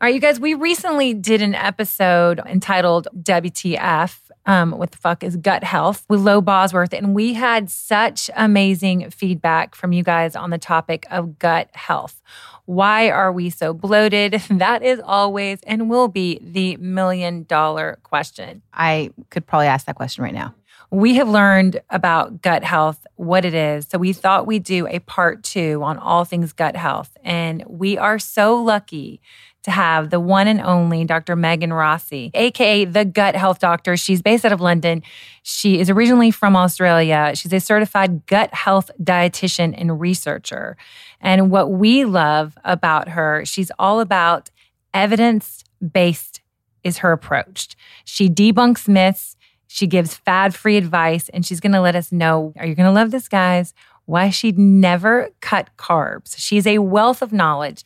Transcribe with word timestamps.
All 0.00 0.06
right, 0.06 0.14
you 0.14 0.20
guys, 0.20 0.38
we 0.38 0.54
recently 0.54 1.12
did 1.12 1.42
an 1.42 1.56
episode 1.56 2.38
entitled 2.46 3.08
WTF. 3.20 4.16
Um, 4.46 4.70
what 4.70 4.92
the 4.92 4.96
fuck 4.96 5.24
is 5.24 5.36
gut 5.36 5.64
health 5.64 6.04
with 6.08 6.20
Lo 6.20 6.40
Bosworth? 6.40 6.92
And 6.92 7.16
we 7.16 7.34
had 7.34 7.68
such 7.68 8.30
amazing 8.36 9.10
feedback 9.10 9.74
from 9.74 9.92
you 9.92 10.04
guys 10.04 10.36
on 10.36 10.50
the 10.50 10.58
topic 10.58 11.04
of 11.10 11.40
gut 11.40 11.70
health. 11.74 12.22
Why 12.66 13.10
are 13.10 13.32
we 13.32 13.50
so 13.50 13.74
bloated? 13.74 14.40
That 14.50 14.84
is 14.84 15.00
always 15.04 15.58
and 15.64 15.90
will 15.90 16.06
be 16.06 16.38
the 16.44 16.76
million 16.76 17.42
dollar 17.42 17.98
question. 18.04 18.62
I 18.72 19.10
could 19.30 19.48
probably 19.48 19.66
ask 19.66 19.86
that 19.86 19.96
question 19.96 20.22
right 20.22 20.32
now. 20.32 20.54
We 20.90 21.16
have 21.16 21.28
learned 21.28 21.82
about 21.90 22.40
gut 22.40 22.64
health, 22.64 23.04
what 23.16 23.44
it 23.44 23.52
is. 23.52 23.86
So 23.90 23.98
we 23.98 24.14
thought 24.14 24.46
we'd 24.46 24.64
do 24.64 24.86
a 24.86 25.00
part 25.00 25.42
two 25.42 25.82
on 25.82 25.98
all 25.98 26.24
things 26.24 26.52
gut 26.54 26.76
health. 26.76 27.14
And 27.22 27.62
we 27.66 27.98
are 27.98 28.18
so 28.18 28.56
lucky 28.62 29.20
to 29.68 29.74
have 29.74 30.10
the 30.10 30.20
one 30.20 30.48
and 30.48 30.60
only 30.60 31.04
Dr. 31.04 31.36
Megan 31.36 31.72
Rossi, 31.72 32.30
AKA 32.34 32.86
the 32.86 33.04
gut 33.04 33.36
health 33.36 33.58
doctor. 33.58 33.96
She's 33.96 34.22
based 34.22 34.44
out 34.44 34.52
of 34.52 34.60
London. 34.60 35.02
She 35.42 35.78
is 35.78 35.90
originally 35.90 36.30
from 36.30 36.56
Australia. 36.56 37.32
She's 37.34 37.52
a 37.52 37.60
certified 37.60 38.26
gut 38.26 38.52
health 38.52 38.90
dietitian 39.02 39.74
and 39.76 40.00
researcher. 40.00 40.76
And 41.20 41.50
what 41.50 41.70
we 41.70 42.04
love 42.04 42.56
about 42.64 43.08
her, 43.10 43.44
she's 43.44 43.70
all 43.78 44.00
about 44.00 44.50
evidence 44.94 45.64
based 45.92 46.40
is 46.84 46.98
her 46.98 47.12
approach. 47.12 47.76
She 48.04 48.28
debunks 48.28 48.88
myths. 48.88 49.36
She 49.66 49.86
gives 49.86 50.14
fad 50.14 50.54
free 50.54 50.78
advice 50.78 51.28
and 51.28 51.44
she's 51.44 51.60
going 51.60 51.72
to 51.72 51.80
let 51.80 51.94
us 51.94 52.10
know 52.10 52.54
are 52.56 52.66
you 52.66 52.74
going 52.74 52.86
to 52.86 52.92
love 52.92 53.10
this, 53.10 53.28
guys? 53.28 53.74
Why 54.06 54.30
she'd 54.30 54.58
never 54.58 55.28
cut 55.40 55.68
carbs. 55.76 56.36
She's 56.38 56.66
a 56.66 56.78
wealth 56.78 57.20
of 57.20 57.32
knowledge. 57.32 57.84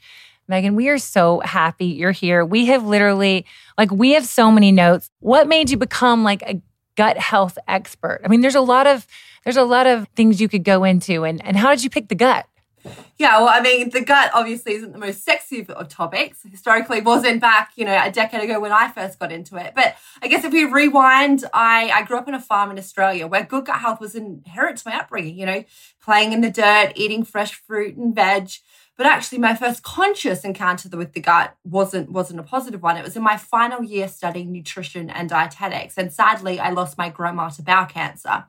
Megan, 0.53 0.77
we 0.77 0.91
are 0.91 0.99
so 0.99 1.41
happy 1.41 1.87
you're 1.87 2.13
here. 2.13 2.45
We 2.45 2.67
have 2.67 2.85
literally, 2.85 3.47
like, 3.79 3.91
we 3.91 4.11
have 4.11 4.27
so 4.27 4.51
many 4.51 4.71
notes. 4.71 5.11
What 5.21 5.49
made 5.49 5.71
you 5.71 5.79
become 5.79 6.25
like 6.25 6.43
a 6.43 6.61
gut 6.95 7.17
health 7.17 7.57
expert? 7.67 8.21
I 8.23 8.29
mean, 8.29 8.43
there's 8.43 8.55
a 8.55 8.61
lot 8.61 8.87
of 8.87 9.07
there's 9.45 9.57
a 9.57 9.65
lot 9.65 9.87
of 9.87 10.07
things 10.09 10.43
you 10.43 10.51
could 10.51 10.63
go 10.63 10.85
into, 10.85 11.25
and 11.25 11.43
and 11.43 11.57
how 11.57 11.71
did 11.71 11.83
you 11.83 11.89
pick 11.89 12.09
the 12.09 12.15
gut? 12.15 12.45
Yeah, 13.17 13.39
well, 13.39 13.49
I 13.49 13.61
mean, 13.61 13.91
the 13.91 14.03
gut 14.03 14.31
obviously 14.35 14.75
isn't 14.75 14.93
the 14.93 14.99
most 14.99 15.25
sexy 15.25 15.65
of, 15.67 15.89
topics. 15.89 16.43
Historically, 16.43 17.01
wasn't 17.01 17.41
back, 17.41 17.71
you 17.77 17.87
know, 17.87 17.99
a 17.99 18.11
decade 18.11 18.43
ago 18.43 18.61
when 18.61 18.73
I 18.73 18.89
first 18.89 19.19
got 19.19 19.33
into 19.33 19.57
it. 19.57 19.73
But 19.75 19.97
I 20.21 20.29
guess 20.29 20.45
if 20.45 20.53
we 20.53 20.65
rewind, 20.65 21.45
I, 21.55 21.91
I 21.95 22.03
grew 22.03 22.19
up 22.19 22.29
on 22.29 22.35
a 22.35 22.41
farm 22.41 22.71
in 22.73 22.79
Australia 22.79 23.27
where 23.27 23.45
good 23.45 23.67
gut 23.67 23.79
health 23.79 24.01
was 24.01 24.15
inherent 24.15 24.79
to 24.79 24.89
my 24.91 24.97
upbringing, 24.97 25.39
you 25.39 25.47
know, 25.47 25.65
playing 26.03 26.33
in 26.35 26.43
the 26.43 26.51
dirt, 26.51 26.93
eating 26.97 27.25
fresh 27.25 27.55
fruit 27.55 27.97
and 27.97 28.15
veg. 28.15 28.51
But 28.97 29.07
actually, 29.07 29.39
my 29.39 29.55
first 29.55 29.83
conscious 29.83 30.45
encounter 30.45 30.89
with 30.97 31.15
the 31.15 31.21
gut 31.21 31.57
wasn't 31.65 32.11
wasn't 32.11 32.41
a 32.41 32.43
positive 32.43 32.83
one. 32.83 32.97
It 32.97 33.05
was 33.05 33.17
in 33.17 33.23
my 33.23 33.37
final 33.37 33.83
year 33.83 34.07
studying 34.07 34.53
nutrition 34.53 35.09
and 35.09 35.29
dietetics, 35.29 35.97
and 35.97 36.13
sadly, 36.13 36.61
I 36.61 36.71
lost 36.71 36.99
my 36.99 37.09
grandma 37.09 37.49
to 37.51 37.63
bowel 37.63 37.87
cancer. 37.87 38.45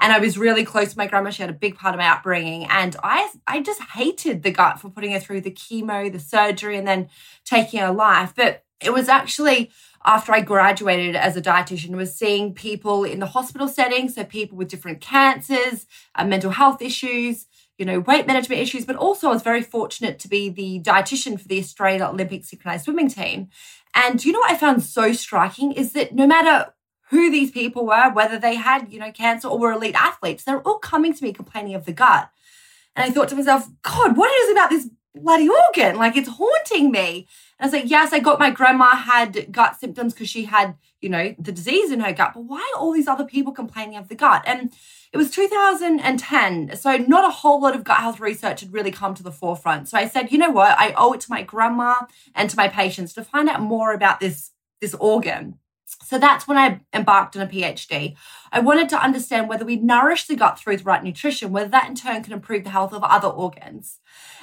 And 0.00 0.12
I 0.12 0.18
was 0.18 0.36
really 0.36 0.64
close 0.64 0.90
to 0.92 0.98
my 0.98 1.06
grandma. 1.06 1.30
She 1.30 1.42
had 1.42 1.50
a 1.50 1.54
big 1.54 1.76
part 1.76 1.94
of 1.94 2.00
my 2.00 2.08
upbringing, 2.08 2.64
and 2.64 2.96
I 3.02 3.30
I 3.46 3.62
just 3.62 3.80
hated 3.80 4.42
the 4.42 4.50
gut 4.50 4.80
for 4.80 4.90
putting 4.90 5.12
her 5.12 5.20
through 5.20 5.42
the 5.42 5.52
chemo, 5.52 6.10
the 6.12 6.18
surgery, 6.18 6.76
and 6.76 6.86
then 6.86 7.08
taking 7.44 7.80
her 7.80 7.92
life. 7.92 8.32
But 8.34 8.64
it 8.80 8.92
was 8.92 9.08
actually 9.08 9.70
after 10.04 10.32
I 10.32 10.40
graduated 10.40 11.16
as 11.16 11.36
a 11.36 11.42
dietitian, 11.42 11.96
was 11.96 12.14
seeing 12.14 12.52
people 12.52 13.04
in 13.04 13.20
the 13.20 13.26
hospital 13.26 13.68
setting, 13.68 14.08
so 14.08 14.24
people 14.24 14.58
with 14.58 14.68
different 14.68 15.00
cancers, 15.00 15.86
uh, 16.14 16.26
mental 16.26 16.50
health 16.50 16.82
issues, 16.82 17.46
you 17.78 17.84
know, 17.84 18.00
weight 18.00 18.26
management 18.26 18.60
issues, 18.60 18.84
but 18.84 18.96
also 18.96 19.28
I 19.28 19.32
was 19.32 19.42
very 19.42 19.62
fortunate 19.62 20.18
to 20.20 20.28
be 20.28 20.48
the 20.48 20.80
dietitian 20.80 21.40
for 21.40 21.48
the 21.48 21.58
Australian 21.58 22.02
Olympic 22.02 22.44
synchronized 22.44 22.84
swimming 22.84 23.08
team. 23.08 23.48
And 23.94 24.24
you 24.24 24.32
know 24.32 24.40
what 24.40 24.52
I 24.52 24.56
found 24.56 24.82
so 24.82 25.12
striking 25.12 25.72
is 25.72 25.92
that 25.92 26.14
no 26.14 26.26
matter 26.26 26.72
who 27.10 27.30
these 27.30 27.50
people 27.50 27.86
were, 27.86 28.10
whether 28.12 28.38
they 28.38 28.56
had, 28.56 28.92
you 28.92 28.98
know, 28.98 29.12
cancer 29.12 29.48
or 29.48 29.58
were 29.58 29.72
elite 29.72 29.94
athletes, 29.94 30.44
they're 30.44 30.62
all 30.62 30.78
coming 30.78 31.12
to 31.14 31.24
me 31.24 31.32
complaining 31.32 31.74
of 31.74 31.84
the 31.84 31.92
gut. 31.92 32.30
And 32.96 33.04
I 33.04 33.12
thought 33.12 33.28
to 33.28 33.36
myself, 33.36 33.68
God, 33.82 34.16
what 34.16 34.30
is 34.42 34.52
about 34.52 34.70
this 34.70 34.88
bloody 35.14 35.48
organ? 35.48 35.96
Like 35.96 36.16
it's 36.16 36.28
haunting 36.28 36.90
me. 36.90 37.28
And 37.58 37.64
I 37.64 37.66
was 37.66 37.72
like, 37.72 37.90
yes, 37.90 38.12
I 38.12 38.20
got 38.20 38.38
my 38.38 38.50
grandma 38.50 38.96
had 38.96 39.52
gut 39.52 39.78
symptoms 39.78 40.12
because 40.12 40.28
she 40.28 40.44
had, 40.44 40.76
you 41.00 41.08
know, 41.08 41.34
the 41.38 41.52
disease 41.52 41.90
in 41.92 42.00
her 42.00 42.12
gut. 42.12 42.32
But 42.34 42.44
why 42.44 42.72
are 42.74 42.80
all 42.80 42.92
these 42.92 43.08
other 43.08 43.24
people 43.24 43.52
complaining 43.52 43.96
of 43.96 44.08
the 44.08 44.14
gut? 44.14 44.42
And 44.46 44.72
it 45.14 45.16
was 45.16 45.30
2010. 45.30 46.76
So 46.76 46.96
not 46.96 47.24
a 47.24 47.32
whole 47.32 47.60
lot 47.60 47.76
of 47.76 47.84
gut 47.84 47.98
health 47.98 48.18
research 48.18 48.62
had 48.62 48.72
really 48.72 48.90
come 48.90 49.14
to 49.14 49.22
the 49.22 49.30
forefront. 49.30 49.88
So 49.88 49.96
I 49.96 50.08
said, 50.08 50.32
you 50.32 50.38
know 50.38 50.50
what? 50.50 50.76
I 50.76 50.92
owe 50.96 51.12
it 51.12 51.20
to 51.20 51.30
my 51.30 51.42
grandma 51.42 52.06
and 52.34 52.50
to 52.50 52.56
my 52.56 52.66
patients 52.66 53.12
to 53.12 53.22
find 53.22 53.48
out 53.48 53.60
more 53.60 53.92
about 53.92 54.18
this, 54.18 54.50
this 54.80 54.92
organ. 54.94 55.60
So 56.02 56.18
that's 56.18 56.48
when 56.48 56.58
I 56.58 56.80
embarked 56.92 57.36
on 57.36 57.42
a 57.42 57.46
PhD. 57.46 58.16
I 58.50 58.58
wanted 58.58 58.88
to 58.88 59.00
understand 59.00 59.48
whether 59.48 59.64
we 59.64 59.76
nourish 59.76 60.26
the 60.26 60.34
gut 60.34 60.58
through 60.58 60.78
the 60.78 60.84
right 60.84 61.04
nutrition, 61.04 61.52
whether 61.52 61.68
that 61.68 61.88
in 61.88 61.94
turn 61.94 62.24
can 62.24 62.32
improve 62.32 62.64
the 62.64 62.70
health 62.70 62.92
of 62.92 63.04
other 63.04 63.28
organs. 63.28 64.00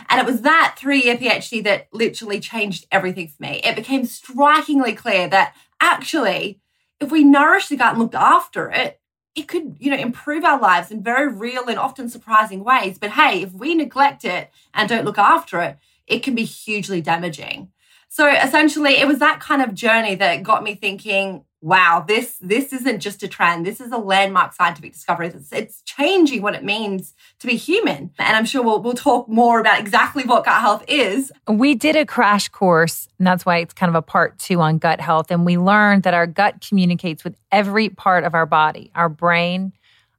And 0.08 0.22
it 0.22 0.26
was 0.26 0.42
that 0.44 0.76
three 0.78 1.04
year 1.04 1.18
PhD 1.18 1.62
that 1.66 1.90
literally 1.92 2.40
changed 2.40 2.88
everything 2.94 3.28
for 3.28 3.44
me. 3.44 3.60
It 3.66 3.76
became 3.76 4.06
strikingly 4.06 4.94
clear 4.94 5.28
that 5.28 5.54
actually, 5.82 6.62
if 7.02 7.12
we 7.12 7.26
nourish 7.26 7.68
the 7.68 7.76
gut 7.76 7.92
and 7.92 8.00
looked 8.00 8.16
after 8.16 8.72
it, 8.72 9.01
it 9.36 9.48
could, 9.48 9.78
you 9.80 9.90
know, 9.90 9.98
improve 9.98 10.44
our 10.44 10.60
lives 10.60 10.92
in 10.92 11.04
very 11.04 11.32
real 11.32 11.68
and 11.68 11.80
often 11.80 12.10
surprising 12.10 12.64
ways. 12.64 12.98
But 12.98 13.12
hey, 13.12 13.42
if 13.42 13.54
we 13.54 13.76
neglect 13.76 14.26
it 14.26 14.52
and 14.74 14.90
don't 14.90 15.06
look 15.06 15.18
after 15.18 15.62
it, 15.62 15.78
it 16.08 16.20
can 16.24 16.36
be 16.36 16.44
hugely 16.44 17.02
damaging. 17.02 17.72
So 18.10 18.28
essentially, 18.30 18.98
it 18.98 19.08
was 19.08 19.20
that 19.20 19.40
kind 19.40 19.62
of 19.62 19.74
journey 19.74 20.16
that 20.16 20.44
got 20.44 20.64
me 20.64 20.76
thinking, 20.76 21.46
wow, 21.62 22.04
this 22.06 22.38
this 22.42 22.74
isn't 22.74 23.00
just 23.00 23.22
a 23.24 23.28
trend. 23.28 23.66
This 23.66 23.80
is 23.80 23.92
a 23.92 23.98
landmark 23.98 24.54
scientific 24.54 24.94
discovery. 24.94 25.28
It's, 25.28 25.52
it's 25.52 25.82
changing 25.84 26.42
what 26.42 26.56
it 26.56 26.64
means 26.64 27.14
to 27.40 27.48
be 27.48 27.56
human. 27.56 28.12
And 28.18 28.36
I'm 28.36 28.46
sure 28.46 28.64
we'll 28.64 28.82
we'll 28.82 28.94
talk 28.94 29.30
more 29.30 29.60
about 29.60 29.80
exactly 29.80 30.24
what 30.24 30.46
gut 30.46 30.60
health 30.60 30.84
is. 30.88 31.32
We 31.48 31.76
did 31.76 31.96
a 31.96 32.06
crash 32.06 32.50
course, 32.50 33.08
and 33.20 33.28
that's 33.28 33.46
why 33.46 33.58
it's 33.58 33.74
kind 33.74 33.90
of 33.90 33.96
a 33.96 34.02
part 34.02 34.40
two 34.40 34.60
on 34.60 34.80
gut 34.80 35.00
health. 35.00 35.30
And 35.30 35.46
we 35.46 35.58
learned 35.58 36.04
that 36.04 36.16
our 36.16 36.28
gut 36.28 36.66
communicates 36.68 37.24
with 37.24 37.36
every 37.52 37.90
part 37.90 38.24
of 38.24 38.34
our 38.34 38.46
body 38.46 38.92
our 38.96 39.10
brain, 39.10 39.74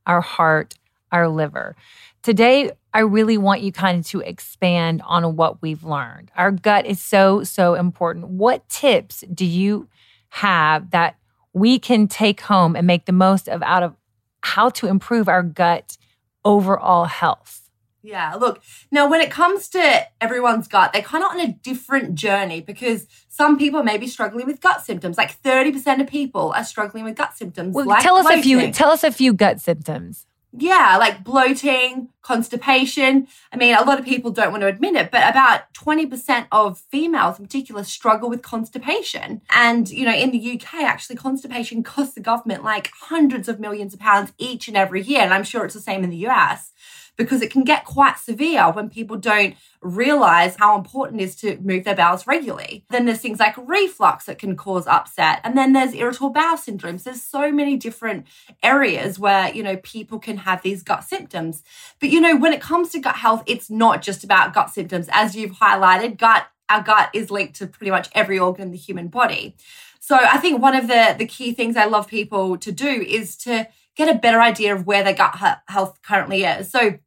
our 0.06 0.20
heart, 0.20 0.74
our 1.10 1.28
liver. 1.28 1.76
Today, 2.22 2.70
I 2.94 3.00
really 3.00 3.36
want 3.36 3.62
you 3.62 3.72
kind 3.72 3.98
of 3.98 4.06
to 4.08 4.20
expand 4.20 5.02
on 5.04 5.34
what 5.34 5.60
we've 5.60 5.82
learned. 5.82 6.30
Our 6.36 6.52
gut 6.52 6.86
is 6.86 7.00
so, 7.00 7.42
so 7.42 7.74
important. 7.74 8.28
What 8.28 8.68
tips 8.68 9.24
do 9.34 9.44
you 9.44 9.88
have 10.28 10.90
that 10.92 11.16
we 11.52 11.78
can 11.78 12.08
take 12.08 12.42
home 12.42 12.76
and 12.76 12.86
make 12.86 13.06
the 13.06 13.12
most 13.12 13.48
of 13.48 13.62
out 13.62 13.82
of 13.82 13.96
how 14.42 14.70
to 14.70 14.86
improve 14.86 15.28
our 15.28 15.42
gut 15.42 15.96
overall 16.44 17.04
health? 17.04 17.70
Yeah, 18.04 18.34
look, 18.34 18.62
now 18.90 19.08
when 19.08 19.20
it 19.20 19.30
comes 19.30 19.68
to 19.70 20.06
everyone's 20.20 20.66
gut, 20.66 20.92
they're 20.92 21.02
kind 21.02 21.22
of 21.22 21.30
on 21.30 21.40
a 21.40 21.52
different 21.52 22.16
journey 22.16 22.60
because 22.60 23.06
some 23.28 23.56
people 23.56 23.84
may 23.84 23.96
be 23.96 24.08
struggling 24.08 24.44
with 24.44 24.60
gut 24.60 24.84
symptoms. 24.84 25.16
Like 25.16 25.40
30% 25.40 26.00
of 26.00 26.08
people 26.08 26.52
are 26.56 26.64
struggling 26.64 27.04
with 27.04 27.14
gut 27.14 27.36
symptoms. 27.36 27.74
Well, 27.74 27.86
like 27.86 28.02
tell 28.02 28.16
us 28.16 28.24
bloating. 28.24 28.40
a 28.40 28.42
few 28.42 28.72
tell 28.72 28.90
us 28.90 29.04
a 29.04 29.12
few 29.12 29.32
gut 29.32 29.60
symptoms. 29.60 30.26
Yeah, 30.54 30.96
like 30.98 31.24
bloating, 31.24 32.10
constipation. 32.20 33.26
I 33.52 33.56
mean, 33.56 33.74
a 33.74 33.84
lot 33.84 33.98
of 33.98 34.04
people 34.04 34.30
don't 34.30 34.50
want 34.50 34.60
to 34.60 34.66
admit 34.66 34.96
it, 34.96 35.10
but 35.10 35.28
about 35.28 35.72
20% 35.72 36.46
of 36.52 36.78
females 36.78 37.38
in 37.38 37.46
particular 37.46 37.84
struggle 37.84 38.28
with 38.28 38.42
constipation. 38.42 39.40
And, 39.48 39.88
you 39.88 40.04
know, 40.04 40.14
in 40.14 40.30
the 40.30 40.52
UK, 40.52 40.74
actually, 40.82 41.16
constipation 41.16 41.82
costs 41.82 42.14
the 42.14 42.20
government 42.20 42.64
like 42.64 42.90
hundreds 43.00 43.48
of 43.48 43.60
millions 43.60 43.94
of 43.94 44.00
pounds 44.00 44.32
each 44.36 44.68
and 44.68 44.76
every 44.76 45.02
year. 45.02 45.22
And 45.22 45.32
I'm 45.32 45.44
sure 45.44 45.64
it's 45.64 45.74
the 45.74 45.80
same 45.80 46.04
in 46.04 46.10
the 46.10 46.28
US 46.28 46.70
because 47.16 47.42
it 47.42 47.50
can 47.50 47.64
get 47.64 47.84
quite 47.84 48.18
severe 48.18 48.70
when 48.72 48.88
people 48.88 49.16
don't 49.16 49.54
realize 49.80 50.56
how 50.56 50.76
important 50.76 51.20
it 51.20 51.24
is 51.24 51.36
to 51.36 51.58
move 51.58 51.84
their 51.84 51.94
bowels 51.94 52.26
regularly. 52.26 52.84
Then 52.90 53.04
there's 53.04 53.20
things 53.20 53.38
like 53.38 53.56
reflux 53.56 54.26
that 54.26 54.38
can 54.38 54.56
cause 54.56 54.86
upset. 54.86 55.40
And 55.44 55.56
then 55.56 55.72
there's 55.72 55.94
irritable 55.94 56.30
bowel 56.30 56.56
syndromes. 56.56 57.02
There's 57.02 57.22
so 57.22 57.52
many 57.52 57.76
different 57.76 58.26
areas 58.62 59.18
where, 59.18 59.54
you 59.54 59.62
know, 59.62 59.76
people 59.76 60.18
can 60.18 60.38
have 60.38 60.62
these 60.62 60.82
gut 60.82 61.04
symptoms. 61.04 61.62
But, 62.00 62.10
you 62.10 62.20
know, 62.20 62.36
when 62.36 62.52
it 62.52 62.60
comes 62.60 62.90
to 62.90 62.98
gut 62.98 63.16
health, 63.16 63.42
it's 63.46 63.70
not 63.70 64.02
just 64.02 64.24
about 64.24 64.54
gut 64.54 64.70
symptoms. 64.70 65.08
As 65.12 65.36
you've 65.36 65.52
highlighted, 65.52 66.18
gut, 66.18 66.46
our 66.68 66.82
gut 66.82 67.10
is 67.12 67.30
linked 67.30 67.56
to 67.56 67.66
pretty 67.66 67.90
much 67.90 68.08
every 68.14 68.38
organ 68.38 68.66
in 68.66 68.70
the 68.70 68.78
human 68.78 69.08
body. 69.08 69.54
So 70.00 70.16
I 70.16 70.38
think 70.38 70.60
one 70.60 70.74
of 70.74 70.88
the, 70.88 71.14
the 71.16 71.26
key 71.26 71.52
things 71.52 71.76
I 71.76 71.84
love 71.84 72.08
people 72.08 72.56
to 72.58 72.72
do 72.72 72.88
is 72.88 73.36
to 73.38 73.68
get 73.96 74.14
a 74.14 74.18
better 74.18 74.40
idea 74.40 74.74
of 74.74 74.86
where 74.86 75.02
their 75.02 75.14
gut 75.14 75.60
health 75.68 76.00
currently 76.02 76.44
is. 76.44 76.70
So 76.70 76.98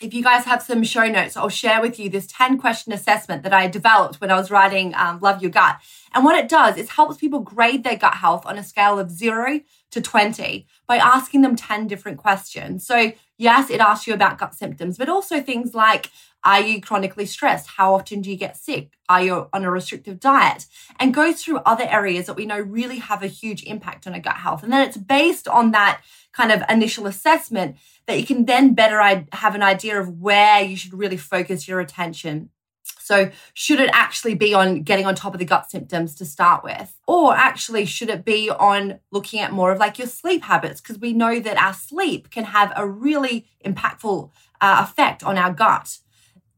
if 0.00 0.12
you 0.12 0.22
guys 0.22 0.44
have 0.44 0.62
some 0.62 0.82
show 0.82 1.06
notes, 1.06 1.36
I'll 1.36 1.48
share 1.48 1.80
with 1.80 1.98
you 1.98 2.10
this 2.10 2.26
10 2.26 2.58
question 2.58 2.92
assessment 2.92 3.42
that 3.44 3.54
I 3.54 3.68
developed 3.68 4.20
when 4.20 4.30
I 4.30 4.36
was 4.36 4.50
writing 4.50 4.92
um, 4.94 5.20
Love 5.20 5.40
Your 5.40 5.50
Gut. 5.50 5.78
And 6.12 6.24
what 6.24 6.36
it 6.36 6.48
does 6.48 6.76
is 6.76 6.90
helps 6.90 7.16
people 7.16 7.40
grade 7.40 7.84
their 7.84 7.96
gut 7.96 8.14
health 8.14 8.44
on 8.44 8.58
a 8.58 8.64
scale 8.64 8.98
of 8.98 9.10
zero 9.10 9.60
to 9.92 10.00
20 10.00 10.66
by 10.86 10.96
asking 10.96 11.42
them 11.42 11.54
10 11.54 11.86
different 11.86 12.18
questions. 12.18 12.84
So, 12.84 13.12
yes, 13.38 13.70
it 13.70 13.80
asks 13.80 14.06
you 14.06 14.14
about 14.14 14.38
gut 14.38 14.54
symptoms, 14.54 14.98
but 14.98 15.08
also 15.08 15.40
things 15.40 15.74
like 15.74 16.10
Are 16.44 16.60
you 16.60 16.80
chronically 16.80 17.26
stressed? 17.26 17.68
How 17.68 17.94
often 17.94 18.20
do 18.20 18.30
you 18.30 18.36
get 18.36 18.56
sick? 18.56 18.98
Are 19.08 19.22
you 19.22 19.48
on 19.52 19.64
a 19.64 19.70
restrictive 19.70 20.20
diet? 20.20 20.66
And 21.00 21.14
goes 21.14 21.42
through 21.42 21.58
other 21.58 21.84
areas 21.88 22.26
that 22.26 22.36
we 22.36 22.44
know 22.44 22.60
really 22.60 22.98
have 22.98 23.22
a 23.22 23.28
huge 23.28 23.62
impact 23.64 24.06
on 24.06 24.14
our 24.14 24.20
gut 24.20 24.36
health. 24.36 24.62
And 24.62 24.72
then 24.72 24.86
it's 24.86 24.96
based 24.96 25.48
on 25.48 25.70
that 25.70 26.02
kind 26.32 26.52
of 26.52 26.62
initial 26.68 27.06
assessment 27.06 27.76
that 28.06 28.20
you 28.20 28.26
can 28.26 28.44
then 28.44 28.74
better 28.74 29.00
have 29.32 29.54
an 29.54 29.62
idea 29.62 29.98
of 29.98 30.20
where 30.20 30.60
you 30.60 30.76
should 30.76 30.92
really 30.92 31.16
focus 31.16 31.66
your 31.66 31.80
attention. 31.80 32.50
So, 32.98 33.30
should 33.52 33.80
it 33.80 33.90
actually 33.92 34.34
be 34.34 34.54
on 34.54 34.82
getting 34.82 35.06
on 35.06 35.14
top 35.14 35.34
of 35.34 35.38
the 35.38 35.44
gut 35.44 35.70
symptoms 35.70 36.14
to 36.16 36.24
start 36.24 36.64
with? 36.64 36.98
Or 37.06 37.34
actually, 37.34 37.84
should 37.84 38.08
it 38.08 38.24
be 38.24 38.50
on 38.50 38.98
looking 39.10 39.40
at 39.40 39.52
more 39.52 39.72
of 39.72 39.78
like 39.78 39.98
your 39.98 40.06
sleep 40.06 40.42
habits? 40.42 40.80
Because 40.80 40.98
we 40.98 41.12
know 41.12 41.38
that 41.38 41.58
our 41.58 41.74
sleep 41.74 42.30
can 42.30 42.44
have 42.44 42.72
a 42.76 42.86
really 42.86 43.46
impactful 43.64 44.30
uh, 44.60 44.86
effect 44.88 45.22
on 45.22 45.36
our 45.36 45.52
gut. 45.52 45.98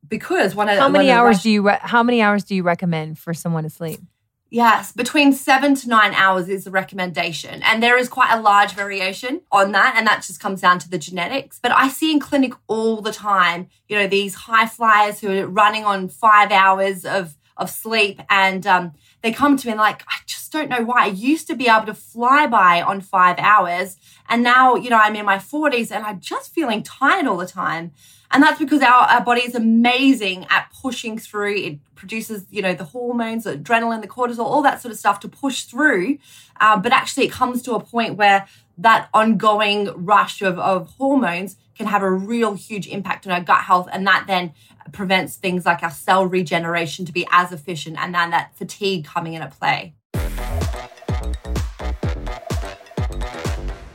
Because 0.08 0.54
one 0.54 0.68
of 0.68 0.78
how 0.78 0.88
many 0.88 1.10
hours 1.10 1.38
of 1.38 1.42
do 1.42 1.50
you 1.50 1.62
re- 1.62 1.78
how 1.80 2.02
many 2.02 2.22
hours 2.22 2.44
do 2.44 2.54
you 2.54 2.62
recommend 2.62 3.18
for 3.18 3.34
someone 3.34 3.64
to 3.64 3.70
sleep? 3.70 4.00
Yes, 4.48 4.92
between 4.92 5.32
seven 5.32 5.74
to 5.74 5.88
nine 5.88 6.14
hours 6.14 6.48
is 6.48 6.64
the 6.64 6.70
recommendation. 6.70 7.62
And 7.64 7.82
there 7.82 7.98
is 7.98 8.08
quite 8.08 8.32
a 8.32 8.40
large 8.40 8.72
variation 8.72 9.40
on 9.50 9.72
that. 9.72 9.94
And 9.96 10.06
that 10.06 10.22
just 10.22 10.38
comes 10.38 10.60
down 10.60 10.78
to 10.80 10.88
the 10.88 10.98
genetics. 10.98 11.58
But 11.60 11.72
I 11.72 11.88
see 11.88 12.12
in 12.12 12.20
clinic 12.20 12.52
all 12.68 13.00
the 13.00 13.12
time, 13.12 13.68
you 13.88 13.96
know, 13.96 14.06
these 14.06 14.34
high 14.34 14.66
flyers 14.66 15.20
who 15.20 15.36
are 15.36 15.46
running 15.48 15.84
on 15.84 16.08
five 16.08 16.52
hours 16.52 17.04
of, 17.04 17.36
of 17.56 17.70
sleep. 17.70 18.22
And 18.30 18.64
um, 18.68 18.92
they 19.20 19.32
come 19.32 19.56
to 19.56 19.66
me 19.66 19.72
and 19.72 19.80
like, 19.80 20.02
I 20.08 20.18
just 20.26 20.52
don't 20.52 20.68
know 20.68 20.84
why. 20.84 21.04
I 21.04 21.08
used 21.08 21.48
to 21.48 21.56
be 21.56 21.68
able 21.68 21.86
to 21.86 21.94
fly 21.94 22.46
by 22.46 22.82
on 22.82 23.00
five 23.00 23.40
hours. 23.40 23.96
And 24.28 24.44
now, 24.44 24.76
you 24.76 24.90
know, 24.90 24.98
I'm 24.98 25.16
in 25.16 25.26
my 25.26 25.38
40s 25.38 25.90
and 25.90 26.06
I'm 26.06 26.20
just 26.20 26.54
feeling 26.54 26.84
tired 26.84 27.26
all 27.26 27.36
the 27.36 27.46
time. 27.46 27.92
And 28.30 28.42
that's 28.42 28.58
because 28.58 28.82
our, 28.82 29.06
our 29.06 29.24
body 29.24 29.42
is 29.42 29.54
amazing 29.54 30.46
at 30.50 30.70
pushing 30.82 31.18
through. 31.18 31.56
It 31.56 31.94
produces, 31.94 32.44
you 32.50 32.62
know, 32.62 32.74
the 32.74 32.84
hormones, 32.84 33.44
the 33.44 33.56
adrenaline, 33.56 34.02
the 34.02 34.08
cortisol, 34.08 34.40
all 34.40 34.62
that 34.62 34.82
sort 34.82 34.92
of 34.92 34.98
stuff 34.98 35.20
to 35.20 35.28
push 35.28 35.64
through. 35.64 36.18
Uh, 36.60 36.78
but 36.78 36.92
actually, 36.92 37.26
it 37.26 37.32
comes 37.32 37.62
to 37.62 37.74
a 37.74 37.80
point 37.80 38.16
where 38.16 38.46
that 38.78 39.08
ongoing 39.14 39.90
rush 39.94 40.42
of, 40.42 40.58
of 40.58 40.88
hormones 40.98 41.56
can 41.76 41.86
have 41.86 42.02
a 42.02 42.10
real 42.10 42.54
huge 42.54 42.86
impact 42.88 43.26
on 43.26 43.32
our 43.32 43.40
gut 43.40 43.62
health. 43.62 43.88
And 43.92 44.06
that 44.06 44.24
then 44.26 44.52
prevents 44.92 45.36
things 45.36 45.66
like 45.66 45.82
our 45.82 45.90
cell 45.90 46.26
regeneration 46.26 47.04
to 47.04 47.12
be 47.12 47.26
as 47.30 47.52
efficient 47.52 47.96
and 47.98 48.14
then 48.14 48.30
that 48.30 48.56
fatigue 48.56 49.04
coming 49.04 49.34
into 49.34 49.48
play. 49.48 49.94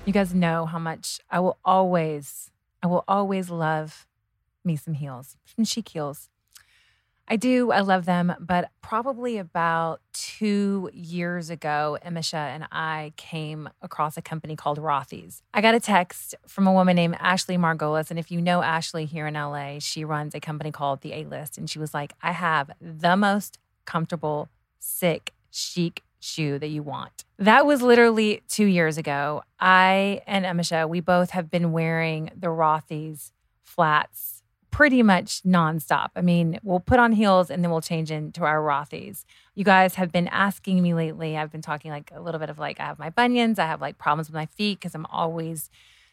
You 0.05 0.13
guys 0.13 0.33
know 0.33 0.65
how 0.65 0.79
much 0.79 1.19
I 1.29 1.39
will 1.39 1.57
always, 1.63 2.51
I 2.83 2.87
will 2.87 3.03
always 3.07 3.49
love 3.49 4.07
me 4.65 4.75
some 4.75 4.93
heels, 4.93 5.37
some 5.55 5.65
chic 5.65 5.89
heels. 5.89 6.29
I 7.27 7.37
do. 7.37 7.71
I 7.71 7.79
love 7.79 8.03
them. 8.03 8.33
But 8.41 8.71
probably 8.81 9.37
about 9.37 10.01
two 10.11 10.89
years 10.93 11.49
ago, 11.49 11.97
Emisha 12.05 12.33
and 12.33 12.67
I 12.73 13.13
came 13.15 13.69
across 13.81 14.17
a 14.17 14.21
company 14.21 14.57
called 14.57 14.79
Rothy's. 14.79 15.41
I 15.53 15.61
got 15.61 15.73
a 15.73 15.79
text 15.79 16.35
from 16.45 16.67
a 16.67 16.73
woman 16.73 16.97
named 16.97 17.15
Ashley 17.21 17.57
Margolis. 17.57 18.09
And 18.09 18.19
if 18.19 18.31
you 18.31 18.41
know 18.41 18.61
Ashley 18.61 19.05
here 19.05 19.27
in 19.27 19.35
LA, 19.35 19.79
she 19.79 20.03
runs 20.03 20.35
a 20.35 20.41
company 20.41 20.71
called 20.71 21.01
The 21.01 21.13
A 21.13 21.23
List. 21.23 21.57
And 21.57 21.69
she 21.69 21.79
was 21.79 21.93
like, 21.93 22.13
I 22.21 22.33
have 22.33 22.71
the 22.81 23.15
most 23.15 23.57
comfortable, 23.85 24.49
sick, 24.79 25.31
chic 25.51 26.03
shoe 26.19 26.59
that 26.59 26.67
you 26.67 26.83
want. 26.83 27.23
That 27.39 27.65
was 27.65 27.81
literally 27.81 28.43
two 28.49 28.65
years 28.65 28.97
ago. 28.97 29.43
I 29.57 30.21
and 30.27 30.43
Emisha, 30.43 30.87
we 30.87 30.99
both 30.99 31.29
have 31.31 31.49
been 31.49 31.71
wearing 31.71 32.29
the 32.35 32.47
Rothy's 32.47 33.31
flats 33.63 34.40
pretty 34.71 35.03
much 35.03 35.43
nonstop. 35.43 36.09
I 36.15 36.21
mean, 36.21 36.59
we'll 36.63 36.79
put 36.79 36.99
on 36.99 37.11
heels 37.11 37.51
and 37.51 37.63
then 37.63 37.71
we'll 37.71 37.81
change 37.81 38.09
into 38.09 38.43
our 38.43 38.61
Rothy's. 38.61 39.25
You 39.53 39.65
guys 39.65 39.95
have 39.95 40.11
been 40.11 40.29
asking 40.29 40.81
me 40.81 40.93
lately. 40.93 41.37
I've 41.37 41.51
been 41.51 41.61
talking 41.61 41.91
like 41.91 42.09
a 42.15 42.21
little 42.21 42.39
bit 42.39 42.49
of 42.49 42.57
like, 42.57 42.79
I 42.79 42.85
have 42.85 42.97
my 42.97 43.09
bunions, 43.09 43.59
I 43.59 43.65
have 43.65 43.81
like 43.81 43.97
problems 43.97 44.29
with 44.29 44.35
my 44.35 44.45
feet 44.45 44.79
because 44.79 44.95
I'm 44.95 45.05
always 45.07 45.69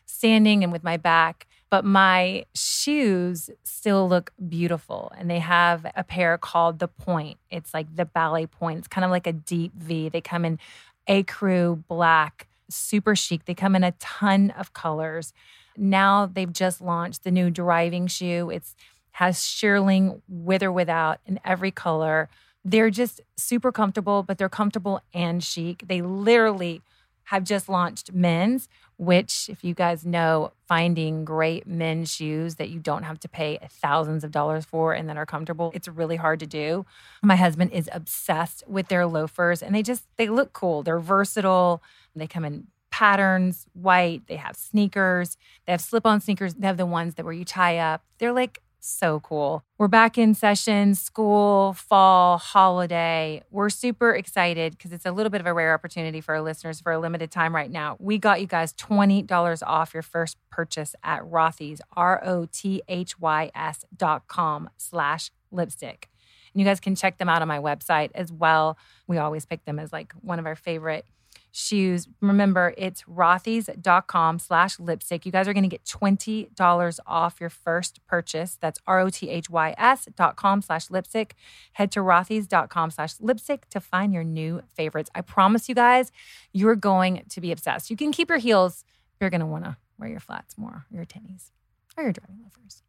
standing 0.06 0.64
and 0.64 0.72
with 0.72 0.82
my 0.82 0.96
back. 0.96 1.46
But 1.70 1.84
my 1.84 2.46
shoes 2.54 3.50
still 3.62 4.08
look 4.08 4.32
beautiful. 4.48 5.12
And 5.16 5.30
they 5.30 5.38
have 5.38 5.86
a 5.94 6.02
pair 6.02 6.36
called 6.38 6.78
the 6.78 6.88
Point. 6.88 7.38
It's 7.50 7.74
like 7.74 7.94
the 7.94 8.06
ballet 8.06 8.46
point. 8.46 8.78
It's 8.78 8.88
kind 8.88 9.04
of 9.04 9.10
like 9.10 9.26
a 9.26 9.32
deep 9.32 9.74
V. 9.74 10.08
They 10.08 10.22
come 10.22 10.44
in 10.44 10.58
a 11.06 11.22
crew 11.22 11.84
black, 11.88 12.48
super 12.70 13.14
chic. 13.14 13.44
They 13.44 13.54
come 13.54 13.76
in 13.76 13.84
a 13.84 13.92
ton 13.92 14.50
of 14.50 14.72
colors. 14.72 15.32
Now 15.78 16.26
they've 16.26 16.52
just 16.52 16.80
launched 16.80 17.24
the 17.24 17.30
new 17.30 17.50
driving 17.50 18.06
shoe. 18.06 18.50
It's 18.50 18.74
has 19.12 19.38
shearling 19.38 20.22
with 20.28 20.62
or 20.62 20.70
without 20.70 21.18
in 21.26 21.40
every 21.44 21.72
color. 21.72 22.28
They're 22.64 22.90
just 22.90 23.20
super 23.36 23.72
comfortable, 23.72 24.22
but 24.22 24.38
they're 24.38 24.48
comfortable 24.48 25.00
and 25.12 25.42
chic. 25.42 25.84
They 25.88 26.02
literally 26.02 26.82
have 27.24 27.44
just 27.44 27.68
launched 27.68 28.12
men's, 28.12 28.68
which, 28.96 29.50
if 29.50 29.62
you 29.62 29.74
guys 29.74 30.06
know, 30.06 30.52
finding 30.66 31.24
great 31.24 31.66
men's 31.66 32.10
shoes 32.10 32.54
that 32.54 32.70
you 32.70 32.78
don't 32.78 33.02
have 33.02 33.20
to 33.20 33.28
pay 33.28 33.58
thousands 33.68 34.24
of 34.24 34.30
dollars 34.30 34.64
for 34.64 34.94
and 34.94 35.08
that 35.08 35.16
are 35.16 35.26
comfortable, 35.26 35.70
it's 35.74 35.88
really 35.88 36.16
hard 36.16 36.40
to 36.40 36.46
do. 36.46 36.86
My 37.22 37.36
husband 37.36 37.72
is 37.72 37.90
obsessed 37.92 38.62
with 38.66 38.88
their 38.88 39.04
loafers 39.04 39.62
and 39.62 39.74
they 39.74 39.82
just 39.82 40.06
they 40.16 40.28
look 40.28 40.52
cool. 40.52 40.82
They're 40.82 41.00
versatile. 41.00 41.82
They 42.16 42.26
come 42.26 42.44
in 42.44 42.68
patterns, 42.90 43.66
white. 43.72 44.22
They 44.26 44.36
have 44.36 44.56
sneakers. 44.56 45.36
They 45.66 45.72
have 45.72 45.80
slip 45.80 46.06
on 46.06 46.20
sneakers. 46.20 46.54
They 46.54 46.66
have 46.66 46.76
the 46.76 46.86
ones 46.86 47.14
that 47.14 47.24
where 47.24 47.34
you 47.34 47.44
tie 47.44 47.78
up. 47.78 48.02
They're 48.18 48.32
like 48.32 48.62
so 48.80 49.20
cool. 49.20 49.64
We're 49.76 49.88
back 49.88 50.18
in 50.18 50.34
session, 50.34 50.94
school, 50.94 51.72
fall, 51.74 52.38
holiday. 52.38 53.42
We're 53.50 53.70
super 53.70 54.14
excited 54.14 54.72
because 54.72 54.92
it's 54.92 55.06
a 55.06 55.12
little 55.12 55.30
bit 55.30 55.40
of 55.40 55.46
a 55.46 55.52
rare 55.52 55.74
opportunity 55.74 56.20
for 56.20 56.34
our 56.34 56.40
listeners 56.40 56.80
for 56.80 56.92
a 56.92 56.98
limited 56.98 57.30
time 57.30 57.54
right 57.54 57.70
now. 57.70 57.96
We 57.98 58.18
got 58.18 58.40
you 58.40 58.46
guys 58.46 58.72
$20 58.74 59.62
off 59.66 59.94
your 59.94 60.02
first 60.02 60.36
purchase 60.50 60.94
at 61.02 61.22
Rothy's, 61.22 61.80
R-O-T-H-Y-S 61.96 63.84
dot 63.96 64.28
com 64.28 64.70
slash 64.76 65.30
lipstick. 65.50 66.08
And 66.54 66.60
you 66.60 66.66
guys 66.66 66.80
can 66.80 66.94
check 66.94 67.18
them 67.18 67.28
out 67.28 67.42
on 67.42 67.48
my 67.48 67.58
website 67.58 68.10
as 68.14 68.32
well. 68.32 68.78
We 69.06 69.18
always 69.18 69.44
pick 69.44 69.64
them 69.64 69.78
as 69.78 69.92
like 69.92 70.12
one 70.20 70.38
of 70.38 70.46
our 70.46 70.56
favorite 70.56 71.04
shoes. 71.50 72.08
Remember, 72.20 72.74
it's 72.76 73.02
rothys.com 73.04 74.38
slash 74.38 74.78
lipstick. 74.78 75.26
You 75.26 75.32
guys 75.32 75.48
are 75.48 75.52
going 75.52 75.62
to 75.62 75.68
get 75.68 75.84
$20 75.84 76.98
off 77.06 77.40
your 77.40 77.50
first 77.50 78.00
purchase. 78.06 78.56
That's 78.60 78.78
R-O-T-H-Y-S 78.86 80.08
dot 80.16 80.36
com 80.36 80.62
slash 80.62 80.90
lipstick. 80.90 81.34
Head 81.72 81.90
to 81.92 82.00
rothys.com 82.00 82.90
slash 82.90 83.14
lipstick 83.20 83.68
to 83.70 83.80
find 83.80 84.12
your 84.12 84.24
new 84.24 84.62
favorites. 84.74 85.10
I 85.14 85.20
promise 85.20 85.68
you 85.68 85.74
guys, 85.74 86.12
you're 86.52 86.76
going 86.76 87.24
to 87.28 87.40
be 87.40 87.52
obsessed. 87.52 87.90
You 87.90 87.96
can 87.96 88.12
keep 88.12 88.28
your 88.28 88.38
heels. 88.38 88.84
You're 89.20 89.30
going 89.30 89.40
to 89.40 89.46
want 89.46 89.64
to 89.64 89.76
wear 89.98 90.08
your 90.08 90.20
flats 90.20 90.56
more, 90.56 90.84
your 90.90 91.04
tennies, 91.04 91.50
or 91.96 92.04
your 92.04 92.12
driving 92.12 92.40
loafers. 92.42 92.82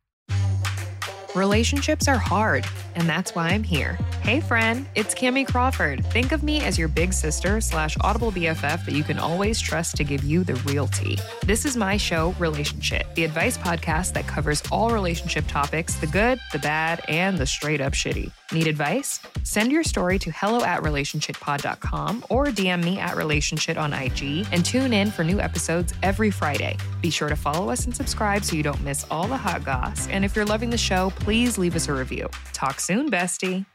Relationships 1.36 2.08
are 2.08 2.18
hard, 2.18 2.66
and 2.96 3.08
that's 3.08 3.36
why 3.36 3.50
I'm 3.50 3.62
here. 3.62 3.94
Hey, 4.24 4.40
friend, 4.40 4.88
it's 4.96 5.14
Cami 5.14 5.46
Crawford. 5.46 6.04
Think 6.08 6.32
of 6.32 6.42
me 6.42 6.62
as 6.62 6.80
your 6.80 6.88
big 6.88 7.14
sister 7.14 7.62
slash 7.62 7.96
audible 8.02 8.32
BFF 8.32 8.84
that 8.84 8.96
you 8.96 9.04
can 9.04 9.20
always 9.20 9.62
trust 9.62 9.96
to 9.98 10.04
give 10.04 10.24
you 10.24 10.44
the 10.44 10.56
real 10.66 10.88
tea. 10.88 11.20
This 11.46 11.66
is 11.66 11.78
my 11.78 11.98
show, 11.98 12.34
Relationship, 12.40 13.14
the 13.14 13.26
advice 13.26 13.60
podcast 13.60 14.14
that 14.14 14.26
covers 14.26 14.64
all 14.72 14.90
relationship 14.90 15.46
topics 15.48 15.96
the 15.96 16.08
good, 16.08 16.40
the 16.52 16.60
bad, 16.60 17.02
and 17.08 17.38
the 17.38 17.46
straight 17.46 17.80
up 17.80 17.94
shitty. 17.94 18.32
Need 18.52 18.66
advice? 18.66 19.20
Send 19.44 19.72
your 19.72 19.84
story 19.84 20.18
to 20.20 20.32
hello 20.32 20.64
at 20.64 20.82
relationshippod.com 20.82 22.26
or 22.30 22.48
DM 22.48 22.84
me 22.84 22.98
at 22.98 23.16
relationship 23.16 23.78
on 23.78 23.94
IG 23.94 24.48
and 24.52 24.66
tune 24.66 24.94
in 24.94 25.12
for 25.12 25.24
new 25.24 25.40
episodes 25.40 25.94
every 26.02 26.32
Friday. 26.32 26.76
Be 27.02 27.12
sure 27.12 27.30
to 27.30 27.36
follow 27.36 27.70
us 27.70 27.86
and 27.86 27.96
subscribe 27.96 28.44
so 28.44 28.56
you 28.56 28.64
don't 28.64 28.82
miss 28.82 29.06
all 29.12 29.28
the 29.28 29.38
hot 29.38 29.64
goss. 29.64 30.08
And 30.08 30.26
if 30.26 30.36
you're 30.36 30.46
loving 30.46 30.72
the 30.72 30.78
show, 30.78 31.14
please 31.20 31.58
leave 31.58 31.76
us 31.76 31.88
a 31.88 31.94
review. 31.94 32.30
Talk 32.54 32.80
soon, 32.80 33.10
bestie. 33.12 33.66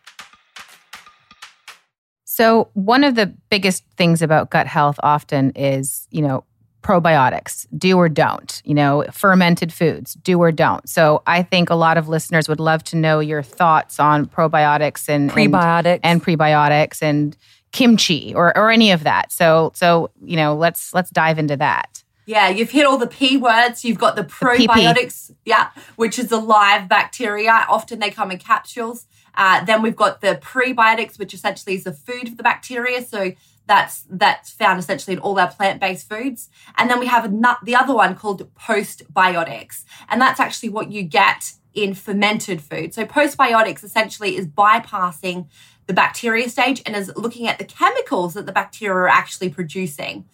So, 2.24 2.68
one 2.74 3.04
of 3.04 3.14
the 3.14 3.26
biggest 3.48 3.84
things 3.96 4.20
about 4.20 4.50
gut 4.50 4.66
health 4.66 4.98
often 5.02 5.52
is, 5.52 6.08
you 6.10 6.20
know, 6.20 6.44
probiotics, 6.82 7.66
do 7.78 7.96
or 7.96 8.08
don't, 8.08 8.60
you 8.64 8.74
know, 8.74 9.04
fermented 9.12 9.72
foods, 9.72 10.14
do 10.14 10.38
or 10.40 10.50
don't. 10.50 10.88
So, 10.88 11.22
I 11.26 11.42
think 11.42 11.70
a 11.70 11.76
lot 11.76 11.96
of 11.96 12.08
listeners 12.08 12.48
would 12.48 12.60
love 12.60 12.82
to 12.84 12.96
know 12.96 13.20
your 13.20 13.42
thoughts 13.42 14.00
on 14.00 14.26
probiotics 14.26 15.08
and 15.08 15.30
Prebiotics. 15.30 16.00
and, 16.02 16.04
and 16.04 16.24
prebiotics 16.24 17.02
and 17.02 17.36
kimchi 17.72 18.34
or 18.34 18.56
or 18.56 18.70
any 18.70 18.90
of 18.90 19.04
that. 19.04 19.32
So, 19.32 19.72
so, 19.74 20.10
you 20.24 20.36
know, 20.36 20.56
let's 20.56 20.92
let's 20.94 21.10
dive 21.10 21.38
into 21.38 21.56
that. 21.56 22.03
Yeah, 22.26 22.49
you've 22.49 22.71
hit 22.71 22.87
all 22.87 22.99
the 22.99 23.07
P 23.07 23.37
words. 23.37 23.85
You've 23.85 23.99
got 23.99 24.16
the 24.16 24.25
probiotics, 24.25 25.31
yeah, 25.45 25.71
which 25.97 26.19
is 26.19 26.33
a 26.33 26.38
live 26.38 26.88
bacteria. 26.88 27.66
Often 27.69 27.99
they 27.99 28.11
come 28.11 28.31
in 28.31 28.38
capsules. 28.38 29.07
Uh, 29.35 29.64
then 29.64 29.83
we've 29.83 29.97
got 29.97 30.21
the 30.21 30.38
prebiotics, 30.43 31.19
which 31.19 31.35
essentially 31.35 31.75
is 31.75 31.85
the 31.85 31.93
food 31.93 32.28
for 32.28 32.37
the 32.37 32.43
bacteria. 32.43 33.02
So 33.04 33.33
that's 33.66 34.04
that's 34.09 34.50
found 34.50 34.78
essentially 34.78 35.16
in 35.16 35.21
all 35.21 35.38
our 35.38 35.50
plant-based 35.50 36.09
foods. 36.09 36.49
And 36.76 36.88
then 36.88 37.00
we 37.00 37.07
have 37.07 37.31
nut- 37.33 37.59
the 37.62 37.75
other 37.76 37.95
one 37.95 38.14
called 38.14 38.52
postbiotics, 38.54 39.85
and 40.09 40.21
that's 40.21 40.40
actually 40.40 40.69
what 40.71 40.90
you 40.93 41.02
get 41.02 41.52
in 41.75 41.95
fermented 41.95 42.61
food. 42.62 42.95
So 42.95 43.04
postbiotics 43.04 43.83
essentially 43.83 44.37
is 44.37 44.47
bypassing 44.47 45.49
the 45.87 45.93
bacteria 45.93 46.49
stage 46.49 46.83
and 46.87 46.95
is 46.97 47.12
looking 47.16 47.49
at 47.49 47.59
the 47.59 47.64
chemicals 47.64 48.35
that 48.35 48.47
the 48.47 48.52
bacteria 48.52 48.95
are 48.95 49.09
actually 49.09 49.50
producing. 49.50 50.25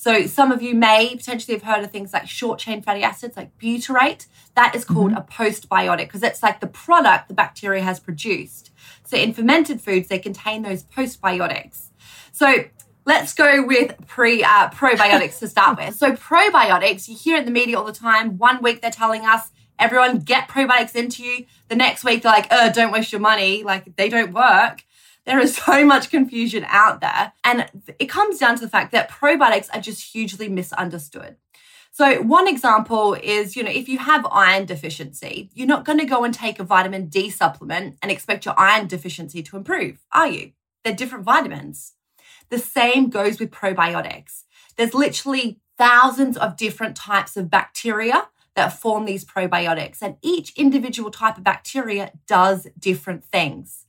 So 0.00 0.24
some 0.26 0.50
of 0.50 0.62
you 0.62 0.74
may 0.74 1.14
potentially 1.14 1.54
have 1.54 1.62
heard 1.62 1.84
of 1.84 1.90
things 1.90 2.14
like 2.14 2.26
short 2.26 2.58
chain 2.58 2.80
fatty 2.80 3.02
acids, 3.02 3.36
like 3.36 3.58
butyrate. 3.58 4.28
That 4.54 4.74
is 4.74 4.82
called 4.82 5.12
a 5.12 5.26
postbiotic 5.30 6.06
because 6.06 6.22
it's 6.22 6.42
like 6.42 6.60
the 6.60 6.66
product 6.66 7.28
the 7.28 7.34
bacteria 7.34 7.82
has 7.82 8.00
produced. 8.00 8.70
So 9.04 9.18
in 9.18 9.34
fermented 9.34 9.82
foods, 9.82 10.08
they 10.08 10.18
contain 10.18 10.62
those 10.62 10.84
postbiotics. 10.84 11.90
So 12.32 12.64
let's 13.04 13.34
go 13.34 13.62
with 13.62 13.94
pre 14.06 14.42
uh, 14.42 14.70
probiotics 14.70 15.38
to 15.40 15.48
start 15.48 15.76
with. 15.76 15.94
So 15.96 16.12
probiotics, 16.12 17.06
you 17.06 17.14
hear 17.14 17.36
it 17.36 17.40
in 17.40 17.44
the 17.44 17.50
media 17.50 17.76
all 17.76 17.84
the 17.84 17.92
time. 17.92 18.38
One 18.38 18.62
week 18.62 18.80
they're 18.80 18.90
telling 18.90 19.26
us 19.26 19.50
everyone 19.78 20.20
get 20.20 20.48
probiotics 20.48 20.96
into 20.96 21.22
you. 21.22 21.44
The 21.68 21.76
next 21.76 22.04
week 22.04 22.22
they're 22.22 22.32
like, 22.32 22.46
oh, 22.50 22.72
don't 22.72 22.90
waste 22.90 23.12
your 23.12 23.20
money. 23.20 23.64
Like 23.64 23.96
they 23.96 24.08
don't 24.08 24.32
work. 24.32 24.82
There 25.26 25.38
is 25.38 25.56
so 25.64 25.84
much 25.84 26.10
confusion 26.10 26.64
out 26.68 27.00
there. 27.00 27.32
And 27.44 27.68
it 27.98 28.06
comes 28.06 28.38
down 28.38 28.56
to 28.56 28.60
the 28.60 28.70
fact 28.70 28.92
that 28.92 29.10
probiotics 29.10 29.68
are 29.72 29.80
just 29.80 30.12
hugely 30.12 30.48
misunderstood. 30.48 31.36
So, 31.92 32.22
one 32.22 32.46
example 32.46 33.14
is, 33.14 33.56
you 33.56 33.64
know, 33.64 33.70
if 33.70 33.88
you 33.88 33.98
have 33.98 34.24
iron 34.30 34.64
deficiency, 34.64 35.50
you're 35.54 35.66
not 35.66 35.84
going 35.84 35.98
to 35.98 36.04
go 36.04 36.22
and 36.22 36.32
take 36.32 36.60
a 36.60 36.64
vitamin 36.64 37.06
D 37.08 37.30
supplement 37.30 37.96
and 38.00 38.12
expect 38.12 38.44
your 38.44 38.58
iron 38.58 38.86
deficiency 38.86 39.42
to 39.42 39.56
improve, 39.56 39.98
are 40.12 40.28
you? 40.28 40.52
They're 40.84 40.94
different 40.94 41.24
vitamins. 41.24 41.94
The 42.48 42.58
same 42.58 43.10
goes 43.10 43.40
with 43.40 43.50
probiotics. 43.50 44.44
There's 44.76 44.94
literally 44.94 45.60
thousands 45.76 46.36
of 46.36 46.56
different 46.56 46.96
types 46.96 47.36
of 47.36 47.50
bacteria 47.50 48.28
that 48.54 48.78
form 48.78 49.04
these 49.04 49.24
probiotics, 49.24 50.02
and 50.02 50.16
each 50.22 50.52
individual 50.56 51.10
type 51.10 51.38
of 51.38 51.44
bacteria 51.44 52.12
does 52.26 52.66
different 52.78 53.24
things. 53.24 53.86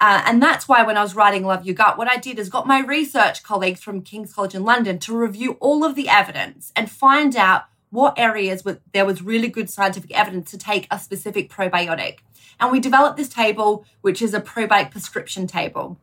Uh, 0.00 0.22
and 0.26 0.42
that's 0.42 0.68
why 0.68 0.82
when 0.82 0.96
I 0.96 1.02
was 1.02 1.14
writing 1.14 1.44
Love 1.44 1.66
Your 1.66 1.74
Gut, 1.74 1.98
what 1.98 2.08
I 2.08 2.16
did 2.16 2.38
is 2.38 2.48
got 2.48 2.66
my 2.66 2.80
research 2.80 3.42
colleagues 3.42 3.82
from 3.82 4.02
King's 4.02 4.32
College 4.32 4.54
in 4.54 4.64
London 4.64 4.98
to 5.00 5.16
review 5.16 5.52
all 5.60 5.84
of 5.84 5.94
the 5.94 6.08
evidence 6.08 6.72
and 6.76 6.90
find 6.90 7.34
out 7.34 7.64
what 7.90 8.18
areas 8.18 8.64
were, 8.64 8.80
there 8.92 9.06
was 9.06 9.22
really 9.22 9.48
good 9.48 9.70
scientific 9.70 10.16
evidence 10.16 10.50
to 10.50 10.58
take 10.58 10.86
a 10.90 10.98
specific 10.98 11.50
probiotic. 11.50 12.18
And 12.60 12.70
we 12.70 12.80
developed 12.80 13.16
this 13.16 13.28
table, 13.28 13.84
which 14.00 14.20
is 14.20 14.34
a 14.34 14.40
probiotic 14.40 14.90
prescription 14.90 15.46
table. 15.46 15.98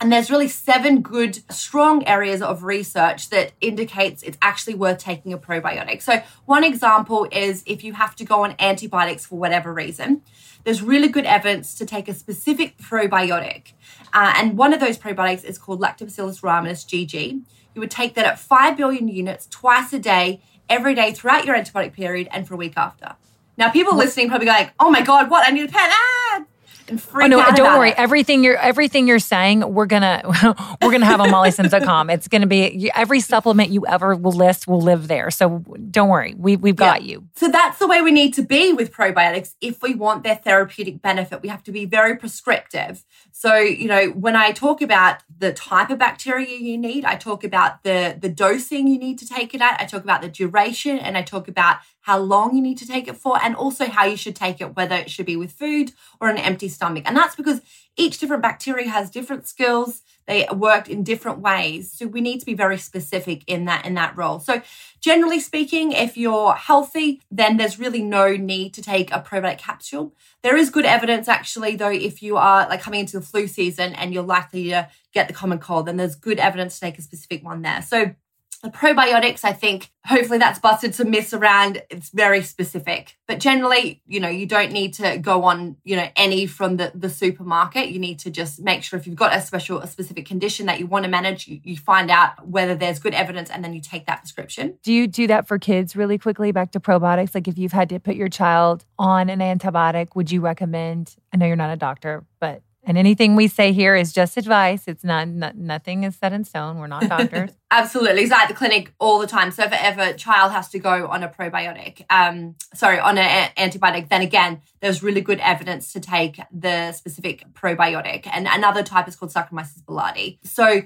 And 0.00 0.10
there's 0.10 0.30
really 0.30 0.48
seven 0.48 1.02
good, 1.02 1.40
strong 1.52 2.06
areas 2.06 2.40
of 2.40 2.62
research 2.62 3.28
that 3.30 3.52
indicates 3.60 4.22
it's 4.22 4.38
actually 4.40 4.74
worth 4.74 4.98
taking 4.98 5.32
a 5.32 5.38
probiotic. 5.38 6.00
So, 6.00 6.22
one 6.46 6.64
example 6.64 7.28
is 7.30 7.62
if 7.66 7.84
you 7.84 7.92
have 7.92 8.16
to 8.16 8.24
go 8.24 8.44
on 8.44 8.54
antibiotics 8.58 9.26
for 9.26 9.38
whatever 9.38 9.74
reason, 9.74 10.22
there's 10.64 10.82
really 10.82 11.08
good 11.08 11.26
evidence 11.26 11.74
to 11.74 11.86
take 11.86 12.08
a 12.08 12.14
specific 12.14 12.76
probiotic. 12.78 13.72
Uh, 14.12 14.34
and 14.36 14.56
one 14.56 14.72
of 14.72 14.80
those 14.80 14.98
probiotics 14.98 15.44
is 15.44 15.58
called 15.58 15.80
Lactobacillus 15.80 16.40
rhamnosus 16.42 16.84
GG. 16.86 17.42
You 17.74 17.80
would 17.80 17.90
take 17.90 18.14
that 18.14 18.26
at 18.26 18.38
5 18.38 18.76
billion 18.76 19.08
units 19.08 19.46
twice 19.46 19.92
a 19.92 19.98
day, 19.98 20.42
every 20.68 20.94
day 20.94 21.12
throughout 21.12 21.44
your 21.44 21.56
antibiotic 21.56 21.92
period 21.92 22.28
and 22.32 22.46
for 22.46 22.54
a 22.54 22.56
week 22.56 22.74
after. 22.76 23.16
Now, 23.56 23.70
people 23.70 23.96
listening 23.96 24.28
probably 24.28 24.46
go 24.46 24.52
like, 24.52 24.72
oh 24.80 24.90
my 24.90 25.02
God, 25.02 25.30
what? 25.30 25.46
I 25.46 25.50
need 25.50 25.68
a 25.68 25.72
pen. 25.72 25.90
Ah! 25.92 26.44
And 26.90 26.98
oh, 26.98 27.02
freak 27.02 27.24
Oh 27.24 27.28
no! 27.28 27.44
Don't 27.54 27.78
worry. 27.78 27.90
it. 27.90 27.94
Everything 27.98 28.44
you're 28.44 28.56
everything 28.58 29.06
you're 29.06 29.18
saying, 29.18 29.72
we're 29.72 29.86
gonna 29.86 30.22
we're 30.82 30.90
gonna 30.92 31.06
have 31.06 31.20
on 31.20 31.28
MollySims.com. 31.30 32.10
It's 32.10 32.28
gonna 32.28 32.46
be 32.46 32.90
every 32.94 33.20
supplement 33.20 33.70
you 33.70 33.86
ever 33.86 34.14
will 34.14 34.32
list 34.32 34.66
will 34.66 34.80
live 34.80 35.08
there. 35.08 35.30
So 35.30 35.60
don't 35.90 36.08
worry. 36.08 36.34
We 36.36 36.56
we've 36.56 36.76
got 36.76 37.02
Yeah. 37.02 37.12
you. 37.12 37.28
So 37.36 37.48
that's 37.48 37.78
the 37.78 37.86
way 37.86 38.02
we 38.02 38.10
need 38.10 38.34
to 38.34 38.42
be 38.42 38.72
with 38.72 38.92
probiotics 38.92 39.54
if 39.60 39.82
we 39.82 39.94
want 39.94 40.24
their 40.24 40.36
therapeutic 40.36 41.00
benefit. 41.00 41.42
We 41.42 41.48
have 41.48 41.62
to 41.64 41.72
be 41.72 41.84
very 41.84 42.16
prescriptive. 42.16 43.04
So, 43.32 43.54
you 43.56 43.86
know, 43.86 44.08
when 44.08 44.34
I 44.36 44.50
talk 44.52 44.82
about 44.82 45.18
the 45.38 45.52
type 45.52 45.90
of 45.90 45.98
bacteria 45.98 46.56
you 46.56 46.76
need, 46.76 47.04
I 47.04 47.14
talk 47.16 47.44
about 47.44 47.82
the 47.84 48.16
the 48.20 48.28
dosing 48.28 48.86
you 48.88 48.98
need 48.98 49.18
to 49.18 49.26
take 49.26 49.54
it 49.54 49.60
at, 49.60 49.80
I 49.80 49.84
talk 49.84 50.02
about 50.02 50.22
the 50.22 50.28
duration 50.28 50.98
and 50.98 51.16
I 51.16 51.22
talk 51.22 51.48
about 51.48 51.76
how 52.02 52.18
long 52.18 52.54
you 52.54 52.62
need 52.62 52.78
to 52.78 52.86
take 52.86 53.08
it 53.08 53.16
for 53.16 53.42
and 53.42 53.54
also 53.54 53.86
how 53.86 54.04
you 54.04 54.16
should 54.16 54.36
take 54.36 54.60
it 54.60 54.74
whether 54.76 54.96
it 54.96 55.10
should 55.10 55.26
be 55.26 55.36
with 55.36 55.52
food 55.52 55.92
or 56.20 56.28
an 56.28 56.38
empty 56.38 56.68
stomach. 56.68 57.04
And 57.06 57.16
that's 57.16 57.36
because 57.36 57.60
each 57.96 58.18
different 58.18 58.42
bacteria 58.42 58.88
has 58.88 59.10
different 59.10 59.46
skills. 59.46 60.02
They 60.26 60.46
work 60.52 60.88
in 60.88 61.02
different 61.02 61.40
ways. 61.40 61.92
So 61.92 62.06
we 62.06 62.20
need 62.20 62.40
to 62.40 62.46
be 62.46 62.54
very 62.54 62.78
specific 62.78 63.42
in 63.46 63.66
that 63.66 63.84
in 63.84 63.94
that 63.94 64.16
role. 64.16 64.40
So 64.40 64.62
generally 65.00 65.40
speaking, 65.40 65.92
if 65.92 66.16
you're 66.16 66.54
healthy, 66.54 67.20
then 67.30 67.56
there's 67.56 67.78
really 67.78 68.02
no 68.02 68.36
need 68.36 68.72
to 68.74 68.82
take 68.82 69.12
a 69.12 69.20
probiotic 69.20 69.58
capsule. 69.58 70.14
There 70.42 70.56
is 70.56 70.70
good 70.70 70.86
evidence 70.86 71.28
actually 71.28 71.76
though 71.76 71.90
if 71.90 72.22
you 72.22 72.36
are 72.36 72.68
like 72.68 72.80
coming 72.80 73.00
into 73.00 73.18
the 73.18 73.26
flu 73.26 73.46
season 73.46 73.94
and 73.94 74.14
you're 74.14 74.22
likely 74.22 74.68
to 74.70 74.88
get 75.12 75.28
the 75.28 75.34
common 75.34 75.58
cold, 75.58 75.86
then 75.86 75.96
there's 75.96 76.16
good 76.16 76.38
evidence 76.38 76.74
to 76.74 76.80
take 76.80 76.98
a 76.98 77.02
specific 77.02 77.44
one 77.44 77.62
there. 77.62 77.82
So 77.82 78.14
the 78.62 78.68
probiotics, 78.68 79.44
I 79.44 79.52
think, 79.52 79.90
hopefully 80.04 80.38
that's 80.38 80.58
busted 80.58 80.94
some 80.94 81.10
myths 81.10 81.32
around. 81.32 81.82
It's 81.88 82.10
very 82.10 82.42
specific. 82.42 83.16
But 83.26 83.40
generally, 83.40 84.02
you 84.06 84.20
know, 84.20 84.28
you 84.28 84.46
don't 84.46 84.72
need 84.72 84.94
to 84.94 85.18
go 85.18 85.44
on, 85.44 85.76
you 85.84 85.96
know, 85.96 86.08
any 86.16 86.46
from 86.46 86.76
the, 86.76 86.92
the 86.94 87.08
supermarket. 87.08 87.88
You 87.88 87.98
need 87.98 88.18
to 88.20 88.30
just 88.30 88.60
make 88.60 88.82
sure 88.82 88.98
if 88.98 89.06
you've 89.06 89.16
got 89.16 89.34
a 89.34 89.40
special, 89.40 89.78
a 89.78 89.86
specific 89.86 90.26
condition 90.26 90.66
that 90.66 90.78
you 90.78 90.86
want 90.86 91.04
to 91.04 91.10
manage, 91.10 91.48
you, 91.48 91.60
you 91.64 91.76
find 91.76 92.10
out 92.10 92.46
whether 92.46 92.74
there's 92.74 92.98
good 92.98 93.14
evidence 93.14 93.50
and 93.50 93.64
then 93.64 93.72
you 93.72 93.80
take 93.80 94.06
that 94.06 94.20
prescription. 94.20 94.78
Do 94.82 94.92
you 94.92 95.06
do 95.06 95.26
that 95.28 95.46
for 95.46 95.58
kids 95.58 95.96
really 95.96 96.18
quickly? 96.18 96.52
Back 96.52 96.72
to 96.72 96.80
probiotics. 96.80 97.34
Like 97.34 97.48
if 97.48 97.56
you've 97.56 97.72
had 97.72 97.88
to 97.90 97.98
put 97.98 98.16
your 98.16 98.28
child 98.28 98.84
on 98.98 99.30
an 99.30 99.38
antibiotic, 99.38 100.14
would 100.14 100.30
you 100.30 100.40
recommend? 100.40 101.16
I 101.32 101.38
know 101.38 101.46
you're 101.46 101.56
not 101.56 101.72
a 101.72 101.76
doctor, 101.76 102.24
but 102.40 102.62
and 102.90 102.98
anything 102.98 103.36
we 103.36 103.46
say 103.46 103.72
here 103.72 103.94
is 103.94 104.12
just 104.12 104.36
advice. 104.36 104.88
It's 104.88 105.04
not, 105.04 105.28
not 105.28 105.56
nothing 105.56 106.02
is 106.02 106.16
set 106.16 106.32
in 106.32 106.42
stone. 106.42 106.78
We're 106.78 106.88
not 106.88 107.08
doctors. 107.08 107.52
Absolutely. 107.70 108.22
It's 108.22 108.32
at 108.32 108.48
the 108.48 108.54
clinic 108.54 108.92
all 108.98 109.20
the 109.20 109.28
time. 109.28 109.52
So 109.52 109.62
if 109.62 109.70
ever 109.70 110.02
a 110.02 110.14
child 110.14 110.50
has 110.50 110.70
to 110.70 110.80
go 110.80 111.06
on 111.06 111.22
a 111.22 111.28
probiotic, 111.28 112.04
um, 112.10 112.56
sorry, 112.74 112.98
on 112.98 113.16
an 113.16 113.50
antibiotic, 113.56 114.08
then 114.08 114.22
again, 114.22 114.60
there's 114.80 115.04
really 115.04 115.20
good 115.20 115.38
evidence 115.38 115.92
to 115.92 116.00
take 116.00 116.40
the 116.50 116.90
specific 116.90 117.44
probiotic. 117.52 118.26
And 118.26 118.48
another 118.50 118.82
type 118.82 119.06
is 119.06 119.14
called 119.14 119.32
Saccharomyces 119.32 119.84
boulardii. 119.84 120.38
So 120.42 120.82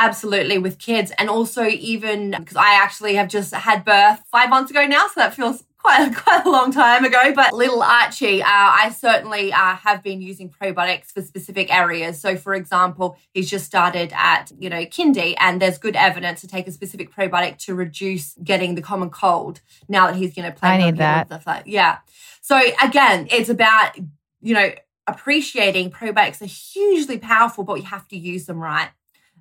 Absolutely, 0.00 0.58
with 0.58 0.78
kids, 0.78 1.10
and 1.18 1.28
also 1.28 1.64
even 1.64 2.30
because 2.38 2.54
I 2.54 2.74
actually 2.74 3.16
have 3.16 3.26
just 3.26 3.52
had 3.52 3.84
birth 3.84 4.20
five 4.30 4.48
months 4.48 4.70
ago 4.70 4.86
now, 4.86 5.08
so 5.08 5.14
that 5.16 5.34
feels 5.34 5.64
quite 5.78 6.14
quite 6.16 6.44
a 6.44 6.50
long 6.50 6.72
time 6.72 7.04
ago. 7.04 7.32
But 7.34 7.52
little 7.52 7.82
Archie, 7.82 8.42
uh, 8.42 8.46
I 8.46 8.94
certainly 8.96 9.52
uh, 9.52 9.76
have 9.76 10.02
been 10.02 10.20
using 10.20 10.50
probiotics 10.50 11.06
for 11.06 11.22
specific 11.22 11.74
areas. 11.74 12.20
So, 12.20 12.36
for 12.36 12.54
example, 12.54 13.16
he's 13.32 13.50
just 13.50 13.64
started 13.64 14.12
at 14.14 14.52
you 14.58 14.68
know 14.68 14.84
kindy, 14.84 15.34
and 15.38 15.60
there's 15.60 15.78
good 15.78 15.96
evidence 15.96 16.40
to 16.42 16.48
take 16.48 16.66
a 16.66 16.72
specific 16.72 17.14
probiotic 17.14 17.58
to 17.58 17.74
reduce 17.74 18.34
getting 18.44 18.74
the 18.74 18.82
common 18.82 19.10
cold. 19.10 19.60
Now 19.88 20.08
that 20.08 20.16
he's 20.16 20.36
you 20.36 20.42
know 20.42 20.52
playing, 20.52 20.82
I 20.82 20.86
need 20.86 20.96
that. 20.98 21.26
Stuff 21.28 21.46
like, 21.46 21.62
yeah. 21.66 21.98
So 22.40 22.60
again, 22.82 23.28
it's 23.30 23.48
about 23.48 23.96
you 24.40 24.54
know 24.54 24.70
appreciating 25.06 25.90
probiotics 25.90 26.42
are 26.42 26.46
hugely 26.46 27.18
powerful, 27.18 27.64
but 27.64 27.76
you 27.76 27.84
have 27.84 28.06
to 28.08 28.16
use 28.16 28.46
them 28.46 28.60
right. 28.60 28.90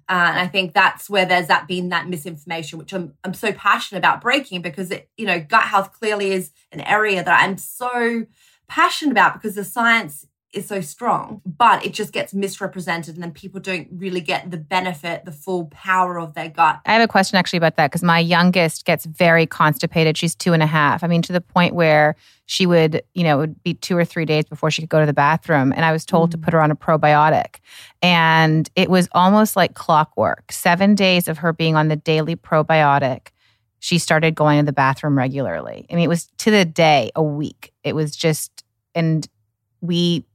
Uh, 0.09 0.29
and 0.31 0.39
I 0.39 0.47
think 0.47 0.73
that's 0.73 1.09
where 1.09 1.25
there's 1.25 1.47
that 1.47 1.67
been 1.67 1.89
that 1.89 2.07
misinformation, 2.07 2.79
which 2.79 2.93
I'm 2.93 3.13
I'm 3.23 3.33
so 3.33 3.51
passionate 3.51 3.99
about 3.99 4.21
breaking 4.21 4.61
because 4.61 4.89
it, 4.91 5.09
you 5.17 5.25
know, 5.25 5.39
gut 5.39 5.63
health 5.63 5.91
clearly 5.93 6.31
is 6.31 6.51
an 6.71 6.81
area 6.81 7.23
that 7.23 7.43
I'm 7.43 7.57
so 7.57 8.25
passionate 8.67 9.11
about 9.11 9.33
because 9.33 9.55
the 9.55 9.63
science 9.63 10.25
is 10.57 10.67
so 10.67 10.81
strong, 10.81 11.41
but 11.45 11.85
it 11.85 11.93
just 11.93 12.11
gets 12.11 12.33
misrepresented 12.33 13.15
and 13.15 13.23
then 13.23 13.31
people 13.31 13.59
don't 13.59 13.87
really 13.91 14.21
get 14.21 14.51
the 14.51 14.57
benefit, 14.57 15.25
the 15.25 15.31
full 15.31 15.65
power 15.65 16.19
of 16.19 16.33
their 16.33 16.49
gut. 16.49 16.81
I 16.85 16.93
have 16.93 17.01
a 17.01 17.07
question 17.07 17.37
actually 17.37 17.57
about 17.57 17.75
that 17.77 17.91
because 17.91 18.03
my 18.03 18.19
youngest 18.19 18.85
gets 18.85 19.05
very 19.05 19.45
constipated. 19.45 20.17
She's 20.17 20.35
two 20.35 20.53
and 20.53 20.61
a 20.61 20.67
half. 20.67 21.03
I 21.03 21.07
mean, 21.07 21.21
to 21.23 21.33
the 21.33 21.41
point 21.41 21.75
where 21.75 22.15
she 22.45 22.65
would, 22.65 23.01
you 23.13 23.23
know, 23.23 23.37
it 23.37 23.39
would 23.39 23.63
be 23.63 23.73
two 23.73 23.97
or 23.97 24.05
three 24.05 24.25
days 24.25 24.45
before 24.45 24.71
she 24.71 24.81
could 24.81 24.89
go 24.89 24.99
to 24.99 25.05
the 25.05 25.13
bathroom. 25.13 25.71
And 25.73 25.85
I 25.85 25.91
was 25.91 26.05
told 26.05 26.29
mm. 26.29 26.31
to 26.33 26.37
put 26.37 26.53
her 26.53 26.61
on 26.61 26.71
a 26.71 26.75
probiotic. 26.75 27.57
And 28.01 28.69
it 28.75 28.89
was 28.89 29.07
almost 29.13 29.55
like 29.55 29.75
clockwork. 29.75 30.51
Seven 30.51 30.95
days 30.95 31.27
of 31.27 31.37
her 31.39 31.53
being 31.53 31.75
on 31.75 31.87
the 31.87 31.95
daily 31.95 32.35
probiotic 32.35 33.29
she 33.79 33.99
started 33.99 34.35
going 34.35 34.59
to 34.59 34.65
the 34.65 34.73
bathroom 34.73 35.17
regularly. 35.17 35.85
I 35.89 35.95
mean, 35.95 36.03
it 36.03 36.09
was 36.09 36.25
to 36.39 36.51
the 36.51 36.65
day, 36.65 37.11
a 37.15 37.23
week. 37.23 37.73
It 37.83 37.95
was 37.95 38.15
just, 38.15 38.63
and 38.95 39.27
we 39.81 40.25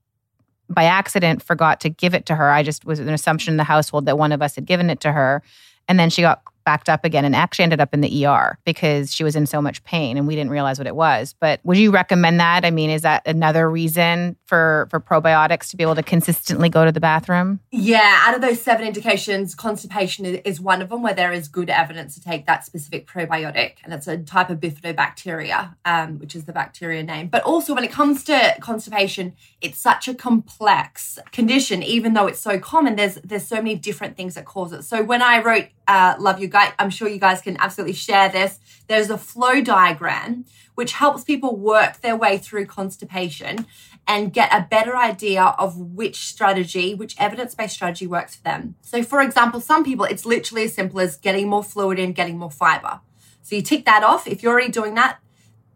by 0.74 0.84
accident 0.84 1.42
forgot 1.42 1.80
to 1.80 1.88
give 1.88 2.14
it 2.14 2.26
to 2.26 2.34
her. 2.34 2.50
I 2.50 2.62
just 2.62 2.84
was 2.84 2.98
an 2.98 3.08
assumption 3.08 3.52
in 3.52 3.56
the 3.56 3.64
household 3.64 4.06
that 4.06 4.18
one 4.18 4.32
of 4.32 4.42
us 4.42 4.54
had 4.54 4.66
given 4.66 4.90
it 4.90 5.00
to 5.00 5.12
her. 5.12 5.42
And 5.88 5.98
then 5.98 6.10
she 6.10 6.22
got 6.22 6.42
backed 6.64 6.88
up 6.88 7.04
again 7.04 7.24
and 7.24 7.34
actually 7.34 7.64
ended 7.64 7.80
up 7.80 7.94
in 7.94 8.00
the 8.00 8.26
ER 8.26 8.58
because 8.64 9.14
she 9.14 9.24
was 9.24 9.36
in 9.36 9.46
so 9.46 9.60
much 9.60 9.82
pain 9.84 10.16
and 10.16 10.26
we 10.26 10.34
didn't 10.34 10.50
realize 10.50 10.78
what 10.78 10.86
it 10.86 10.96
was. 10.96 11.34
But 11.40 11.60
would 11.64 11.78
you 11.78 11.90
recommend 11.90 12.40
that? 12.40 12.64
I 12.64 12.70
mean, 12.70 12.90
is 12.90 13.02
that 13.02 13.22
another 13.26 13.70
reason 13.70 14.36
for 14.46 14.86
for 14.90 15.00
probiotics 15.00 15.70
to 15.70 15.76
be 15.76 15.82
able 15.82 15.94
to 15.94 16.02
consistently 16.02 16.68
go 16.68 16.84
to 16.84 16.92
the 16.92 17.00
bathroom? 17.00 17.60
Yeah, 17.70 18.22
out 18.26 18.34
of 18.34 18.40
those 18.40 18.60
seven 18.60 18.86
indications, 18.86 19.54
constipation 19.54 20.24
is 20.24 20.60
one 20.60 20.82
of 20.82 20.88
them 20.88 21.02
where 21.02 21.14
there 21.14 21.32
is 21.32 21.48
good 21.48 21.70
evidence 21.70 22.14
to 22.14 22.22
take 22.22 22.46
that 22.46 22.64
specific 22.64 23.06
probiotic, 23.06 23.76
and 23.84 23.92
it's 23.92 24.06
a 24.06 24.18
type 24.18 24.50
of 24.50 24.60
bifidobacteria, 24.60 25.74
um, 25.84 26.18
which 26.18 26.34
is 26.34 26.44
the 26.44 26.52
bacteria 26.52 27.02
name. 27.02 27.28
But 27.28 27.42
also, 27.42 27.74
when 27.74 27.84
it 27.84 27.90
comes 27.90 28.24
to 28.24 28.56
constipation, 28.60 29.34
it's 29.60 29.78
such 29.78 30.08
a 30.08 30.14
complex 30.14 31.18
condition. 31.32 31.82
Even 31.82 32.14
though 32.14 32.26
it's 32.26 32.40
so 32.40 32.58
common, 32.58 32.96
there's 32.96 33.16
there's 33.24 33.46
so 33.46 33.56
many 33.56 33.74
different 33.74 34.16
things 34.16 34.34
that 34.34 34.44
cause 34.44 34.72
it. 34.72 34.82
So 34.84 35.02
when 35.02 35.22
I 35.22 35.42
wrote 35.42 35.66
uh, 35.88 36.14
"Love 36.18 36.40
Your 36.40 36.48
Gut," 36.48 36.74
I'm 36.78 36.90
sure 36.90 37.08
you 37.08 37.18
guys 37.18 37.40
can 37.40 37.56
absolutely 37.58 37.94
share 37.94 38.28
this. 38.28 38.58
There's 38.88 39.10
a 39.10 39.18
flow 39.18 39.60
diagram 39.60 40.44
which 40.74 40.92
helps 40.92 41.24
people 41.24 41.56
work 41.56 42.00
their 42.00 42.16
way 42.16 42.38
through 42.38 42.66
constipation 42.66 43.66
and 44.06 44.32
get 44.32 44.52
a 44.52 44.66
better 44.68 44.96
idea 44.96 45.54
of 45.58 45.76
which 45.76 46.26
strategy, 46.26 46.94
which 46.94 47.14
evidence 47.18 47.54
based 47.54 47.74
strategy 47.74 48.06
works 48.06 48.36
for 48.36 48.42
them. 48.42 48.74
So, 48.82 49.02
for 49.02 49.20
example, 49.20 49.60
some 49.60 49.84
people, 49.84 50.04
it's 50.04 50.24
literally 50.24 50.64
as 50.64 50.74
simple 50.74 51.00
as 51.00 51.16
getting 51.16 51.48
more 51.48 51.62
fluid 51.62 51.98
in, 51.98 52.12
getting 52.12 52.38
more 52.38 52.50
fiber. 52.50 53.00
So, 53.42 53.56
you 53.56 53.62
tick 53.62 53.84
that 53.84 54.02
off. 54.02 54.26
If 54.26 54.42
you're 54.42 54.52
already 54.52 54.72
doing 54.72 54.94
that, 54.94 55.18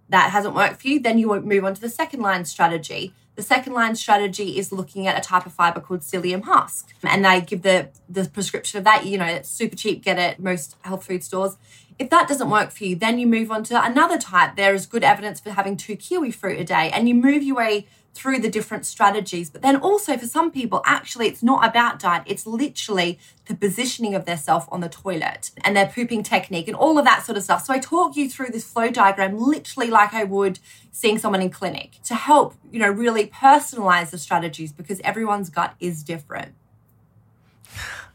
that 0.09 0.31
hasn't 0.31 0.55
worked 0.55 0.81
for 0.83 0.89
you, 0.89 1.01
then 1.01 1.19
you 1.19 1.29
won't 1.29 1.47
move 1.47 1.65
on 1.65 1.75
to 1.75 1.81
the 1.81 1.89
second 1.89 2.21
line 2.21 2.45
strategy. 2.45 3.13
The 3.37 3.43
second 3.43 3.75
line 3.75 3.95
strategy 3.95 4.59
is 4.59 4.73
looking 4.73 5.07
at 5.07 5.17
a 5.17 5.21
type 5.21 5.45
of 5.45 5.53
fiber 5.53 5.81
called 5.81 6.01
psyllium 6.01 6.45
husk. 6.45 6.95
And 7.05 7.25
they 7.25 7.43
give 7.43 7.63
the, 7.63 7.91
the 8.09 8.25
prescription 8.29 8.79
of 8.79 8.85
that. 8.85 9.05
You 9.05 9.19
know, 9.19 9.27
it's 9.27 9.49
super 9.49 9.77
cheap, 9.77 10.03
get 10.03 10.19
it 10.19 10.41
most 10.41 10.77
health 10.81 11.05
food 11.05 11.23
stores. 11.23 11.57
If 11.99 12.11
that 12.11 12.29
doesn't 12.29 12.51
work 12.51 12.71
for 12.71 12.85
you, 12.85 12.97
then 12.97 13.19
you 13.19 13.27
move 13.27 13.51
on 13.51 13.63
to 13.65 13.83
another 13.83 14.19
type. 14.19 14.57
There 14.57 14.75
is 14.75 14.87
good 14.87 15.05
evidence 15.05 15.41
for 15.41 15.51
having 15.51 15.77
two 15.77 15.97
kiwi 15.97 16.31
fruit 16.31 16.59
a 16.61 16.65
day, 16.65 16.91
and 16.93 17.09
you 17.09 17.15
move 17.15 17.43
your 17.43 17.57
way 17.57 17.87
through 18.17 18.39
the 18.39 18.49
different 18.49 18.87
strategies. 18.87 19.51
But 19.51 19.63
then 19.63 19.77
also 19.77 20.17
for 20.17 20.27
some 20.27 20.51
people, 20.51 20.83
actually, 20.85 21.29
it's 21.29 21.43
not 21.43 21.69
about 21.69 21.99
diet. 21.99 22.25
It's 22.27 22.47
literally 22.47 23.19
the 23.47 23.55
positioning 23.55 24.15
of 24.15 24.25
their 24.25 24.37
self 24.37 24.67
on 24.73 24.81
the 24.81 24.89
toilet 24.89 25.51
and 25.63 25.77
their 25.77 25.87
pooping 25.87 26.23
technique 26.23 26.67
and 26.67 26.77
all 26.77 26.99
of 26.99 27.05
that 27.05 27.25
sort 27.25 27.37
of 27.37 27.45
stuff. 27.45 27.65
So 27.65 27.73
I 27.73 27.79
talk 27.79 28.17
you 28.17 28.29
through 28.29 28.49
this 28.49 28.65
flow 28.65 28.91
diagram 28.91 29.39
literally 29.39 29.91
like 29.91 30.15
I 30.15 30.25
would 30.25 30.59
seeing 30.91 31.19
someone 31.19 31.43
in 31.43 31.51
clinic 31.51 31.99
to 32.05 32.15
help, 32.15 32.55
you 32.73 32.81
know, 32.81 32.91
really 32.91 33.27
personalize 33.27 34.11
the 34.11 34.19
strategies 34.19 34.73
because 34.73 35.01
everyone's 35.01 35.51
gut 35.51 35.75
is 35.79 36.03
different. 36.03 36.55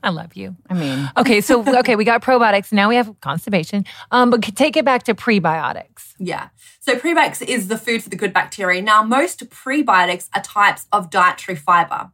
I 0.03 0.09
love 0.09 0.35
you. 0.35 0.55
I 0.69 0.73
mean, 0.73 1.11
okay, 1.17 1.41
so 1.41 1.63
okay, 1.79 1.95
we 1.95 2.03
got 2.03 2.21
probiotics. 2.21 2.71
Now 2.71 2.89
we 2.89 2.95
have 2.95 3.19
constipation. 3.21 3.85
Um, 4.11 4.29
but 4.29 4.41
take 4.55 4.75
it 4.75 4.85
back 4.85 5.03
to 5.03 5.13
prebiotics. 5.13 6.13
Yeah. 6.17 6.49
So 6.79 6.95
prebiotics 6.95 7.41
is 7.41 7.67
the 7.67 7.77
food 7.77 8.03
for 8.03 8.09
the 8.09 8.15
good 8.15 8.33
bacteria. 8.33 8.81
Now, 8.81 9.03
most 9.03 9.47
prebiotics 9.49 10.29
are 10.35 10.41
types 10.41 10.87
of 10.91 11.09
dietary 11.09 11.55
fiber. 11.55 12.11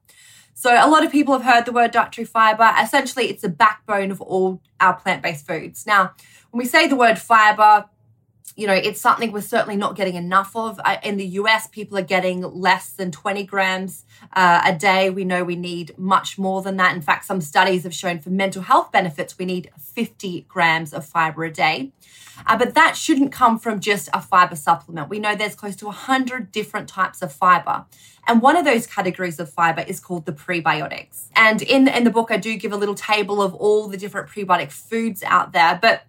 So 0.54 0.73
a 0.73 0.89
lot 0.89 1.06
of 1.06 1.12
people 1.12 1.38
have 1.38 1.43
heard 1.43 1.65
the 1.65 1.71
word 1.71 1.91
dietary 1.91 2.26
fiber. 2.26 2.73
Essentially, 2.82 3.30
it's 3.30 3.43
the 3.43 3.50
backbone 3.50 4.12
of 4.12 4.19
all 4.21 4.62
our 4.80 4.95
plant-based 4.95 5.45
foods. 5.45 5.86
Now, 5.86 6.13
when 6.52 6.60
we 6.60 6.65
say 6.65 6.88
the 6.88 6.95
word 6.95 7.19
fiber, 7.19 7.86
you 8.55 8.65
know, 8.65 8.73
it's 8.73 8.99
something 8.99 9.31
we're 9.31 9.41
certainly 9.41 9.75
not 9.75 9.95
getting 9.95 10.15
enough 10.15 10.55
of. 10.55 10.79
In 11.03 11.17
the 11.17 11.25
US, 11.25 11.67
people 11.67 11.97
are 11.97 12.03
getting 12.03 12.41
less 12.41 12.89
than 12.89 13.12
20 13.12 13.43
grams 13.43 14.05
uh, 14.33 14.62
a 14.65 14.75
day. 14.75 15.10
We 15.10 15.25
know 15.25 15.43
we 15.43 15.55
need 15.55 15.97
much 15.97 16.39
more 16.39 16.62
than 16.62 16.77
that. 16.77 16.95
In 16.95 17.01
fact, 17.01 17.25
some 17.25 17.41
studies 17.41 17.83
have 17.83 17.93
shown 17.93 18.19
for 18.19 18.29
mental 18.29 18.63
health 18.63 18.91
benefits, 18.91 19.38
we 19.38 19.45
need 19.45 19.69
50 19.77 20.41
grams 20.47 20.93
of 20.93 21.05
fiber 21.05 21.43
a 21.43 21.51
day. 21.51 21.91
Uh, 22.45 22.57
but 22.57 22.75
that 22.75 22.95
shouldn't 22.95 23.31
come 23.31 23.57
from 23.57 23.79
just 23.79 24.10
a 24.13 24.21
fiber 24.21 24.55
supplement. 24.55 25.10
We 25.10 25.19
know 25.19 25.36
there's 25.36 25.55
close 25.55 25.75
to 25.77 25.86
100 25.86 26.51
different 26.51 26.88
types 26.88 27.21
of 27.21 27.33
fiber. 27.33 27.86
And 28.27 28.41
one 28.41 28.55
of 28.55 28.65
those 28.65 28.86
categories 28.86 29.39
of 29.39 29.51
fiber 29.51 29.81
is 29.81 29.99
called 29.99 30.25
the 30.25 30.33
prebiotics. 30.33 31.29
And 31.36 31.62
in, 31.62 31.88
in 31.88 32.03
the 32.03 32.10
book, 32.10 32.29
I 32.29 32.38
do 32.38 32.55
give 32.57 32.73
a 32.73 32.77
little 32.77 32.95
table 32.95 33.41
of 33.41 33.55
all 33.55 33.88
the 33.88 33.97
different 33.97 34.29
prebiotic 34.29 34.71
foods 34.71 35.23
out 35.23 35.53
there. 35.53 35.79
But 35.81 36.03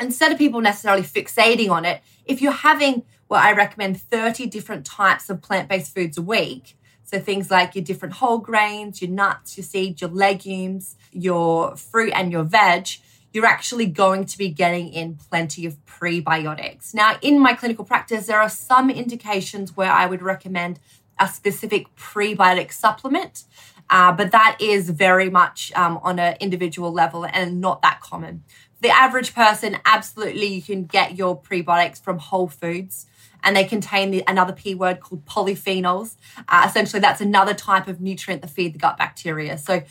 instead 0.00 0.32
of 0.32 0.38
people 0.38 0.60
necessarily 0.60 1.02
fixating 1.02 1.70
on 1.70 1.84
it, 1.84 2.02
if 2.24 2.42
you're 2.42 2.52
having 2.52 3.04
what 3.28 3.42
I 3.42 3.52
recommend 3.52 4.00
30 4.00 4.46
different 4.46 4.84
types 4.84 5.30
of 5.30 5.40
plant 5.42 5.68
based 5.68 5.94
foods 5.94 6.18
a 6.18 6.22
week, 6.22 6.76
so 7.04 7.20
things 7.20 7.50
like 7.50 7.74
your 7.74 7.84
different 7.84 8.14
whole 8.14 8.38
grains, 8.38 9.02
your 9.02 9.10
nuts, 9.10 9.56
your 9.56 9.64
seeds, 9.64 10.00
your 10.00 10.10
legumes, 10.10 10.96
your 11.12 11.76
fruit, 11.76 12.12
and 12.14 12.32
your 12.32 12.44
veg, 12.44 12.88
you're 13.32 13.46
actually 13.46 13.86
going 13.86 14.24
to 14.24 14.38
be 14.38 14.48
getting 14.48 14.92
in 14.92 15.16
plenty 15.16 15.66
of 15.66 15.76
prebiotics. 15.84 16.94
Now, 16.94 17.18
in 17.20 17.38
my 17.38 17.52
clinical 17.52 17.84
practice, 17.84 18.26
there 18.26 18.40
are 18.40 18.48
some 18.48 18.90
indications 18.90 19.76
where 19.76 19.90
I 19.90 20.06
would 20.06 20.22
recommend 20.22 20.78
a 21.18 21.28
specific 21.28 21.94
prebiotic 21.96 22.72
supplement. 22.72 23.44
Uh, 23.90 24.12
but 24.12 24.32
that 24.32 24.56
is 24.60 24.90
very 24.90 25.28
much 25.28 25.70
um, 25.74 25.98
on 26.02 26.18
an 26.18 26.36
individual 26.40 26.90
level 26.90 27.26
and 27.26 27.60
not 27.60 27.82
that 27.82 28.00
common 28.00 28.42
the 28.84 28.90
average 28.90 29.34
person, 29.34 29.78
absolutely, 29.86 30.46
you 30.46 30.60
can 30.60 30.84
get 30.84 31.16
your 31.16 31.40
prebiotics 31.40 31.98
from 31.98 32.18
Whole 32.18 32.48
Foods. 32.48 33.06
And 33.42 33.56
they 33.56 33.64
contain 33.64 34.10
the, 34.10 34.22
another 34.26 34.52
P 34.52 34.74
word 34.74 35.00
called 35.00 35.24
polyphenols. 35.24 36.16
Uh, 36.48 36.64
essentially, 36.66 37.00
that's 37.00 37.20
another 37.20 37.54
type 37.54 37.88
of 37.88 38.00
nutrient 38.00 38.42
that 38.42 38.48
feed 38.50 38.74
the 38.74 38.78
gut 38.78 38.96
bacteria. 38.96 39.58
So, 39.58 39.82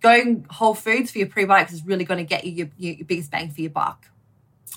going 0.00 0.46
whole 0.50 0.74
foods 0.74 1.10
for 1.10 1.18
your 1.18 1.28
prebiotics 1.28 1.72
is 1.72 1.84
really 1.84 2.04
going 2.04 2.18
to 2.18 2.24
get 2.24 2.44
you 2.44 2.52
your, 2.52 2.94
your 2.96 3.04
biggest 3.04 3.30
bang 3.30 3.50
for 3.50 3.60
your 3.60 3.70
buck. 3.70 4.06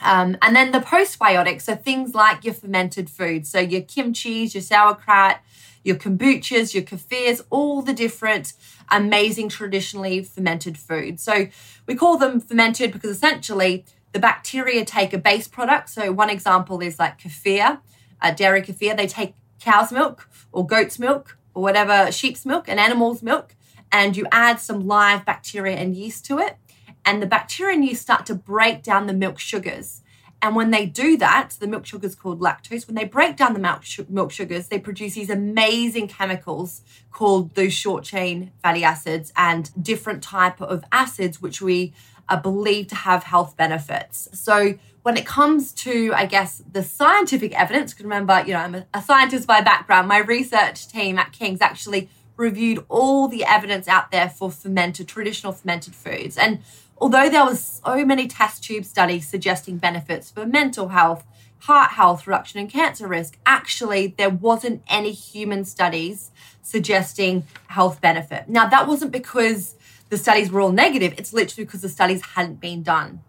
Um, 0.03 0.37
and 0.41 0.55
then 0.55 0.71
the 0.71 0.79
postbiotics, 0.79 1.67
are 1.67 1.75
things 1.75 2.13
like 2.13 2.43
your 2.43 2.53
fermented 2.53 3.09
foods, 3.09 3.49
so 3.49 3.59
your 3.59 3.81
kimchi, 3.81 4.45
your 4.45 4.61
sauerkraut, 4.61 5.39
your 5.85 5.95
kombuchas, 5.95 6.73
your 6.73 6.83
kefirs, 6.83 7.45
all 7.51 7.81
the 7.83 7.93
different 7.93 8.53
amazing 8.89 9.47
traditionally 9.47 10.23
fermented 10.23 10.77
foods. 10.77 11.21
So 11.23 11.47
we 11.85 11.95
call 11.95 12.17
them 12.17 12.41
fermented 12.41 12.91
because 12.91 13.11
essentially 13.11 13.85
the 14.11 14.19
bacteria 14.19 14.83
take 14.83 15.13
a 15.13 15.17
base 15.19 15.47
product. 15.47 15.89
So 15.89 16.11
one 16.11 16.31
example 16.31 16.81
is 16.81 16.97
like 16.97 17.19
kefir, 17.19 17.79
uh, 18.19 18.31
dairy 18.31 18.63
kefir. 18.63 18.97
They 18.97 19.07
take 19.07 19.35
cow's 19.59 19.91
milk 19.91 20.27
or 20.51 20.65
goat's 20.65 20.97
milk 20.97 21.37
or 21.53 21.61
whatever, 21.61 22.11
sheep's 22.11 22.45
milk, 22.45 22.67
an 22.67 22.79
animal's 22.79 23.21
milk, 23.21 23.55
and 23.91 24.17
you 24.17 24.25
add 24.31 24.59
some 24.59 24.87
live 24.87 25.23
bacteria 25.23 25.77
and 25.77 25.95
yeast 25.95 26.25
to 26.25 26.39
it. 26.39 26.57
And 27.05 27.21
the 27.21 27.27
bacteria 27.27 27.75
and 27.75 27.85
yeast 27.85 28.01
start 28.01 28.25
to 28.25 28.33
break 28.33 28.81
down 28.81 29.05
the 29.05 29.13
milk 29.13 29.37
sugars 29.37 30.01
And 30.41 30.55
when 30.55 30.71
they 30.71 30.85
do 30.85 31.17
that, 31.17 31.51
the 31.59 31.67
milk 31.67 31.85
sugar 31.85 32.05
is 32.05 32.13
called 32.13 32.39
lactose. 32.39 32.85
When 32.85 32.95
they 32.95 33.05
break 33.05 33.35
down 33.35 33.53
the 33.53 33.59
milk, 33.59 33.83
milk 34.09 34.31
sugars, 34.31 34.67
they 34.67 34.79
produce 34.79 35.15
these 35.15 35.29
amazing 35.29 36.07
chemicals 36.07 36.81
called 37.11 37.55
those 37.55 37.73
short 37.73 38.03
chain 38.03 38.51
fatty 38.61 38.83
acids 38.83 39.33
and 39.35 39.71
different 39.81 40.21
type 40.21 40.61
of 40.61 40.83
acids, 40.91 41.41
which 41.41 41.61
we 41.61 41.93
are 42.29 42.39
believed 42.39 42.89
to 42.89 42.95
have 42.95 43.23
health 43.23 43.55
benefits. 43.57 44.29
So 44.33 44.77
when 45.03 45.17
it 45.17 45.25
comes 45.25 45.71
to, 45.73 46.11
I 46.15 46.25
guess, 46.25 46.63
the 46.71 46.83
scientific 46.83 47.53
evidence, 47.53 47.93
because 47.93 48.05
remember, 48.05 48.43
you 48.45 48.53
know, 48.53 48.59
I'm 48.59 48.75
a, 48.75 48.85
a 48.93 49.01
scientist 49.01 49.47
by 49.47 49.61
background. 49.61 50.07
My 50.07 50.17
research 50.17 50.87
team 50.87 51.17
at 51.17 51.31
King's 51.31 51.61
actually 51.61 52.09
reviewed 52.37 52.83
all 52.89 53.27
the 53.27 53.45
evidence 53.45 53.87
out 53.87 54.11
there 54.11 54.29
for 54.29 54.51
fermented, 54.51 55.07
traditional 55.07 55.53
fermented 55.53 55.95
foods. 55.95 56.37
And 56.37 56.59
although 56.97 57.29
there 57.29 57.45
was 57.45 57.81
so 57.83 58.05
many 58.05 58.27
test 58.27 58.63
tube 58.63 58.85
studies 58.85 59.27
suggesting 59.27 59.77
benefits 59.77 60.31
for 60.31 60.45
mental 60.45 60.89
health, 60.89 61.25
heart 61.59 61.91
health, 61.91 62.27
reduction 62.27 62.59
in 62.59 62.67
cancer 62.67 63.07
risk, 63.07 63.37
actually 63.45 64.15
there 64.17 64.29
wasn't 64.29 64.83
any 64.87 65.11
human 65.11 65.65
studies 65.65 66.31
suggesting 66.61 67.45
health 67.67 68.01
benefit. 68.01 68.47
Now 68.47 68.67
that 68.67 68.87
wasn't 68.87 69.11
because 69.11 69.75
the 70.09 70.17
studies 70.17 70.51
were 70.51 70.61
all 70.61 70.71
negative, 70.71 71.13
it's 71.17 71.33
literally 71.33 71.65
because 71.65 71.81
the 71.81 71.89
studies 71.89 72.21
hadn't 72.21 72.59
been 72.59 72.83
done. 72.83 73.21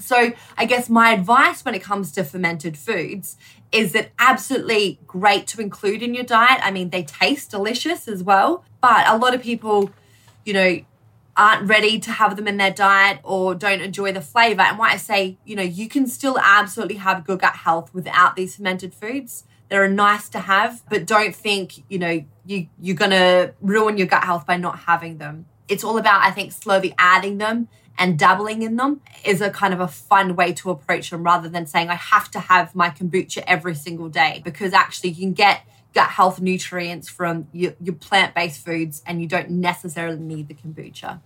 So, 0.00 0.32
I 0.56 0.64
guess 0.64 0.88
my 0.88 1.12
advice 1.12 1.64
when 1.66 1.74
it 1.74 1.82
comes 1.82 2.12
to 2.12 2.24
fermented 2.24 2.78
foods 2.78 3.36
is 3.72 3.92
that 3.92 4.10
absolutely 4.18 4.98
great 5.06 5.46
to 5.48 5.60
include 5.60 6.02
in 6.02 6.14
your 6.14 6.24
diet. 6.24 6.60
I 6.62 6.70
mean, 6.70 6.88
they 6.90 7.02
taste 7.02 7.50
delicious 7.50 8.08
as 8.08 8.22
well, 8.22 8.64
but 8.80 9.06
a 9.06 9.18
lot 9.18 9.34
of 9.34 9.42
people, 9.42 9.90
you 10.46 10.54
know, 10.54 10.80
aren't 11.36 11.68
ready 11.68 11.98
to 11.98 12.12
have 12.12 12.36
them 12.36 12.46
in 12.46 12.58
their 12.58 12.70
diet 12.70 13.18
or 13.22 13.54
don't 13.54 13.80
enjoy 13.80 14.12
the 14.12 14.20
flavor. 14.20 14.62
And 14.62 14.78
why 14.78 14.92
I 14.92 14.96
say, 14.96 15.38
you 15.44 15.56
know, 15.56 15.62
you 15.62 15.88
can 15.88 16.06
still 16.06 16.38
absolutely 16.38 16.96
have 16.96 17.24
good 17.24 17.40
gut 17.40 17.56
health 17.56 17.92
without 17.94 18.36
these 18.36 18.56
fermented 18.56 18.94
foods. 18.94 19.44
They're 19.68 19.88
nice 19.88 20.28
to 20.30 20.40
have, 20.40 20.82
but 20.90 21.06
don't 21.06 21.34
think, 21.34 21.82
you 21.88 21.98
know, 21.98 22.24
you 22.44 22.68
you're 22.78 22.96
to 22.96 23.54
ruin 23.62 23.96
your 23.96 24.06
gut 24.06 24.24
health 24.24 24.46
by 24.46 24.58
not 24.58 24.80
having 24.80 25.18
them. 25.18 25.46
It's 25.68 25.84
all 25.84 25.96
about 25.96 26.22
I 26.22 26.30
think 26.30 26.52
slowly 26.52 26.94
adding 26.98 27.38
them 27.38 27.68
and 27.98 28.18
dabbling 28.18 28.62
in 28.62 28.76
them 28.76 29.00
is 29.24 29.40
a 29.40 29.50
kind 29.50 29.72
of 29.72 29.80
a 29.80 29.88
fun 29.88 30.36
way 30.36 30.52
to 30.54 30.70
approach 30.70 31.10
them 31.10 31.22
rather 31.22 31.48
than 31.48 31.66
saying 31.66 31.88
I 31.88 31.94
have 31.94 32.30
to 32.32 32.40
have 32.40 32.74
my 32.74 32.90
kombucha 32.90 33.44
every 33.46 33.74
single 33.74 34.08
day 34.08 34.42
because 34.44 34.72
actually 34.72 35.10
you 35.10 35.16
can 35.16 35.32
get 35.32 35.62
gut 35.94 36.10
health 36.10 36.40
nutrients 36.40 37.08
from 37.08 37.48
your, 37.52 37.74
your 37.80 37.94
plant-based 37.94 38.64
foods 38.64 39.02
and 39.06 39.20
you 39.20 39.28
don't 39.28 39.50
necessarily 39.50 40.18
need 40.18 40.48
the 40.48 40.54
kombucha. 40.54 41.20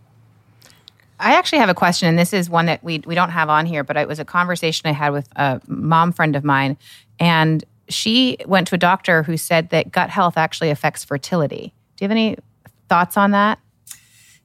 I 1.19 1.35
actually 1.35 1.61
have 1.61 1.69
a 1.69 1.75
question, 1.75 2.09
and 2.09 2.19
this 2.19 2.33
is 2.33 2.51
one 2.51 2.67
that 2.67 2.85
we 2.85 3.03
we 3.07 3.15
don't 3.15 3.31
have 3.31 3.49
on 3.49 3.65
here, 3.65 3.83
but 3.83 3.97
it 3.97 4.07
was 4.07 4.19
a 4.19 4.25
conversation 4.25 4.87
I 4.87 4.93
had 4.93 5.11
with 5.11 5.29
a 5.37 5.61
mom 5.67 6.13
friend 6.13 6.37
of 6.37 6.45
mine, 6.45 6.77
and 7.19 7.65
she 7.89 8.37
went 8.47 8.69
to 8.69 8.75
a 8.75 8.79
doctor 8.79 9.23
who 9.23 9.39
said 9.39 9.71
that 9.71 9.93
gut 9.93 10.11
health 10.11 10.37
actually 10.37 10.69
affects 10.69 11.05
fertility. 11.05 11.73
Do 11.97 12.05
you 12.05 12.09
have 12.09 12.11
any 12.11 12.37
thoughts 12.89 13.17
on 13.17 13.31
that? 13.31 13.59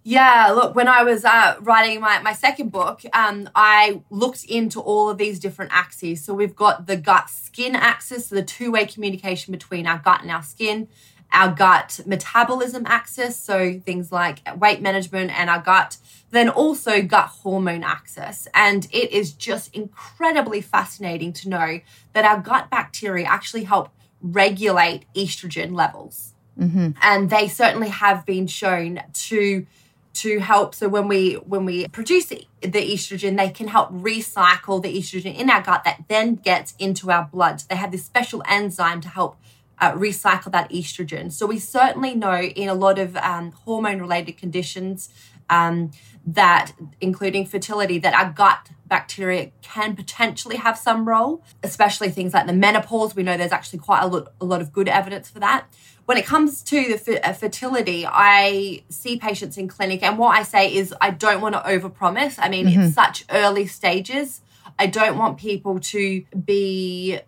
Yeah, 0.04 0.52
look, 0.56 0.76
when 0.76 0.88
I 0.88 1.04
was 1.04 1.24
uh, 1.24 1.58
writing 1.62 2.02
my, 2.02 2.20
my 2.22 2.34
second 2.34 2.72
book, 2.72 3.02
um, 3.14 3.50
I 3.54 4.02
looked 4.10 4.44
into 4.46 4.80
all 4.80 5.10
of 5.10 5.18
these 5.18 5.40
different 5.40 5.72
axes. 5.74 6.24
So 6.24 6.34
we've 6.34 6.56
got 6.56 6.88
the 6.88 6.98
gut 6.98 7.30
skin 7.30 7.76
axis, 7.76 8.28
so 8.28 8.36
the 8.36 8.44
two 8.44 8.72
way 8.72 8.86
communication 8.86 9.52
between 9.52 9.86
our 9.86 10.00
gut 10.00 10.22
and 10.22 10.32
our 10.32 10.42
skin, 10.42 10.88
our 11.32 11.54
gut 11.54 12.00
metabolism 12.06 12.84
axis, 12.88 13.38
so 13.38 13.80
things 13.80 14.12
like 14.12 14.42
weight 14.60 14.82
management 14.82 15.38
and 15.38 15.50
our 15.50 15.62
gut, 15.62 15.98
then 16.32 16.50
also 16.50 17.02
gut 17.04 17.28
hormone 17.28 17.84
axis. 17.84 18.48
And 18.56 18.88
it 18.92 19.12
is 19.12 19.34
just 19.34 19.74
incredibly 19.76 20.62
fascinating 20.62 21.32
to 21.34 21.50
know 21.50 21.80
that 22.14 22.26
our 22.26 22.40
gut 22.40 22.72
bacteria 22.72 23.28
actually 23.28 23.66
help 23.66 23.90
regulate 24.20 25.06
estrogen 25.16 25.76
levels. 25.76 26.34
Mm-hmm. 26.60 26.92
And 27.02 27.30
they 27.30 27.48
certainly 27.48 27.90
have 27.90 28.26
been 28.26 28.48
shown 28.48 29.02
to 29.14 29.66
to 30.14 30.40
help. 30.40 30.76
So 30.76 30.90
when 30.90 31.08
we 31.08 31.34
when 31.36 31.66
we 31.66 31.88
produce 31.88 32.26
the, 32.26 32.48
estrogen 32.62 33.38
they 33.38 33.50
can 33.50 33.68
help 33.68 33.92
recycle 33.92 34.82
the 34.82 34.96
estrogen 34.96 35.36
in 35.36 35.50
our 35.50 35.62
gut 35.62 35.84
that 35.84 36.04
then 36.08 36.36
gets 36.36 36.74
into 36.80 37.12
our 37.12 37.30
blood. 37.32 37.64
They 37.70 37.76
have 37.76 37.92
this 37.92 38.06
special 38.06 38.44
enzyme 38.48 39.02
to 39.02 39.10
help 39.10 39.38
uh, 39.80 39.94
recycle 39.94 40.52
that 40.52 40.70
estrogen. 40.70 41.32
So 41.32 41.46
we 41.48 41.58
certainly 41.58 42.14
know 42.14 42.40
in 42.40 42.70
a 42.70 42.74
lot 42.76 43.00
of 43.00 43.16
um, 43.18 43.52
hormone 43.52 44.00
related 44.00 44.38
conditions 44.38 45.10
um, 45.50 45.92
that 46.26 46.74
including 47.00 47.46
fertility 47.46 47.98
that 47.98 48.14
our 48.14 48.32
gut 48.32 48.70
bacteria 48.86 49.52
can 49.62 49.96
potentially 49.96 50.58
have 50.58 50.78
some 50.78 51.08
role 51.08 51.44
especially 51.64 52.10
things 52.10 52.34
like 52.34 52.46
the 52.46 52.54
menopause. 52.54 53.16
We 53.16 53.24
know 53.24 53.38
there's 53.38 53.52
actually 53.52 53.80
quite 53.80 54.02
a 54.02 54.08
lot, 54.08 54.34
a 54.40 54.46
lot 54.46 54.62
of 54.62 54.72
good 54.72 54.88
evidence 54.88 55.30
for 55.30 55.40
that 55.40 55.66
when 56.06 56.18
it 56.18 56.26
comes 56.26 56.62
to 56.64 56.98
the 56.98 57.28
uh, 57.28 57.34
fertility, 57.34 58.06
I 58.08 58.84
see 58.90 59.18
patients 59.18 59.58
in 59.58 59.68
clinic, 59.68 60.04
and 60.04 60.18
what 60.18 60.38
I 60.38 60.44
say 60.44 60.74
is 60.74 60.94
I 61.00 61.12
don't 61.12 61.42
want 61.42 61.56
to 61.56 61.62
overpromise. 61.62 62.36
I 62.38 62.50
mean, 62.50 62.68
mm-hmm. 62.68 62.82
it's 62.82 62.96
such 62.96 63.26
early 63.30 63.68
stages. 63.68 64.42
I 64.80 64.88
don't 64.88 65.18
want 65.18 65.38
people 65.38 65.80
to 65.80 66.24
be 66.44 67.20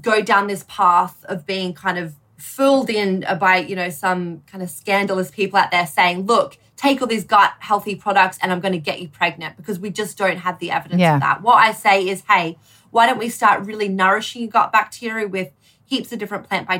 go 0.00 0.22
down 0.22 0.46
this 0.46 0.64
path 0.68 1.24
of 1.26 1.44
being 1.46 1.74
kind 1.74 1.98
of 1.98 2.14
fooled 2.38 2.90
in 2.90 3.24
by 3.38 3.58
you 3.58 3.76
know 3.76 3.90
some 3.90 4.42
kind 4.46 4.62
of 4.62 4.70
scandalous 4.70 5.30
people 5.30 5.58
out 5.58 5.70
there 5.70 5.86
saying, 5.86 6.26
"Look, 6.26 6.56
take 6.76 7.00
all 7.00 7.06
these 7.06 7.24
gut 7.24 7.52
healthy 7.58 7.94
products, 7.94 8.38
and 8.42 8.50
I'm 8.50 8.60
going 8.60 8.72
to 8.72 8.78
get 8.78 9.00
you 9.00 9.08
pregnant," 9.08 9.56
because 9.56 9.78
we 9.78 9.90
just 9.90 10.16
don't 10.16 10.38
have 10.38 10.58
the 10.58 10.70
evidence 10.70 11.00
yeah. 11.00 11.14
of 11.14 11.20
that. 11.20 11.42
What 11.42 11.56
I 11.56 11.72
say 11.72 12.08
is, 12.08 12.22
hey, 12.28 12.58
why 12.90 13.06
don't 13.06 13.18
we 13.18 13.28
start 13.28 13.66
really 13.66 13.88
nourishing 13.88 14.42
your 14.42 14.50
gut 14.50 14.72
bacteria 14.72 15.28
with 15.28 15.52
heaps 15.84 16.12
of 16.12 16.18
different 16.18 16.48
plant 16.48 16.66
by 16.66 16.78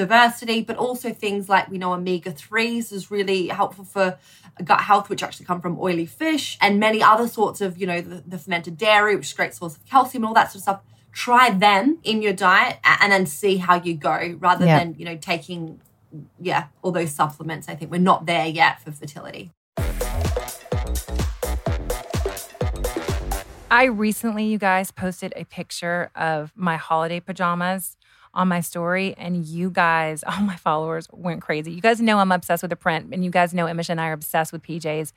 diversity, 0.00 0.62
but 0.62 0.76
also 0.76 1.12
things 1.12 1.46
like 1.48 1.70
we 1.70 1.76
know 1.76 1.92
omega 1.92 2.32
3s 2.32 2.90
is 2.90 3.10
really 3.10 3.48
helpful 3.48 3.84
for 3.84 4.18
gut 4.64 4.80
health, 4.80 5.10
which 5.10 5.22
actually 5.22 5.44
come 5.44 5.60
from 5.60 5.78
oily 5.78 6.06
fish, 6.06 6.56
and 6.62 6.80
many 6.80 7.02
other 7.02 7.28
sorts 7.28 7.60
of, 7.60 7.76
you 7.76 7.86
know, 7.86 8.00
the, 8.00 8.24
the 8.26 8.38
fermented 8.38 8.78
dairy, 8.78 9.14
which 9.14 9.26
is 9.26 9.32
a 9.32 9.36
great 9.36 9.54
source 9.54 9.76
of 9.76 9.84
calcium 9.84 10.22
and 10.22 10.28
all 10.28 10.34
that 10.34 10.50
sort 10.50 10.56
of 10.56 10.62
stuff. 10.62 10.80
Try 11.12 11.50
them 11.50 11.98
in 12.02 12.22
your 12.22 12.32
diet 12.32 12.78
and 12.84 13.12
then 13.12 13.26
see 13.26 13.58
how 13.58 13.82
you 13.82 13.94
go 13.94 14.36
rather 14.38 14.64
yeah. 14.64 14.78
than, 14.78 14.94
you 14.96 15.04
know, 15.04 15.16
taking, 15.16 15.80
yeah, 16.40 16.68
all 16.80 16.92
those 16.92 17.10
supplements. 17.10 17.68
I 17.68 17.74
think 17.74 17.90
we're 17.90 17.98
not 17.98 18.24
there 18.24 18.46
yet 18.46 18.80
for 18.80 18.92
fertility. 18.92 19.50
I 23.72 23.84
recently, 23.84 24.44
you 24.46 24.58
guys, 24.58 24.90
posted 24.90 25.32
a 25.36 25.44
picture 25.44 26.10
of 26.16 26.52
my 26.56 26.76
holiday 26.76 27.20
pajamas 27.20 27.96
on 28.34 28.48
my 28.48 28.60
story, 28.60 29.14
and 29.16 29.44
you 29.44 29.70
guys, 29.70 30.22
all 30.26 30.40
my 30.42 30.56
followers 30.56 31.08
went 31.12 31.42
crazy. 31.42 31.72
You 31.72 31.80
guys 31.80 32.00
know 32.00 32.18
I'm 32.18 32.32
obsessed 32.32 32.62
with 32.62 32.70
the 32.70 32.76
print, 32.76 33.12
and 33.12 33.24
you 33.24 33.30
guys 33.30 33.54
know 33.54 33.68
Imish 33.68 33.88
and 33.88 34.00
I 34.00 34.08
are 34.08 34.12
obsessed 34.12 34.52
with 34.52 34.62
PJs, 34.62 35.12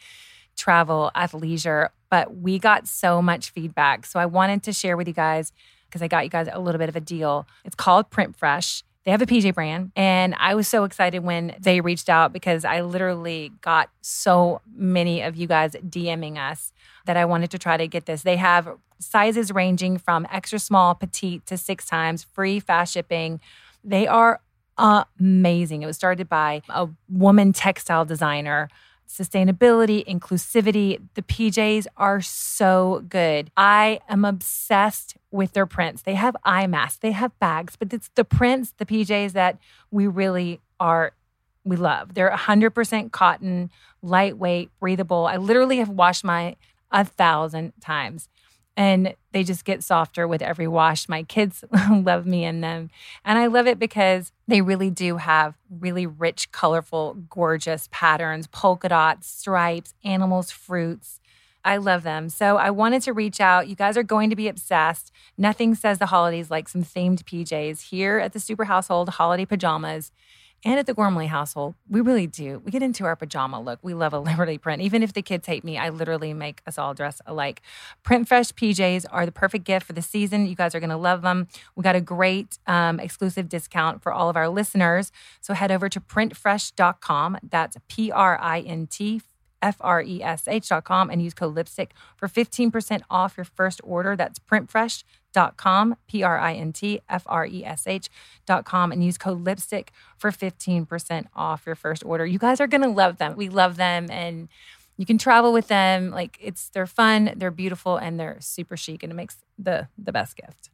travel, 0.55 1.11
athleisure. 1.15 1.89
But 2.09 2.35
we 2.37 2.59
got 2.59 2.87
so 2.87 3.21
much 3.21 3.49
feedback. 3.49 4.05
So 4.05 4.19
I 4.19 4.25
wanted 4.25 4.63
to 4.63 4.73
share 4.73 4.97
with 4.97 5.07
you 5.07 5.13
guys 5.13 5.51
because 5.87 6.01
I 6.01 6.07
got 6.07 6.23
you 6.23 6.29
guys 6.29 6.47
a 6.51 6.59
little 6.59 6.79
bit 6.79 6.89
of 6.89 6.95
a 6.95 7.01
deal. 7.01 7.47
It's 7.65 7.75
called 7.75 8.09
Print 8.09 8.35
Fresh. 8.35 8.83
They 9.05 9.11
have 9.11 9.21
a 9.21 9.25
PJ 9.25 9.53
brand. 9.53 9.91
And 9.95 10.33
I 10.39 10.55
was 10.55 10.67
so 10.67 10.85
excited 10.85 11.23
when 11.23 11.55
they 11.59 11.81
reached 11.81 12.09
out 12.09 12.31
because 12.31 12.63
I 12.63 12.81
literally 12.81 13.51
got 13.61 13.89
so 14.01 14.61
many 14.73 15.21
of 15.21 15.35
you 15.35 15.47
guys 15.47 15.73
DMing 15.73 16.37
us 16.37 16.71
that 17.05 17.17
I 17.17 17.25
wanted 17.25 17.51
to 17.51 17.59
try 17.59 17.75
to 17.75 17.87
get 17.87 18.05
this. 18.05 18.21
They 18.23 18.37
have 18.37 18.69
sizes 18.99 19.51
ranging 19.51 19.97
from 19.97 20.25
extra 20.31 20.57
small, 20.57 20.95
petite 20.95 21.45
to 21.47 21.57
six 21.57 21.85
times, 21.85 22.23
free 22.23 22.59
fast 22.59 22.93
shipping. 22.93 23.41
They 23.83 24.07
are 24.07 24.39
amazing. 24.77 25.83
It 25.83 25.85
was 25.85 25.97
started 25.97 26.29
by 26.29 26.61
a 26.69 26.87
woman 27.09 27.51
textile 27.53 28.05
designer. 28.05 28.69
Sustainability, 29.13 30.03
inclusivity, 30.07 30.99
the 31.13 31.21
PJs 31.21 31.85
are 31.97 32.19
so 32.19 33.03
good. 33.07 33.51
I 33.55 33.99
am 34.09 34.25
obsessed 34.25 35.17
with 35.29 35.53
their 35.53 35.67
prints. 35.67 36.01
They 36.01 36.15
have 36.15 36.35
eye 36.43 36.65
masks, 36.65 36.97
they 36.97 37.11
have 37.11 37.37
bags, 37.37 37.75
but 37.75 37.93
it's 37.93 38.09
the 38.15 38.23
prints, 38.25 38.73
the 38.77 38.87
PJs 38.87 39.33
that 39.33 39.59
we 39.91 40.07
really 40.07 40.61
are 40.79 41.13
we 41.63 41.75
love. 41.75 42.15
They're 42.15 42.31
100% 42.31 43.11
cotton, 43.11 43.69
lightweight, 44.01 44.71
breathable. 44.79 45.27
I 45.27 45.37
literally 45.37 45.77
have 45.77 45.89
washed 45.89 46.23
my 46.23 46.55
a 46.91 47.05
thousand 47.05 47.73
times. 47.81 48.29
And 48.75 49.15
they 49.33 49.43
just 49.43 49.65
get 49.65 49.83
softer 49.83 50.27
with 50.27 50.41
every 50.41 50.67
wash. 50.67 51.07
My 51.07 51.23
kids 51.23 51.63
love 51.91 52.25
me 52.25 52.43
in 52.43 52.61
them. 52.61 52.89
And 53.23 53.37
I 53.37 53.47
love 53.47 53.67
it 53.67 53.77
because 53.77 54.31
they 54.47 54.61
really 54.61 54.89
do 54.89 55.17
have 55.17 55.55
really 55.69 56.07
rich, 56.07 56.51
colorful, 56.51 57.13
gorgeous 57.29 57.87
patterns, 57.91 58.47
polka 58.47 58.89
dots, 58.89 59.27
stripes, 59.27 59.93
animals, 60.03 60.49
fruits. 60.49 61.19
I 61.65 61.77
love 61.77 62.03
them. 62.03 62.29
So 62.29 62.57
I 62.57 62.71
wanted 62.71 63.03
to 63.03 63.13
reach 63.13 63.39
out. 63.39 63.67
You 63.67 63.75
guys 63.75 63.95
are 63.95 64.03
going 64.03 64.29
to 64.29 64.35
be 64.35 64.47
obsessed. 64.47 65.11
Nothing 65.37 65.75
says 65.75 65.97
the 65.97 66.07
holidays 66.07 66.51
like 66.51 66.67
some 66.67 66.83
themed 66.83 67.23
PJs 67.23 67.89
here 67.89 68.19
at 68.19 68.33
the 68.33 68.39
Stuber 68.39 68.65
Household 68.65 69.09
Holiday 69.09 69.45
Pajamas. 69.45 70.11
And 70.65 70.79
at 70.79 70.85
the 70.85 70.93
Gormley 70.93 71.27
household, 71.27 71.75
we 71.89 71.99
really 72.01 72.27
do. 72.27 72.61
We 72.63 72.71
get 72.71 72.81
into 72.81 73.05
our 73.05 73.15
pajama 73.15 73.61
look. 73.61 73.79
We 73.81 73.93
love 73.93 74.13
a 74.13 74.19
Liberty 74.33 74.57
print. 74.57 74.81
Even 74.81 75.03
if 75.03 75.13
the 75.13 75.21
kids 75.21 75.45
hate 75.47 75.63
me, 75.63 75.77
I 75.77 75.89
literally 75.89 76.33
make 76.33 76.61
us 76.65 76.77
all 76.77 76.93
dress 76.93 77.21
alike. 77.25 77.61
Print 78.03 78.27
Fresh 78.27 78.53
PJs 78.53 79.05
are 79.11 79.25
the 79.25 79.31
perfect 79.31 79.65
gift 79.65 79.85
for 79.85 79.93
the 79.93 80.01
season. 80.01 80.45
You 80.45 80.55
guys 80.55 80.73
are 80.73 80.79
going 80.79 80.89
to 80.89 80.97
love 80.97 81.21
them. 81.21 81.47
We 81.75 81.83
got 81.83 81.95
a 81.95 82.01
great 82.01 82.57
um, 82.67 82.99
exclusive 82.99 83.49
discount 83.49 84.01
for 84.01 84.13
all 84.13 84.29
of 84.29 84.37
our 84.37 84.49
listeners. 84.49 85.11
So 85.41 85.53
head 85.53 85.71
over 85.71 85.89
to 85.89 85.99
printfresh.com. 85.99 87.37
That's 87.43 87.77
P 87.87 88.11
R 88.11 88.39
I 88.39 88.61
N 88.61 88.87
T 88.87 89.21
F 89.61 89.77
R 89.79 90.01
E 90.01 90.21
S 90.21 90.47
H.com 90.47 91.09
and 91.09 91.21
use 91.21 91.33
code 91.33 91.55
lipstick 91.55 91.93
for 92.17 92.27
15% 92.27 93.01
off 93.09 93.37
your 93.37 93.45
first 93.45 93.81
order. 93.83 94.15
That's 94.15 94.39
printfresh.com, 94.39 95.03
P 96.07 96.23
R 96.23 96.39
I 96.39 96.53
N 96.53 96.73
T 96.73 97.01
F 97.09 97.23
R 97.27 97.45
E 97.45 97.65
S 97.65 97.87
H.com, 97.87 98.91
and 98.91 99.03
use 99.03 99.17
code 99.17 99.43
lipstick 99.43 99.91
for 100.17 100.31
15% 100.31 101.27
off 101.35 101.63
your 101.65 101.75
first 101.75 102.03
order. 102.05 102.25
You 102.25 102.39
guys 102.39 102.59
are 102.61 102.67
going 102.67 102.81
to 102.81 102.89
love 102.89 103.17
them. 103.17 103.35
We 103.35 103.49
love 103.49 103.77
them 103.77 104.07
and 104.09 104.49
you 104.97 105.05
can 105.05 105.17
travel 105.17 105.53
with 105.53 105.67
them. 105.67 106.11
Like 106.11 106.37
it's, 106.41 106.69
they're 106.69 106.87
fun, 106.87 107.33
they're 107.35 107.51
beautiful, 107.51 107.97
and 107.97 108.19
they're 108.19 108.37
super 108.39 108.77
chic, 108.77 109.03
and 109.03 109.11
it 109.11 109.15
makes 109.15 109.37
the, 109.57 109.87
the 109.97 110.11
best 110.11 110.35
gift. 110.35 110.69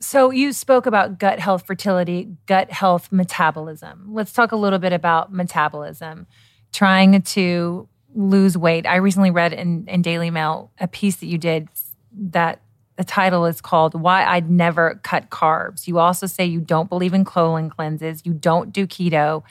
So, 0.00 0.30
you 0.30 0.52
spoke 0.52 0.84
about 0.84 1.18
gut 1.18 1.38
health, 1.38 1.66
fertility, 1.66 2.36
gut 2.46 2.70
health, 2.70 3.10
metabolism. 3.10 4.08
Let's 4.12 4.32
talk 4.32 4.52
a 4.52 4.56
little 4.56 4.78
bit 4.78 4.92
about 4.92 5.32
metabolism 5.32 6.26
trying 6.72 7.22
to 7.22 7.88
lose 8.14 8.58
weight. 8.58 8.86
I 8.86 8.96
recently 8.96 9.30
read 9.30 9.52
in, 9.52 9.86
in 9.88 10.02
Daily 10.02 10.30
Mail 10.30 10.72
a 10.78 10.88
piece 10.88 11.16
that 11.16 11.26
you 11.26 11.38
did 11.38 11.68
that 12.12 12.60
the 12.96 13.04
title 13.04 13.46
is 13.46 13.60
called 13.60 14.00
Why 14.00 14.24
I'd 14.24 14.50
Never 14.50 15.00
Cut 15.02 15.30
Carbs. 15.30 15.86
You 15.86 15.98
also 15.98 16.26
say 16.26 16.44
you 16.44 16.60
don't 16.60 16.88
believe 16.88 17.14
in 17.14 17.24
colon 17.24 17.70
cleanses, 17.70 18.22
you 18.24 18.32
don't 18.32 18.72
do 18.72 18.86
keto, 18.86 19.42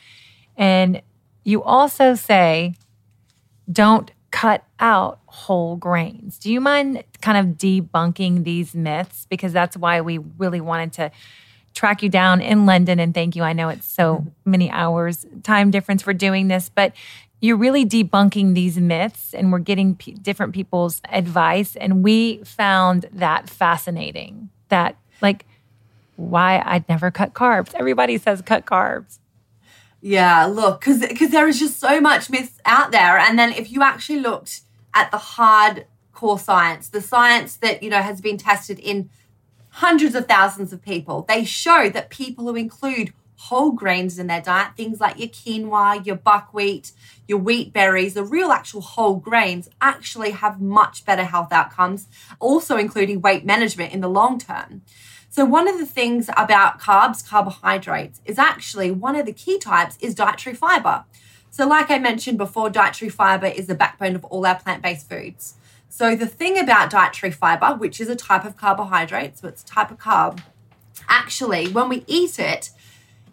and 0.56 1.02
you 1.44 1.62
also 1.64 2.16
say 2.16 2.76
don't 3.72 4.12
cut 4.32 4.64
out 4.80 5.20
whole 5.28 5.76
grains. 5.76 6.40
Do 6.40 6.52
you 6.52 6.60
mind 6.60 7.04
kind 7.22 7.38
of 7.38 7.58
debunking 7.58 8.44
these 8.44 8.74
myths? 8.74 9.28
Because 9.30 9.54
that's 9.54 9.78
why 9.78 10.02
we 10.02 10.18
really 10.18 10.62
wanted 10.62 10.94
to 10.94 11.12
track 11.74 12.04
you 12.04 12.10
down 12.10 12.42
in 12.42 12.66
London 12.66 13.00
and 13.00 13.14
thank 13.14 13.36
you. 13.36 13.44
I 13.44 13.54
know 13.54 13.70
it's 13.70 13.88
so 13.88 14.26
many 14.46 14.70
hours 14.70 15.26
time 15.44 15.72
difference 15.72 16.02
for 16.02 16.14
doing 16.14 16.48
this, 16.48 16.70
but 16.70 16.94
you're 17.44 17.58
really 17.58 17.86
debunking 17.86 18.54
these 18.54 18.78
myths 18.78 19.34
and 19.34 19.52
we're 19.52 19.60
getting 19.60 19.98
p- 19.98 20.14
different 20.14 20.54
people's 20.54 21.02
advice 21.10 21.76
and 21.76 22.02
we 22.02 22.38
found 22.46 23.06
that 23.12 23.50
fascinating. 23.50 24.50
That 24.70 24.96
like 25.22 25.46
why 26.16 26.64
I'd 26.66 26.88
never 26.88 27.12
cut 27.12 27.34
carbs. 27.34 27.74
Everybody 27.74 28.18
says 28.18 28.42
cut 28.42 28.66
carbs. 28.66 29.20
Yeah, 30.00 30.46
look, 30.46 30.80
because 30.80 31.02
because 31.02 31.32
there 31.32 31.46
is 31.50 31.60
just 31.60 31.82
so 31.82 32.00
much 32.00 32.30
myths 32.30 32.62
out 32.64 32.94
there, 32.94 33.18
and 33.18 33.38
then 33.38 33.52
if 33.52 33.70
you 33.70 33.84
actually 33.84 34.22
looked 34.22 34.62
at 34.94 35.12
the 35.12 35.18
hard 35.18 35.86
core 36.14 36.40
science, 36.40 36.88
the 36.88 37.02
science 37.02 37.58
that 37.58 37.84
you 37.84 37.90
know 37.90 38.02
has 38.02 38.22
been 38.22 38.38
tested 38.38 38.80
in 38.80 39.10
hundreds 39.68 40.16
of 40.16 40.30
thousands 40.30 40.72
of 40.72 40.82
people. 40.82 41.26
They 41.28 41.44
show 41.44 41.90
that 41.90 42.10
people 42.10 42.46
who 42.46 42.56
include 42.56 43.12
whole 43.50 43.72
grains 43.72 44.18
in 44.18 44.28
their 44.28 44.42
diet, 44.42 44.76
things 44.78 45.00
like 45.00 45.20
your 45.20 45.28
quinoa, 45.28 46.06
your 46.06 46.16
buckwheat, 46.16 46.92
your 47.28 47.40
wheat 47.40 47.74
berries, 47.74 48.14
the 48.14 48.24
real 48.24 48.52
actual 48.52 48.82
whole 48.82 49.16
grains, 49.16 49.70
actually 49.82 50.32
have 50.32 50.62
much 50.62 51.06
better 51.06 51.26
health 51.26 51.52
outcomes, 51.52 52.08
also 52.40 52.78
including 52.78 53.22
weight 53.22 53.46
management 53.46 53.94
in 53.94 54.02
the 54.02 54.10
long 54.10 54.40
term. 54.40 54.82
So, 55.30 55.44
one 55.46 55.68
of 55.68 55.80
the 55.80 55.86
things 55.86 56.30
about 56.38 56.80
carbs, 56.80 57.28
carbohydrates, 57.28 58.22
is 58.24 58.38
actually 58.38 58.92
one 58.92 59.16
of 59.16 59.26
the 59.26 59.34
key 59.34 59.58
types 59.58 59.98
is 60.00 60.14
dietary 60.16 60.56
fiber. 60.56 61.06
So, 61.50 61.68
like 61.68 61.90
I 61.90 61.98
mentioned 61.98 62.38
before, 62.38 62.70
dietary 62.70 63.10
fiber 63.10 63.48
is 63.48 63.68
the 63.68 63.76
backbone 63.76 64.16
of 64.16 64.24
all 64.26 64.46
our 64.46 64.60
plant 64.60 64.84
based 64.84 65.10
foods. 65.10 65.56
So 65.90 66.16
the 66.16 66.26
thing 66.26 66.58
about 66.58 66.90
dietary 66.90 67.32
fiber, 67.32 67.76
which 67.76 68.02
is 68.02 68.10
a 68.10 68.16
type 68.16 68.46
of 68.46 68.58
carbohydrate, 68.58 69.38
so 69.38 69.48
it's 69.48 69.62
a 69.62 69.66
type 69.66 69.92
of 69.92 70.00
carb, 70.00 70.40
actually, 71.08 71.68
when 71.68 71.88
we 71.88 72.04
eat 72.08 72.40
it, 72.40 72.72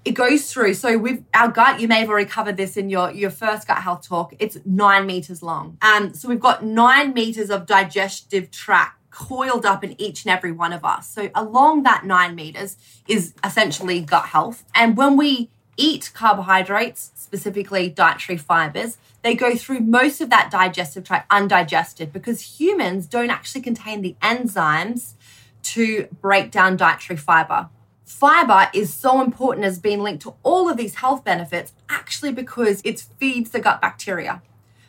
it 0.05 0.13
goes 0.13 0.53
through. 0.53 0.75
So 0.75 0.99
with 0.99 1.25
our 1.35 1.49
gut, 1.49 1.81
you 1.81 1.89
may 1.89 2.01
have 2.01 2.09
already 2.09 2.29
covered 2.29 2.57
this 2.57 2.77
in 2.77 2.89
your, 2.89 3.11
your 3.13 3.31
first 3.31 3.69
gut 3.69 3.79
health 3.79 4.07
talk. 4.07 4.35
It's 4.39 4.59
nine 4.65 5.07
meters 5.07 5.43
long. 5.43 5.77
Um, 5.83 6.15
so 6.15 6.29
we've 6.29 6.41
got 6.41 6.65
nine 6.65 7.13
meters 7.13 7.51
of 7.51 7.67
digestive 7.67 8.51
tract 8.51 8.97
coiled 9.11 9.67
up 9.67 9.85
in 9.85 10.01
each 10.01 10.25
and 10.25 10.33
every 10.33 10.53
one 10.53 10.73
of 10.73 10.85
us. 10.85 11.09
So 11.09 11.31
along 11.35 11.83
that 11.83 12.05
nine 12.05 12.35
meters 12.35 12.77
is 13.09 13.35
essentially 13.45 14.01
gut 14.01 14.27
health. 14.27 14.65
And 14.75 14.97
when 14.97 15.17
we 15.17 15.51
eat 15.77 16.11
carbohydrates, 16.15 17.11
specifically 17.15 17.89
dietary 17.89 18.39
fibers, 18.39 18.99
they 19.23 19.35
go 19.35 19.55
through 19.55 19.81
most 19.81 20.21
of 20.21 20.31
that 20.31 20.51
digestive 20.51 21.05
tract 21.05 21.31
undigested 21.31 22.13
because 22.13 22.59
humans 22.61 23.07
don't 23.07 23.31
actually 23.31 23.61
contain 23.61 24.01
the 24.01 24.17
enzymes 24.23 25.15
to 25.63 26.09
break 26.21 26.51
down 26.51 26.77
dietary 26.77 27.17
fiber. 27.19 27.69
Fiber 28.11 28.69
is 28.75 28.93
so 28.93 29.23
important 29.23 29.65
as 29.65 29.79
being 29.79 30.01
linked 30.01 30.23
to 30.25 30.35
all 30.43 30.69
of 30.69 30.77
these 30.77 30.97
health 30.97 31.25
benefits 31.25 31.73
actually 31.89 32.33
because 32.33 32.83
it 32.85 32.99
feeds 33.19 33.51
the 33.51 33.61
gut 33.61 33.81
bacteria. 33.81 34.43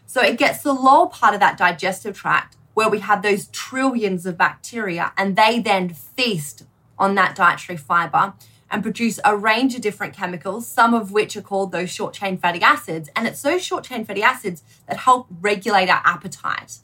So 0.08 0.22
it 0.22 0.40
gets 0.40 0.64
the 0.64 0.74
lower 0.74 1.08
part 1.08 1.36
of 1.36 1.40
that 1.40 1.56
digestive 1.56 2.18
tract 2.18 2.58
where 2.74 2.90
we 2.90 3.00
have 3.00 3.22
those 3.22 3.48
trillions 3.50 4.26
of 4.26 4.40
bacteria 4.40 5.14
and 5.18 5.36
they 5.36 5.60
then 5.60 5.90
feast 5.90 6.64
on 6.98 7.14
that 7.16 7.36
dietary 7.36 7.78
fiber 7.78 8.34
and 8.72 8.82
produce 8.82 9.20
a 9.24 9.38
range 9.38 9.76
of 9.76 9.82
different 9.82 10.16
chemicals, 10.16 10.68
some 10.68 10.96
of 10.96 11.12
which 11.12 11.38
are 11.38 11.44
called 11.44 11.72
those 11.72 11.92
short 11.92 12.16
chain 12.16 12.38
fatty 12.38 12.62
acids. 12.62 13.08
And 13.16 13.28
it's 13.28 13.44
those 13.44 13.64
short 13.64 13.84
chain 13.84 14.04
fatty 14.04 14.24
acids 14.24 14.64
that 14.88 14.98
help 14.98 15.28
regulate 15.30 15.90
our 15.90 16.02
appetite. 16.04 16.80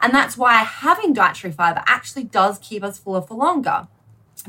And 0.00 0.12
that's 0.14 0.38
why 0.38 0.54
having 0.54 1.12
dietary 1.12 1.52
fiber 1.52 1.82
actually 1.86 2.24
does 2.24 2.58
keep 2.58 2.82
us 2.82 2.98
fuller 2.98 3.20
for 3.20 3.34
longer 3.34 3.88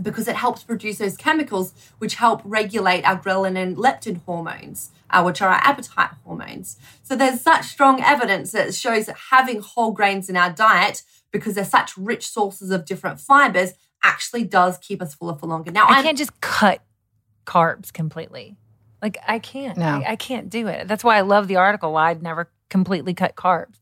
because 0.01 0.27
it 0.27 0.36
helps 0.36 0.63
produce 0.63 0.97
those 0.97 1.17
chemicals 1.17 1.73
which 1.97 2.15
help 2.15 2.41
regulate 2.43 3.03
our 3.03 3.17
ghrelin 3.17 3.58
and 3.58 3.77
leptin 3.77 4.21
hormones, 4.25 4.91
uh, 5.10 5.23
which 5.23 5.41
are 5.41 5.49
our 5.49 5.62
appetite 5.63 6.12
hormones. 6.23 6.77
So 7.03 7.15
there's 7.15 7.41
such 7.41 7.65
strong 7.65 8.01
evidence 8.01 8.51
that 8.51 8.73
shows 8.73 9.06
that 9.06 9.17
having 9.32 9.62
whole 9.62 9.91
grains 9.91 10.29
in 10.29 10.38
our 10.38 10.51
diet, 10.51 11.03
because 11.32 11.56
they're 11.56 11.65
such 11.65 11.97
rich 11.97 12.27
sources 12.27 12.71
of 12.71 12.86
different 12.86 13.19
fibers, 13.19 13.73
actually 14.03 14.43
does 14.43 14.77
keep 14.77 15.01
us 15.01 15.15
fuller 15.15 15.36
for 15.36 15.47
longer. 15.47 15.71
Now, 15.71 15.88
I 15.88 15.97
I'm, 15.97 16.03
can't 16.03 16.17
just 16.17 16.39
cut 16.41 16.82
carbs 17.45 17.91
completely. 17.91 18.58
Like 19.01 19.17
I 19.27 19.39
can't. 19.39 19.77
No. 19.77 19.86
I, 19.86 20.12
I 20.12 20.15
can't 20.15 20.49
do 20.49 20.67
it. 20.67 20.88
That's 20.88 21.03
why 21.03 21.17
I 21.17 21.21
love 21.21 21.47
the 21.47 21.58
article. 21.58 21.93
Why 21.93 22.10
I'd 22.10 22.23
never 22.23 22.49
completely 22.69 23.13
cut 23.13 23.36
carbs. 23.36 23.75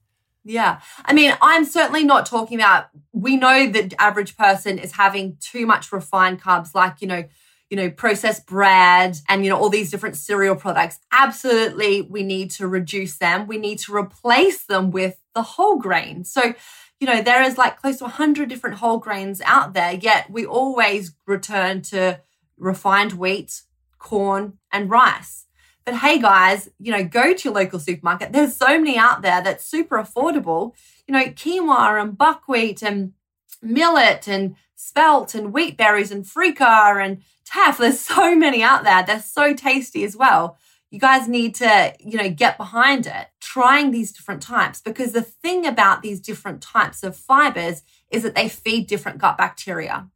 Yeah. 0.43 0.81
I 1.05 1.13
mean, 1.13 1.33
I'm 1.41 1.65
certainly 1.65 2.03
not 2.03 2.25
talking 2.25 2.57
about 2.57 2.87
we 3.11 3.37
know 3.37 3.67
that 3.69 3.93
average 3.99 4.35
person 4.37 4.79
is 4.79 4.93
having 4.93 5.37
too 5.39 5.65
much 5.65 5.91
refined 5.91 6.41
carbs 6.41 6.73
like, 6.73 6.95
you 6.99 7.07
know, 7.07 7.23
you 7.69 7.77
know, 7.77 7.89
processed 7.89 8.47
bread 8.47 9.17
and 9.29 9.45
you 9.45 9.49
know 9.49 9.57
all 9.57 9.69
these 9.69 9.91
different 9.91 10.17
cereal 10.17 10.55
products. 10.55 10.99
Absolutely 11.11 12.01
we 12.01 12.23
need 12.23 12.51
to 12.51 12.67
reduce 12.67 13.17
them. 13.17 13.47
We 13.47 13.57
need 13.57 13.79
to 13.79 13.95
replace 13.95 14.65
them 14.65 14.91
with 14.91 15.17
the 15.35 15.43
whole 15.43 15.77
grain. 15.77 16.25
So, 16.25 16.53
you 16.99 17.07
know, 17.07 17.21
there 17.21 17.41
is 17.43 17.57
like 17.57 17.79
close 17.79 17.97
to 17.97 18.05
100 18.05 18.49
different 18.49 18.77
whole 18.77 18.97
grains 18.97 19.41
out 19.45 19.73
there, 19.73 19.93
yet 19.93 20.29
we 20.29 20.45
always 20.45 21.15
return 21.25 21.81
to 21.83 22.19
refined 22.57 23.13
wheat, 23.13 23.61
corn, 23.99 24.57
and 24.71 24.89
rice. 24.89 25.45
But 25.85 25.95
hey, 25.95 26.19
guys, 26.19 26.69
you 26.79 26.91
know, 26.91 27.03
go 27.03 27.33
to 27.33 27.43
your 27.43 27.53
local 27.53 27.79
supermarket. 27.79 28.31
There's 28.31 28.55
so 28.55 28.79
many 28.79 28.97
out 28.97 29.21
there 29.21 29.41
that's 29.41 29.65
super 29.65 29.97
affordable. 29.97 30.73
You 31.07 31.13
know, 31.13 31.25
quinoa 31.25 32.01
and 32.01 32.17
buckwheat 32.17 32.81
and 32.83 33.13
millet 33.61 34.27
and 34.27 34.55
spelt 34.75 35.35
and 35.35 35.53
wheat 35.53 35.77
berries 35.77 36.11
and 36.11 36.23
freekeh 36.25 37.03
and 37.03 37.21
teff. 37.45 37.77
There's 37.77 37.99
so 38.15 38.35
many 38.35 38.61
out 38.63 38.83
there. 38.83 39.03
They're 39.03 39.21
so 39.21 39.53
tasty 39.53 40.03
as 40.03 40.15
well. 40.15 40.57
You 40.91 40.99
guys 40.99 41.27
need 41.27 41.55
to, 41.55 41.93
you 41.99 42.17
know, 42.17 42.29
get 42.29 42.57
behind 42.57 43.07
it, 43.07 43.27
trying 43.39 43.91
these 43.91 44.11
different 44.11 44.41
types 44.41 44.81
because 44.81 45.13
the 45.13 45.21
thing 45.21 45.65
about 45.65 46.01
these 46.01 46.19
different 46.19 46.61
types 46.61 47.01
of 47.01 47.15
fibers 47.15 47.81
is 48.09 48.23
that 48.23 48.35
they 48.35 48.49
feed 48.49 48.87
different 48.87 49.17
gut 49.17 49.37
bacteria. 49.37 50.09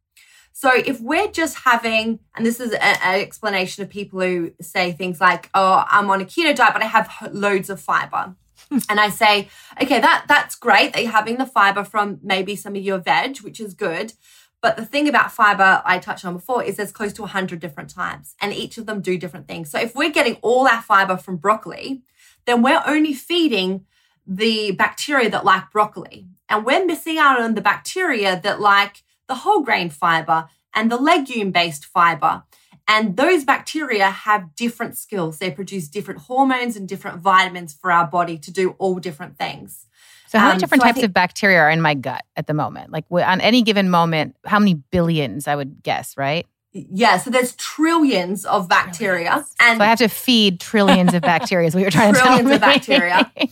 So 0.58 0.70
if 0.74 1.02
we're 1.02 1.30
just 1.30 1.54
having, 1.54 2.18
and 2.34 2.46
this 2.46 2.60
is 2.60 2.72
an 2.72 2.96
explanation 3.02 3.82
of 3.82 3.90
people 3.90 4.22
who 4.22 4.52
say 4.58 4.92
things 4.92 5.20
like, 5.20 5.50
"Oh, 5.52 5.84
I'm 5.86 6.08
on 6.08 6.22
a 6.22 6.24
keto 6.24 6.56
diet, 6.56 6.72
but 6.72 6.82
I 6.82 6.86
have 6.86 7.28
loads 7.30 7.68
of 7.68 7.78
fiber," 7.78 8.34
and 8.70 8.98
I 8.98 9.10
say, 9.10 9.50
"Okay, 9.82 10.00
that 10.00 10.24
that's 10.28 10.54
great 10.54 10.94
that 10.94 11.02
you're 11.02 11.12
having 11.12 11.36
the 11.36 11.44
fiber 11.44 11.84
from 11.84 12.20
maybe 12.22 12.56
some 12.56 12.74
of 12.74 12.80
your 12.80 12.96
veg, 12.96 13.36
which 13.42 13.60
is 13.60 13.74
good." 13.74 14.14
But 14.62 14.78
the 14.78 14.86
thing 14.86 15.06
about 15.06 15.30
fiber 15.30 15.82
I 15.84 15.98
touched 15.98 16.24
on 16.24 16.32
before 16.32 16.64
is 16.64 16.76
there's 16.76 16.90
close 16.90 17.12
to 17.12 17.22
100 17.22 17.60
different 17.60 17.90
types, 17.90 18.34
and 18.40 18.54
each 18.54 18.78
of 18.78 18.86
them 18.86 19.02
do 19.02 19.18
different 19.18 19.48
things. 19.48 19.70
So 19.70 19.78
if 19.78 19.94
we're 19.94 20.08
getting 20.10 20.36
all 20.36 20.66
our 20.66 20.80
fiber 20.80 21.18
from 21.18 21.36
broccoli, 21.36 22.00
then 22.46 22.62
we're 22.62 22.82
only 22.86 23.12
feeding 23.12 23.84
the 24.26 24.70
bacteria 24.70 25.28
that 25.28 25.44
like 25.44 25.70
broccoli, 25.70 26.28
and 26.48 26.64
we're 26.64 26.86
missing 26.86 27.18
out 27.18 27.42
on 27.42 27.56
the 27.56 27.60
bacteria 27.60 28.40
that 28.40 28.58
like 28.58 29.02
the 29.28 29.34
whole 29.36 29.62
grain 29.62 29.90
fiber 29.90 30.48
and 30.74 30.90
the 30.90 30.96
legume 30.96 31.50
based 31.50 31.84
fiber. 31.84 32.42
And 32.88 33.16
those 33.16 33.44
bacteria 33.44 34.08
have 34.10 34.54
different 34.54 34.96
skills. 34.96 35.38
They 35.38 35.50
produce 35.50 35.88
different 35.88 36.20
hormones 36.20 36.76
and 36.76 36.88
different 36.88 37.18
vitamins 37.20 37.72
for 37.74 37.90
our 37.90 38.06
body 38.06 38.38
to 38.38 38.52
do 38.52 38.70
all 38.78 38.96
different 39.00 39.36
things. 39.38 39.86
So, 40.28 40.38
how 40.38 40.46
many 40.46 40.54
Um, 40.54 40.58
different 40.60 40.82
so 40.82 40.86
types 40.86 40.94
think- 40.96 41.06
of 41.06 41.12
bacteria 41.12 41.58
are 41.60 41.70
in 41.70 41.80
my 41.80 41.94
gut 41.94 42.24
at 42.36 42.46
the 42.46 42.54
moment? 42.54 42.92
Like 42.92 43.04
on 43.10 43.40
any 43.40 43.62
given 43.62 43.90
moment, 43.90 44.36
how 44.44 44.58
many 44.60 44.74
billions? 44.74 45.48
I 45.48 45.56
would 45.56 45.82
guess, 45.82 46.16
right? 46.16 46.46
Yeah, 46.72 47.16
so 47.18 47.30
there's 47.30 47.54
trillions 47.56 48.44
of 48.44 48.68
bacteria. 48.68 49.44
And 49.60 49.78
So 49.78 49.84
I 49.84 49.86
have 49.86 49.98
to 49.98 50.08
feed 50.08 50.60
trillions 50.60 51.14
of 51.14 51.22
bacteria. 51.22 51.66
Is 51.68 51.74
what 51.74 51.80
you're 51.80 51.90
trying 51.90 52.12
to 52.14 52.20
tell 52.20 52.32
me. 52.36 52.42
Trillions 52.42 52.54
of 52.56 52.60
bacteria. 52.60 53.32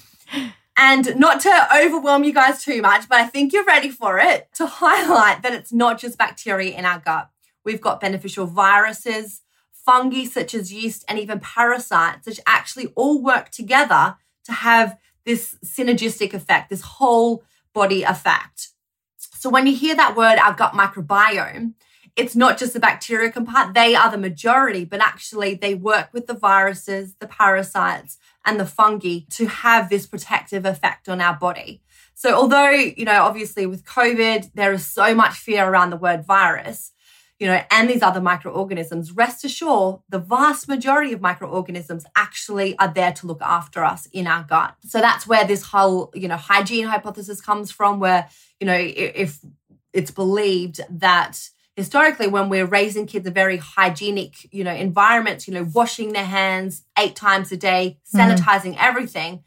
And 0.77 1.17
not 1.17 1.41
to 1.41 1.69
overwhelm 1.77 2.25
you 2.25 2.33
guys 2.33 2.65
too 2.65 2.83
much, 2.83 3.09
but 3.09 3.19
I 3.19 3.27
think 3.27 3.53
you're 3.53 3.65
ready 3.65 3.91
for 3.91 4.19
it 4.19 4.49
to 4.55 4.67
highlight 4.67 5.43
that 5.43 5.55
it's 5.55 5.73
not 5.73 5.99
just 5.99 6.19
bacteria 6.19 6.77
in 6.77 6.85
our 6.85 6.99
gut. 6.99 7.31
We've 7.65 7.81
got 7.81 8.01
beneficial 8.01 8.47
viruses, 8.47 9.43
fungi 9.73 10.25
such 10.25 10.53
as 10.53 10.73
yeast, 10.73 11.05
and 11.09 11.19
even 11.19 11.39
parasites, 11.39 12.27
which 12.27 12.41
actually 12.47 12.93
all 12.97 13.23
work 13.23 13.51
together 13.51 14.17
to 14.45 14.53
have 14.53 14.99
this 15.25 15.57
synergistic 15.65 16.35
effect, 16.35 16.71
this 16.71 16.83
whole 16.83 17.45
body 17.73 18.03
effect. 18.03 18.71
So 19.17 19.49
when 19.51 19.67
you 19.67 19.75
hear 19.75 19.95
that 19.95 20.17
word, 20.17 20.39
our 20.39 20.55
gut 20.55 20.73
microbiome, 20.73 21.75
it's 22.17 22.37
not 22.37 22.59
just 22.59 22.73
the 22.73 22.81
bacteria 22.81 23.31
compartment, 23.31 23.75
they 23.75 23.95
are 23.95 24.11
the 24.11 24.19
majority, 24.19 24.85
but 24.85 25.01
actually 25.01 25.55
they 25.55 25.75
work 25.75 26.11
with 26.13 26.27
the 26.27 26.35
viruses, 26.35 27.15
the 27.19 27.27
parasites, 27.27 28.19
and 28.45 28.61
the 28.61 28.67
fungi 28.67 29.21
to 29.31 29.47
have 29.47 29.89
this 29.89 30.07
protective 30.07 30.65
effect 30.65 31.09
on 31.09 31.21
our 31.21 31.35
body. 31.35 31.83
So, 32.15 32.35
although, 32.35 32.71
you 32.71 33.05
know, 33.05 33.23
obviously 33.23 33.67
with 33.67 33.85
COVID, 33.85 34.53
there 34.55 34.73
is 34.73 34.87
so 34.87 35.15
much 35.15 35.35
fear 35.35 35.67
around 35.67 35.91
the 35.91 35.97
word 35.97 36.25
virus, 36.25 36.93
you 37.41 37.49
know, 37.49 37.61
and 37.71 37.91
these 37.91 38.03
other 38.03 38.21
microorganisms, 38.21 39.11
rest 39.13 39.45
assured 39.45 39.97
the 40.09 40.21
vast 40.21 40.69
majority 40.69 41.13
of 41.13 41.21
microorganisms 41.21 42.07
actually 42.15 42.79
are 42.79 42.93
there 42.93 43.13
to 43.13 43.27
look 43.27 43.43
after 43.43 43.85
us 43.85 44.07
in 44.13 44.27
our 44.27 44.45
gut. 44.45 44.77
So 44.85 45.01
that's 45.01 45.27
where 45.27 45.45
this 45.45 45.65
whole, 45.65 46.13
you 46.15 46.29
know, 46.29 46.37
hygiene 46.37 46.87
hypothesis 46.87 47.41
comes 47.41 47.73
from, 47.73 47.99
where, 47.99 48.29
you 48.61 48.67
know, 48.67 48.79
if 48.79 49.41
it's 49.93 50.13
believed 50.13 50.81
that 50.89 51.49
historically 51.77 52.29
when 52.29 52.49
we're 52.49 52.67
raising 52.67 53.07
kids 53.07 53.27
in 53.27 53.33
very 53.33 53.57
hygienic 53.57 54.53
you 54.53 54.65
know 54.65 54.73
environments 54.73 55.49
you 55.49 55.55
know 55.55 55.67
washing 55.75 56.13
their 56.13 56.25
hands 56.25 56.83
eight 56.99 57.17
times 57.17 57.51
a 57.53 57.57
day 57.57 57.99
sanitizing 58.15 58.77
everything 58.79 59.43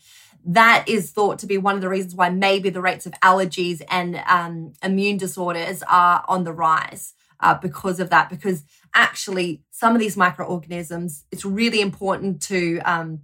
that 0.45 0.85
is 0.87 1.11
thought 1.11 1.39
to 1.39 1.45
be 1.45 1.57
one 1.57 1.75
of 1.75 1.81
the 1.81 1.89
reasons 1.89 2.15
why 2.15 2.29
maybe 2.29 2.69
the 2.69 2.81
rates 2.81 3.05
of 3.05 3.13
allergies 3.23 3.81
and 3.89 4.15
um, 4.27 4.71
immune 4.81 5.17
disorders 5.17 5.83
are 5.89 6.23
on 6.27 6.45
the 6.45 6.53
rise 6.53 7.13
uh, 7.41 7.53
because 7.55 7.99
of 7.99 8.09
that 8.09 8.29
because 8.29 8.63
actually 8.93 9.61
some 9.71 9.93
of 9.93 9.99
these 9.99 10.17
microorganisms 10.17 11.25
it's 11.31 11.45
really 11.45 11.81
important 11.81 12.41
to 12.41 12.79
um, 12.85 13.19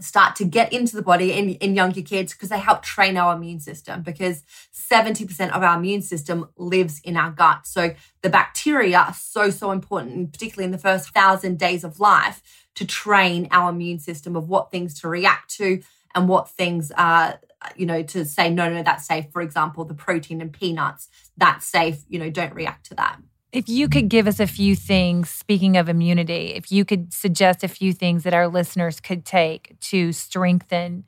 start 0.00 0.34
to 0.36 0.44
get 0.44 0.72
into 0.72 0.96
the 0.96 1.02
body 1.02 1.32
in, 1.32 1.50
in 1.50 1.74
younger 1.74 2.02
kids 2.02 2.32
because 2.32 2.48
they 2.48 2.58
help 2.58 2.82
train 2.82 3.16
our 3.16 3.34
immune 3.34 3.60
system 3.60 4.02
because 4.02 4.42
70% 4.72 5.50
of 5.50 5.62
our 5.62 5.76
immune 5.76 6.02
system 6.02 6.48
lives 6.56 7.00
in 7.04 7.16
our 7.16 7.30
gut. 7.30 7.66
So 7.66 7.94
the 8.22 8.30
bacteria 8.30 8.98
are 8.98 9.14
so, 9.14 9.50
so 9.50 9.70
important, 9.70 10.32
particularly 10.32 10.64
in 10.64 10.72
the 10.72 10.78
first 10.78 11.10
thousand 11.10 11.58
days 11.58 11.84
of 11.84 12.00
life 12.00 12.42
to 12.74 12.84
train 12.84 13.48
our 13.50 13.70
immune 13.70 14.00
system 14.00 14.34
of 14.34 14.48
what 14.48 14.70
things 14.70 15.00
to 15.00 15.08
react 15.08 15.50
to 15.56 15.82
and 16.14 16.28
what 16.28 16.48
things 16.48 16.90
are, 16.96 17.40
you 17.76 17.86
know, 17.86 18.02
to 18.02 18.24
say, 18.24 18.50
no, 18.50 18.72
no, 18.72 18.82
that's 18.82 19.06
safe. 19.06 19.26
For 19.32 19.42
example, 19.42 19.84
the 19.84 19.94
protein 19.94 20.40
and 20.40 20.52
peanuts, 20.52 21.08
that's 21.36 21.66
safe, 21.66 22.04
you 22.08 22.18
know, 22.18 22.30
don't 22.30 22.54
react 22.54 22.86
to 22.86 22.94
that. 22.96 23.18
If 23.54 23.68
you 23.68 23.88
could 23.88 24.08
give 24.08 24.26
us 24.26 24.40
a 24.40 24.48
few 24.48 24.74
things, 24.74 25.30
speaking 25.30 25.76
of 25.76 25.88
immunity, 25.88 26.54
if 26.56 26.72
you 26.72 26.84
could 26.84 27.14
suggest 27.14 27.62
a 27.62 27.68
few 27.68 27.92
things 27.92 28.24
that 28.24 28.34
our 28.34 28.48
listeners 28.48 28.98
could 28.98 29.24
take 29.24 29.78
to 29.82 30.12
strengthen 30.12 31.04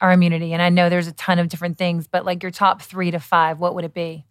our 0.00 0.10
immunity. 0.10 0.54
And 0.54 0.62
I 0.62 0.70
know 0.70 0.88
there's 0.88 1.08
a 1.08 1.12
ton 1.12 1.38
of 1.38 1.48
different 1.48 1.76
things, 1.76 2.08
but 2.08 2.24
like 2.24 2.42
your 2.42 2.52
top 2.52 2.80
three 2.80 3.10
to 3.10 3.20
five, 3.20 3.60
what 3.60 3.74
would 3.74 3.84
it 3.84 3.92
be? 3.92 4.24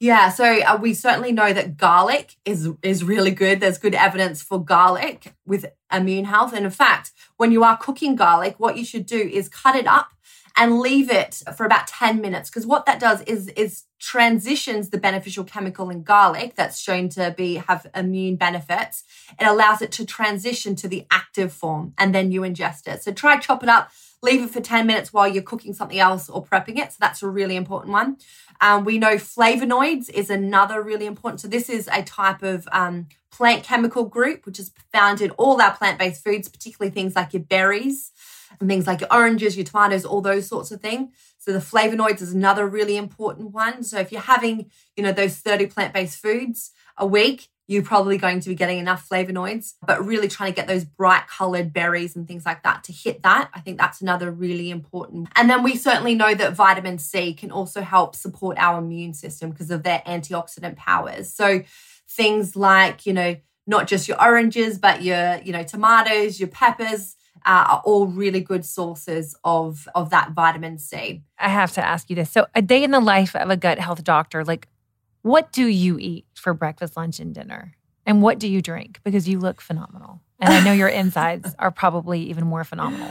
Yeah, 0.00 0.28
so 0.28 0.60
uh, 0.60 0.76
we 0.76 0.92
certainly 0.92 1.32
know 1.32 1.54
that 1.54 1.78
garlic 1.78 2.36
is 2.44 2.68
is 2.82 3.04
really 3.04 3.30
good. 3.30 3.60
There's 3.60 3.78
good 3.78 3.94
evidence 3.94 4.42
for 4.42 4.62
garlic 4.62 5.32
with 5.46 5.64
immune 5.90 6.26
health. 6.26 6.52
And 6.52 6.66
in 6.66 6.70
fact, 6.72 7.12
when 7.38 7.52
you 7.52 7.64
are 7.64 7.78
cooking 7.78 8.16
garlic, 8.16 8.56
what 8.58 8.76
you 8.76 8.84
should 8.84 9.06
do 9.06 9.16
is 9.16 9.48
cut 9.48 9.76
it 9.76 9.86
up 9.86 10.08
and 10.56 10.80
leave 10.80 11.10
it 11.10 11.42
for 11.56 11.64
about 11.64 11.86
10 11.86 12.20
minutes 12.20 12.50
because 12.50 12.66
what 12.66 12.86
that 12.86 13.00
does 13.00 13.22
is 13.22 13.48
is 13.48 13.84
transitions 13.98 14.90
the 14.90 14.98
beneficial 14.98 15.44
chemical 15.44 15.88
in 15.88 16.02
garlic 16.02 16.56
that's 16.56 16.80
shown 16.80 17.08
to 17.08 17.32
be 17.36 17.54
have 17.54 17.86
immune 17.94 18.34
benefits. 18.34 19.04
It 19.38 19.46
allows 19.46 19.80
it 19.80 19.92
to 19.92 20.04
transition 20.04 20.74
to 20.76 20.88
the 20.88 21.06
active 21.10 21.52
form 21.52 21.94
and 21.96 22.12
then 22.12 22.32
you 22.32 22.40
ingest 22.40 22.88
it. 22.88 23.02
So 23.04 23.12
try 23.12 23.38
chop 23.38 23.62
it 23.62 23.68
up, 23.68 23.92
leave 24.20 24.42
it 24.42 24.50
for 24.50 24.60
10 24.60 24.88
minutes 24.88 25.12
while 25.12 25.28
you're 25.28 25.42
cooking 25.44 25.72
something 25.72 26.00
else 26.00 26.28
or 26.28 26.44
prepping 26.44 26.78
it. 26.78 26.92
So 26.92 26.96
that's 26.98 27.22
a 27.22 27.28
really 27.28 27.54
important 27.54 27.92
one. 27.92 28.16
Um, 28.60 28.84
we 28.84 28.98
know 28.98 29.14
flavonoids 29.14 30.10
is 30.10 30.30
another 30.30 30.82
really 30.82 31.06
important. 31.06 31.40
So 31.40 31.48
this 31.48 31.70
is 31.70 31.88
a 31.92 32.02
type 32.02 32.42
of 32.42 32.68
um, 32.72 33.06
plant 33.30 33.62
chemical 33.62 34.04
group 34.04 34.46
which 34.46 34.58
is 34.58 34.72
found 34.92 35.20
in 35.20 35.30
all 35.32 35.60
our 35.60 35.76
plant-based 35.76 36.24
foods, 36.24 36.48
particularly 36.48 36.92
things 36.92 37.14
like 37.14 37.32
your 37.32 37.42
berries 37.42 38.10
and 38.60 38.68
things 38.68 38.86
like 38.86 39.00
your 39.00 39.12
oranges, 39.12 39.56
your 39.56 39.64
tomatoes, 39.64 40.04
all 40.04 40.20
those 40.20 40.46
sorts 40.46 40.70
of 40.70 40.80
things. 40.80 41.10
So 41.38 41.52
the 41.52 41.58
flavonoids 41.58 42.22
is 42.22 42.32
another 42.32 42.66
really 42.66 42.96
important 42.96 43.50
one. 43.52 43.82
So 43.82 43.98
if 43.98 44.12
you're 44.12 44.20
having, 44.20 44.70
you 44.96 45.02
know, 45.02 45.12
those 45.12 45.36
30 45.36 45.66
plant-based 45.66 46.20
foods 46.20 46.70
a 46.96 47.06
week, 47.06 47.48
you're 47.68 47.82
probably 47.82 48.18
going 48.18 48.40
to 48.40 48.48
be 48.48 48.54
getting 48.54 48.78
enough 48.78 49.08
flavonoids, 49.08 49.74
but 49.86 50.04
really 50.04 50.28
trying 50.28 50.52
to 50.52 50.56
get 50.56 50.66
those 50.66 50.84
bright 50.84 51.26
colored 51.28 51.72
berries 51.72 52.14
and 52.16 52.28
things 52.28 52.44
like 52.44 52.62
that 52.64 52.84
to 52.84 52.92
hit 52.92 53.22
that. 53.22 53.50
I 53.54 53.60
think 53.60 53.78
that's 53.78 54.00
another 54.00 54.30
really 54.30 54.70
important. 54.70 55.28
And 55.36 55.48
then 55.48 55.62
we 55.62 55.76
certainly 55.76 56.14
know 56.14 56.34
that 56.34 56.54
vitamin 56.54 56.98
C 56.98 57.32
can 57.32 57.50
also 57.50 57.80
help 57.80 58.14
support 58.14 58.58
our 58.58 58.78
immune 58.78 59.14
system 59.14 59.50
because 59.50 59.70
of 59.70 59.84
their 59.84 60.02
antioxidant 60.06 60.76
powers. 60.76 61.32
So 61.32 61.62
things 62.08 62.56
like, 62.56 63.06
you 63.06 63.12
know, 63.12 63.36
not 63.66 63.86
just 63.86 64.08
your 64.08 64.20
oranges, 64.22 64.76
but 64.76 65.02
your, 65.02 65.40
you 65.42 65.52
know, 65.52 65.62
tomatoes, 65.62 66.40
your 66.40 66.48
peppers, 66.48 67.16
uh, 67.44 67.66
are 67.68 67.82
all 67.84 68.06
really 68.06 68.40
good 68.40 68.64
sources 68.64 69.36
of 69.44 69.88
of 69.94 70.10
that 70.10 70.32
vitamin 70.32 70.78
C. 70.78 71.22
I 71.38 71.48
have 71.48 71.72
to 71.72 71.84
ask 71.84 72.10
you 72.10 72.16
this. 72.16 72.30
So, 72.30 72.46
a 72.54 72.62
day 72.62 72.82
in 72.82 72.90
the 72.90 73.00
life 73.00 73.34
of 73.36 73.50
a 73.50 73.56
gut 73.56 73.78
health 73.78 74.04
doctor, 74.04 74.44
like 74.44 74.68
what 75.22 75.52
do 75.52 75.66
you 75.66 75.98
eat 75.98 76.26
for 76.34 76.52
breakfast, 76.52 76.96
lunch, 76.96 77.20
and 77.20 77.34
dinner? 77.34 77.74
And 78.04 78.20
what 78.20 78.40
do 78.40 78.48
you 78.48 78.60
drink? 78.60 79.00
Because 79.04 79.28
you 79.28 79.38
look 79.38 79.60
phenomenal. 79.60 80.20
And 80.40 80.52
I 80.52 80.64
know 80.64 80.72
your 80.72 80.88
insides 81.02 81.54
are 81.58 81.70
probably 81.70 82.22
even 82.24 82.44
more 82.44 82.64
phenomenal. 82.64 83.10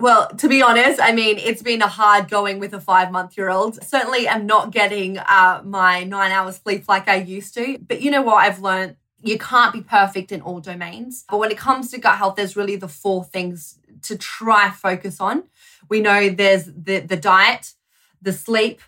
Well, 0.00 0.28
to 0.28 0.48
be 0.48 0.62
honest, 0.62 1.00
I 1.00 1.12
mean, 1.12 1.38
it's 1.38 1.62
been 1.62 1.82
a 1.82 1.86
hard 1.86 2.28
going 2.28 2.58
with 2.58 2.72
a 2.72 2.80
five 2.80 3.12
month 3.12 3.36
year 3.36 3.50
old. 3.50 3.80
Certainly, 3.84 4.28
I'm 4.28 4.46
not 4.46 4.72
getting 4.72 5.18
uh, 5.18 5.62
my 5.64 6.04
nine 6.04 6.32
hours 6.32 6.56
sleep 6.56 6.88
like 6.88 7.08
I 7.08 7.16
used 7.16 7.54
to. 7.54 7.78
But 7.78 8.00
you 8.00 8.10
know 8.10 8.22
what 8.22 8.36
I've 8.36 8.60
learned? 8.60 8.96
You 9.24 9.38
can't 9.38 9.72
be 9.72 9.80
perfect 9.80 10.32
in 10.32 10.42
all 10.42 10.60
domains. 10.60 11.24
But 11.30 11.38
when 11.38 11.50
it 11.50 11.56
comes 11.56 11.90
to 11.90 11.98
gut 11.98 12.18
health, 12.18 12.36
there's 12.36 12.56
really 12.56 12.76
the 12.76 12.88
four 12.88 13.24
things 13.24 13.78
to 14.02 14.18
try 14.18 14.70
focus 14.70 15.20
on. 15.20 15.44
We 15.88 16.00
know 16.00 16.28
there's 16.28 16.66
the, 16.66 17.00
the 17.00 17.16
diet, 17.16 17.72
the 18.20 18.32
sleep, 18.32 18.82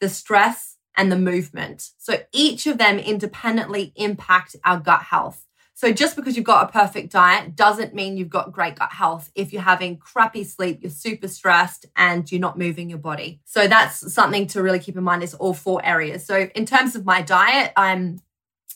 the 0.00 0.08
stress, 0.08 0.76
and 0.96 1.10
the 1.10 1.18
movement. 1.18 1.90
So 1.98 2.20
each 2.32 2.66
of 2.66 2.78
them 2.78 2.98
independently 2.98 3.92
impact 3.96 4.56
our 4.64 4.78
gut 4.78 5.02
health. 5.02 5.46
So 5.74 5.90
just 5.90 6.14
because 6.14 6.36
you've 6.36 6.46
got 6.46 6.68
a 6.68 6.72
perfect 6.72 7.10
diet 7.10 7.56
doesn't 7.56 7.92
mean 7.92 8.16
you've 8.16 8.28
got 8.28 8.52
great 8.52 8.76
gut 8.76 8.92
health. 8.92 9.32
If 9.34 9.52
you're 9.52 9.62
having 9.62 9.96
crappy 9.96 10.44
sleep, 10.44 10.78
you're 10.82 10.90
super 10.90 11.26
stressed 11.26 11.86
and 11.96 12.30
you're 12.30 12.40
not 12.40 12.56
moving 12.56 12.88
your 12.88 13.00
body. 13.00 13.40
So 13.44 13.66
that's 13.66 14.12
something 14.12 14.46
to 14.48 14.62
really 14.62 14.78
keep 14.78 14.96
in 14.96 15.02
mind 15.02 15.24
is 15.24 15.34
all 15.34 15.54
four 15.54 15.84
areas. 15.84 16.24
So 16.24 16.48
in 16.54 16.66
terms 16.66 16.94
of 16.94 17.04
my 17.04 17.22
diet, 17.22 17.72
I'm 17.76 18.20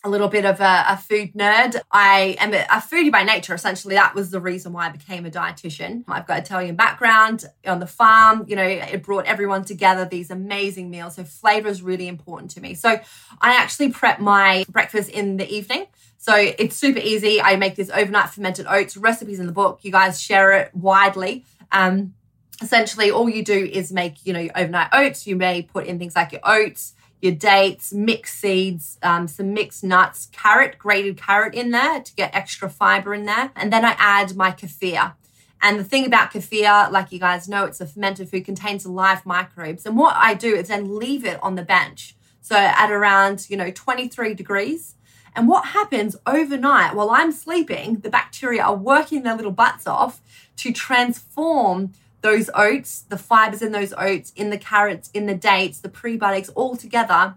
a 0.07 0.09
little 0.09 0.29
bit 0.29 0.45
of 0.45 0.61
a, 0.61 0.85
a 0.89 0.97
food 0.97 1.35
nerd. 1.35 1.81
I 1.91 2.37
am 2.39 2.55
a, 2.55 2.59
a, 2.71 2.81
foodie 2.81 3.11
by 3.11 3.25
nature. 3.25 3.55
Essentially, 3.55 3.97
that 3.97 4.15
was 4.15 4.31
the 4.31 4.41
reason 4.41 4.73
why 4.73 4.87
I 4.87 4.91
became 4.91 5.27
a 5.27 5.31
dietitian. 5.31 6.05
I've 6.07 6.27
got 6.27 6.39
Italian 6.39 6.77
background 6.77 7.45
on 7.67 7.81
the 7.81 7.87
farm. 7.87 8.45
You 8.47 8.57
know, 8.57 8.63
it 8.63 9.03
brought 9.03 9.27
everyone 9.27 9.65
together. 9.65 10.05
These 10.05 10.31
amazing 10.31 10.91
meals. 10.91 11.17
So 11.17 11.25
flavor 11.25 11.69
is 11.69 11.83
really 11.83 12.07
important 12.07 12.53
to 12.53 12.61
me. 12.61 12.75
So 12.75 12.89
I 13.41 13.57
actually 13.57 13.91
prep 13.91 14.21
my 14.21 14.65
breakfast 14.69 15.11
in 15.11 15.39
the 15.39 15.53
evening. 15.53 15.87
So 16.19 16.35
it's 16.37 16.77
super 16.77 17.01
easy. 17.01 17.43
I 17.43 17.57
make 17.57 17.75
this 17.75 17.91
overnight 17.91 18.31
fermented 18.31 18.67
oats 18.69 18.97
recipes 18.97 19.41
in 19.41 19.47
the 19.47 19.53
book. 19.53 19.81
You 19.83 19.91
guys 19.91 20.23
share 20.23 20.53
it 20.53 20.75
widely. 20.75 21.45
Um, 21.73 22.15
essentially, 22.63 23.11
all 23.11 23.29
you 23.29 23.45
do 23.45 23.65
is 23.65 23.93
make 23.93 24.25
you 24.25 24.33
know 24.33 24.41
your 24.41 24.57
overnight 24.57 24.89
oats. 24.93 25.27
You 25.27 25.35
may 25.35 25.63
put 25.63 25.87
in 25.87 25.99
things 25.99 26.15
like 26.15 26.33
your 26.33 26.43
oats 26.45 26.95
your 27.21 27.33
dates, 27.33 27.93
mixed 27.93 28.39
seeds, 28.39 28.99
um, 29.03 29.27
some 29.27 29.55
mixed 29.55 29.83
nuts, 29.83 30.29
carrot, 30.33 30.79
grated 30.79 31.17
carrot 31.17 31.55
in 31.55 31.71
there 31.71 32.01
to 32.01 32.15
get 32.15 32.35
extra 32.35 32.69
fiber 32.69 33.15
in 33.15 33.25
there. 33.25 33.51
And 33.57 33.73
then 33.73 33.85
I 33.85 33.95
add 33.99 34.37
my 34.37 34.51
kefir. 34.51 35.15
And 35.63 35.79
the 35.81 35.85
thing 35.85 36.05
about 36.05 36.33
kefir, 36.33 36.91
like 36.91 37.13
you 37.13 37.19
guys 37.19 37.49
know, 37.49 37.65
it's 37.65 37.81
a 37.81 37.87
fermented 37.87 38.29
food, 38.29 38.45
contains 38.45 38.85
live 38.87 39.25
microbes. 39.25 39.87
And 39.87 39.97
what 39.97 40.15
I 40.17 40.35
do 40.35 40.55
is 40.55 40.69
then 40.69 40.99
leave 40.99 41.25
it 41.25 41.43
on 41.43 41.55
the 41.55 41.63
bench. 41.63 42.15
So 42.43 42.55
at 42.57 42.93
around, 42.93 43.47
you 43.49 43.57
know, 43.57 43.71
23 43.71 44.35
degrees. 44.35 44.95
And 45.35 45.49
what 45.49 45.67
happens 45.67 46.17
overnight 46.27 46.95
while 46.95 47.11
I'm 47.11 47.33
sleeping, 47.33 47.97
the 48.01 48.09
bacteria 48.09 48.63
are 48.63 48.77
working 48.77 49.23
their 49.23 49.37
little 49.37 49.51
butts 49.51 49.87
off 49.87 50.21
to 50.57 50.73
transform 50.73 51.93
those 52.27 52.51
oats, 52.55 53.05
the 53.09 53.17
fibers 53.17 53.63
in 53.63 53.71
those 53.71 53.95
oats, 53.97 54.33
in 54.35 54.51
the 54.51 54.59
carrots, 54.59 55.11
in 55.15 55.27
the 55.27 55.35
dates, 55.35 55.79
the 55.79 55.89
prebiotics 55.89 56.51
all 56.57 56.75
together, 56.75 57.35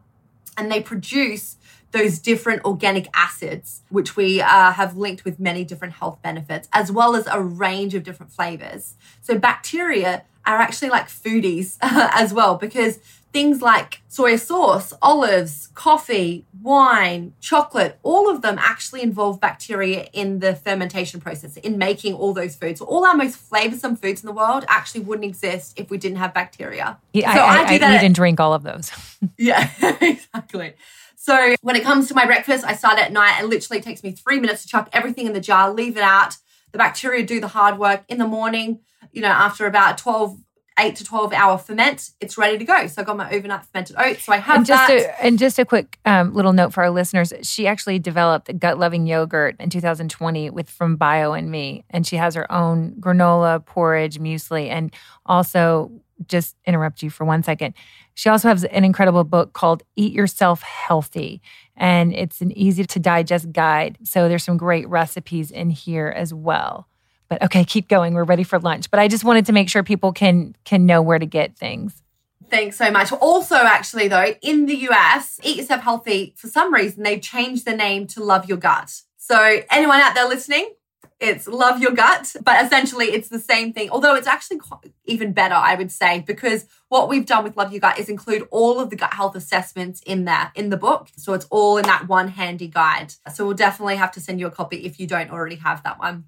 and 0.57 0.71
they 0.71 0.81
produce 0.81 1.57
those 1.91 2.17
different 2.17 2.65
organic 2.65 3.07
acids, 3.13 3.81
which 3.89 4.15
we 4.15 4.41
uh, 4.41 4.71
have 4.71 4.97
linked 4.97 5.25
with 5.25 5.39
many 5.39 5.63
different 5.63 5.93
health 5.93 6.19
benefits, 6.23 6.67
as 6.73 6.91
well 6.91 7.15
as 7.15 7.27
a 7.27 7.39
range 7.39 7.93
of 7.93 8.03
different 8.03 8.31
flavors. 8.31 8.95
So, 9.21 9.37
bacteria 9.37 10.23
are 10.47 10.57
actually 10.57 10.89
like 10.89 11.07
foodies 11.07 11.77
as 11.83 12.33
well, 12.33 12.55
because 12.55 12.97
things 13.31 13.61
like 13.61 14.01
soy 14.07 14.35
sauce, 14.35 14.93
olives, 15.01 15.69
coffee, 15.75 16.45
wine, 16.61 17.33
chocolate, 17.39 17.99
all 18.03 18.29
of 18.29 18.41
them 18.41 18.57
actually 18.59 19.01
involve 19.01 19.39
bacteria 19.39 20.07
in 20.13 20.39
the 20.39 20.55
fermentation 20.55 21.19
process, 21.19 21.57
in 21.57 21.77
making 21.77 22.13
all 22.13 22.33
those 22.33 22.55
foods. 22.55 22.79
So 22.79 22.85
all 22.85 23.05
our 23.05 23.15
most 23.15 23.49
flavorsome 23.49 23.99
foods 23.99 24.23
in 24.23 24.27
the 24.27 24.33
world 24.33 24.65
actually 24.67 25.01
wouldn't 25.01 25.25
exist 25.25 25.79
if 25.79 25.89
we 25.89 25.97
didn't 25.97 26.17
have 26.17 26.33
bacteria. 26.33 26.97
Yeah, 27.13 27.33
so 27.33 27.39
I, 27.39 27.45
I, 27.45 27.67
do 27.67 27.75
I 27.75 27.77
that 27.79 28.03
eat 28.03 28.05
and 28.05 28.15
drink 28.15 28.39
all 28.39 28.53
of 28.53 28.63
those. 28.63 28.91
yeah, 29.37 29.69
exactly. 30.01 30.73
So 31.15 31.55
when 31.61 31.75
it 31.75 31.83
comes 31.83 32.07
to 32.07 32.15
my 32.15 32.25
breakfast, 32.25 32.63
I 32.63 32.75
start 32.75 32.97
at 32.97 33.11
night. 33.11 33.41
It 33.41 33.47
literally 33.47 33.81
takes 33.81 34.03
me 34.03 34.13
three 34.13 34.39
minutes 34.39 34.63
to 34.63 34.69
chuck 34.69 34.89
everything 34.93 35.27
in 35.27 35.33
the 35.33 35.41
jar, 35.41 35.71
leave 35.71 35.97
it 35.97 36.03
out. 36.03 36.37
The 36.71 36.77
bacteria 36.77 37.25
do 37.25 37.39
the 37.39 37.49
hard 37.49 37.77
work 37.77 38.03
in 38.07 38.17
the 38.17 38.27
morning. 38.27 38.79
You 39.11 39.21
know, 39.21 39.29
after 39.29 39.65
about 39.65 39.97
12, 39.97 40.37
eight 40.79 40.95
to 40.97 41.03
12 41.03 41.33
hour 41.33 41.57
ferment, 41.57 42.11
it's 42.19 42.37
ready 42.37 42.57
to 42.57 42.65
go. 42.65 42.87
So 42.87 43.01
I 43.01 43.05
got 43.05 43.17
my 43.17 43.29
overnight 43.31 43.65
fermented 43.65 43.95
oats. 43.97 44.23
So 44.23 44.33
I 44.33 44.37
have 44.37 44.57
and 44.57 44.65
just 44.65 44.87
that. 44.87 44.99
A, 44.99 45.25
and 45.25 45.37
just 45.37 45.59
a 45.59 45.65
quick 45.65 45.99
um, 46.05 46.33
little 46.33 46.53
note 46.53 46.73
for 46.73 46.83
our 46.83 46.89
listeners: 46.89 47.33
she 47.43 47.67
actually 47.67 47.99
developed 47.99 48.57
gut 48.59 48.79
loving 48.79 49.05
yogurt 49.05 49.55
in 49.59 49.69
2020 49.69 50.49
with 50.49 50.69
from 50.69 50.95
Bio 50.95 51.33
and 51.33 51.51
Me, 51.51 51.83
and 51.89 52.05
she 52.05 52.15
has 52.15 52.35
her 52.35 52.51
own 52.51 52.95
granola, 52.99 53.63
porridge, 53.65 54.19
muesli, 54.19 54.69
and 54.69 54.93
also 55.25 55.91
just 56.27 56.55
interrupt 56.65 57.01
you 57.01 57.09
for 57.09 57.23
one 57.25 57.43
second. 57.43 57.73
She 58.13 58.29
also 58.29 58.49
has 58.49 58.65
an 58.65 58.83
incredible 58.83 59.23
book 59.23 59.53
called 59.53 59.83
Eat 59.95 60.11
Yourself 60.11 60.61
Healthy, 60.61 61.41
and 61.77 62.13
it's 62.13 62.41
an 62.41 62.51
easy 62.57 62.83
to 62.83 62.99
digest 62.99 63.51
guide. 63.53 63.97
So 64.03 64.27
there's 64.27 64.43
some 64.43 64.57
great 64.57 64.87
recipes 64.89 65.51
in 65.51 65.69
here 65.69 66.09
as 66.09 66.33
well. 66.33 66.88
But 67.29 67.43
okay, 67.43 67.63
keep 67.63 67.87
going. 67.87 68.13
We're 68.13 68.23
ready 68.23 68.43
for 68.43 68.59
lunch. 68.59 68.89
But 68.89 68.99
I 68.99 69.07
just 69.07 69.23
wanted 69.23 69.45
to 69.45 69.53
make 69.53 69.69
sure 69.69 69.83
people 69.83 70.11
can 70.11 70.55
can 70.65 70.85
know 70.85 71.01
where 71.01 71.19
to 71.19 71.25
get 71.25 71.55
things. 71.55 72.01
Thanks 72.49 72.77
so 72.77 72.89
much. 72.89 73.11
Also, 73.11 73.55
actually, 73.55 74.07
though, 74.07 74.35
in 74.41 74.65
the 74.65 74.75
US, 74.89 75.39
Eat 75.43 75.57
Yourself 75.57 75.81
Healthy, 75.81 76.33
for 76.35 76.47
some 76.47 76.73
reason, 76.73 77.03
they've 77.03 77.21
changed 77.21 77.65
the 77.65 77.75
name 77.75 78.07
to 78.07 78.23
Love 78.23 78.49
Your 78.49 78.57
Gut. 78.57 79.01
So, 79.17 79.61
anyone 79.69 79.99
out 79.99 80.15
there 80.15 80.27
listening, 80.27 80.71
it's 81.19 81.47
Love 81.47 81.81
Your 81.81 81.91
Gut, 81.91 82.35
but 82.43 82.65
essentially 82.65 83.07
it's 83.07 83.27
the 83.27 83.39
same 83.39 83.73
thing. 83.73 83.89
Although 83.89 84.15
it's 84.15 84.27
actually 84.27 84.61
even 85.05 85.33
better, 85.33 85.53
I 85.53 85.75
would 85.75 85.91
say, 85.91 86.21
because 86.21 86.65
what 86.87 87.09
we've 87.09 87.25
done 87.25 87.43
with 87.43 87.57
Love 87.57 87.71
Your 87.71 87.81
Gut 87.81 87.99
is 87.99 88.09
include 88.09 88.47
all 88.51 88.79
of 88.79 88.89
the 88.89 88.95
gut 88.95 89.13
health 89.13 89.35
assessments 89.35 90.01
in 90.05 90.25
there 90.25 90.51
in 90.55 90.69
the 90.69 90.77
book. 90.77 91.09
So 91.17 91.33
it's 91.33 91.45
all 91.49 91.77
in 91.77 91.85
that 91.85 92.07
one 92.07 92.29
handy 92.29 92.67
guide. 92.67 93.13
So 93.33 93.45
we'll 93.45 93.55
definitely 93.55 93.97
have 93.97 94.11
to 94.13 94.21
send 94.21 94.39
you 94.39 94.47
a 94.47 94.51
copy 94.51 94.77
if 94.77 94.99
you 94.99 95.07
don't 95.07 95.29
already 95.29 95.57
have 95.57 95.83
that 95.83 95.99
one. 95.99 96.25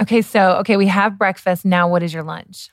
Okay, 0.00 0.22
so 0.22 0.56
okay, 0.56 0.76
we 0.76 0.86
have 0.86 1.18
breakfast. 1.18 1.64
Now, 1.64 1.88
what 1.88 2.02
is 2.02 2.12
your 2.12 2.22
lunch? 2.22 2.70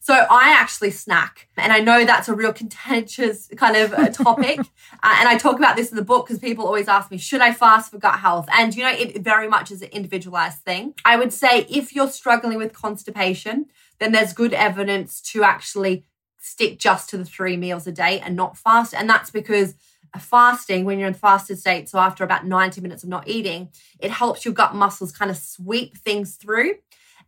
So 0.00 0.14
I 0.14 0.56
actually 0.58 0.90
snack, 0.90 1.48
and 1.56 1.72
I 1.72 1.78
know 1.78 2.04
that's 2.04 2.28
a 2.28 2.34
real 2.34 2.52
contentious 2.62 3.48
kind 3.56 3.76
of 3.76 3.92
uh, 3.92 4.08
topic. 4.08 4.58
uh, 5.02 5.16
and 5.20 5.28
I 5.28 5.38
talk 5.38 5.56
about 5.56 5.76
this 5.76 5.90
in 5.90 5.96
the 5.96 6.04
book 6.04 6.26
because 6.26 6.40
people 6.40 6.66
always 6.66 6.88
ask 6.88 7.10
me, 7.10 7.18
should 7.18 7.40
I 7.40 7.52
fast 7.52 7.92
for 7.92 7.98
gut 7.98 8.18
health? 8.18 8.48
And 8.52 8.74
you 8.74 8.82
know, 8.82 8.90
it 8.90 9.22
very 9.22 9.48
much 9.48 9.70
is 9.70 9.80
an 9.80 9.90
individualized 9.90 10.58
thing. 10.58 10.94
I 11.04 11.16
would 11.16 11.32
say 11.32 11.66
if 11.70 11.94
you're 11.94 12.10
struggling 12.10 12.58
with 12.58 12.72
constipation, 12.72 13.66
then 14.00 14.10
there's 14.10 14.32
good 14.32 14.52
evidence 14.52 15.20
to 15.20 15.44
actually 15.44 16.04
stick 16.38 16.80
just 16.80 17.08
to 17.10 17.16
the 17.16 17.24
three 17.24 17.56
meals 17.56 17.86
a 17.86 17.92
day 17.92 18.18
and 18.18 18.34
not 18.34 18.58
fast. 18.58 18.92
And 18.92 19.08
that's 19.08 19.30
because 19.30 19.76
fasting, 20.20 20.84
when 20.84 20.98
you're 20.98 21.08
in 21.08 21.14
the 21.14 21.18
fasted 21.18 21.58
state, 21.58 21.88
so 21.88 21.98
after 21.98 22.24
about 22.24 22.46
90 22.46 22.80
minutes 22.80 23.02
of 23.02 23.08
not 23.08 23.28
eating, 23.28 23.70
it 23.98 24.10
helps 24.10 24.44
your 24.44 24.54
gut 24.54 24.74
muscles 24.74 25.12
kind 25.12 25.30
of 25.30 25.36
sweep 25.36 25.96
things 25.98 26.36
through. 26.36 26.74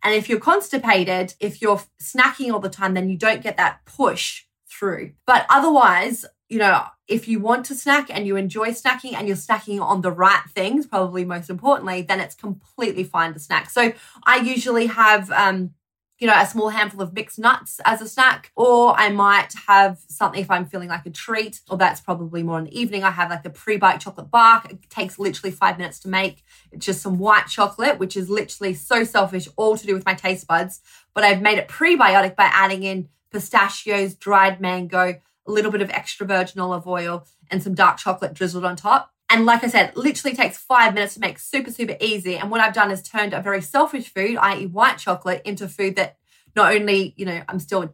And 0.03 0.13
if 0.13 0.29
you're 0.29 0.39
constipated, 0.39 1.33
if 1.39 1.61
you're 1.61 1.81
snacking 2.01 2.51
all 2.51 2.59
the 2.59 2.69
time, 2.69 2.93
then 2.93 3.09
you 3.09 3.17
don't 3.17 3.41
get 3.41 3.57
that 3.57 3.85
push 3.85 4.43
through. 4.69 5.13
But 5.25 5.45
otherwise, 5.49 6.25
you 6.49 6.59
know, 6.59 6.83
if 7.07 7.27
you 7.27 7.39
want 7.39 7.65
to 7.67 7.75
snack 7.75 8.07
and 8.09 8.27
you 8.27 8.35
enjoy 8.35 8.69
snacking 8.69 9.13
and 9.13 9.27
you're 9.27 9.37
snacking 9.37 9.81
on 9.81 10.01
the 10.01 10.11
right 10.11 10.43
things, 10.53 10.85
probably 10.85 11.25
most 11.25 11.49
importantly, 11.49 12.01
then 12.01 12.19
it's 12.19 12.35
completely 12.35 13.03
fine 13.03 13.33
to 13.33 13.39
snack. 13.39 13.69
So 13.69 13.93
I 14.25 14.37
usually 14.37 14.87
have 14.87 15.31
um, 15.31 15.71
you 16.17 16.27
know, 16.27 16.33
a 16.39 16.45
small 16.45 16.69
handful 16.69 17.01
of 17.01 17.13
mixed 17.13 17.37
nuts 17.37 17.81
as 17.83 18.01
a 18.01 18.07
snack, 18.07 18.51
or 18.55 18.97
I 18.97 19.09
might 19.09 19.53
have 19.67 19.99
something 20.07 20.41
if 20.41 20.49
I'm 20.49 20.65
feeling 20.65 20.87
like 20.87 21.05
a 21.05 21.09
treat, 21.09 21.59
or 21.69 21.77
that's 21.77 21.99
probably 21.99 22.41
more 22.41 22.57
in 22.57 22.65
the 22.65 22.79
evening. 22.79 23.03
I 23.03 23.11
have 23.11 23.29
like 23.29 23.43
the 23.43 23.49
pre-bite 23.49 23.99
chocolate 23.99 24.31
bar. 24.31 24.63
It 24.69 24.89
takes 24.89 25.19
literally 25.19 25.51
five 25.51 25.77
minutes 25.77 25.99
to 26.01 26.07
make. 26.07 26.43
It's 26.71 26.85
just 26.85 27.01
some 27.01 27.19
white 27.19 27.47
chocolate, 27.47 27.99
which 27.99 28.15
is 28.15 28.29
literally 28.29 28.73
so 28.73 29.03
selfish, 29.03 29.49
all 29.57 29.77
to 29.77 29.85
do 29.85 29.93
with 29.93 30.05
my 30.05 30.13
taste 30.13 30.47
buds. 30.47 30.79
But 31.13 31.25
I've 31.25 31.41
made 31.41 31.57
it 31.57 31.67
prebiotic 31.67 32.35
by 32.35 32.45
adding 32.45 32.83
in 32.83 33.09
pistachios, 33.31 34.15
dried 34.15 34.61
mango, 34.61 35.19
a 35.47 35.51
little 35.51 35.71
bit 35.71 35.81
of 35.81 35.89
extra 35.89 36.25
virgin 36.25 36.61
olive 36.61 36.87
oil, 36.87 37.25
and 37.51 37.61
some 37.61 37.75
dark 37.75 37.97
chocolate 37.97 38.33
drizzled 38.33 38.65
on 38.65 38.75
top. 38.75 39.11
And 39.29 39.45
like 39.45 39.63
I 39.63 39.67
said, 39.67 39.95
literally 39.95 40.35
takes 40.35 40.57
five 40.57 40.93
minutes 40.93 41.15
to 41.15 41.19
make 41.19 41.39
super, 41.39 41.71
super 41.71 41.97
easy. 41.99 42.37
And 42.37 42.51
what 42.51 42.61
I've 42.61 42.73
done 42.73 42.91
is 42.91 43.01
turned 43.01 43.33
a 43.33 43.41
very 43.41 43.61
selfish 43.61 44.13
food, 44.13 44.37
i.e., 44.37 44.67
white 44.67 44.97
chocolate, 44.97 45.41
into 45.45 45.67
food 45.67 45.95
that 45.95 46.17
not 46.55 46.73
only, 46.73 47.13
you 47.17 47.25
know, 47.25 47.41
I'm 47.47 47.59
still 47.59 47.93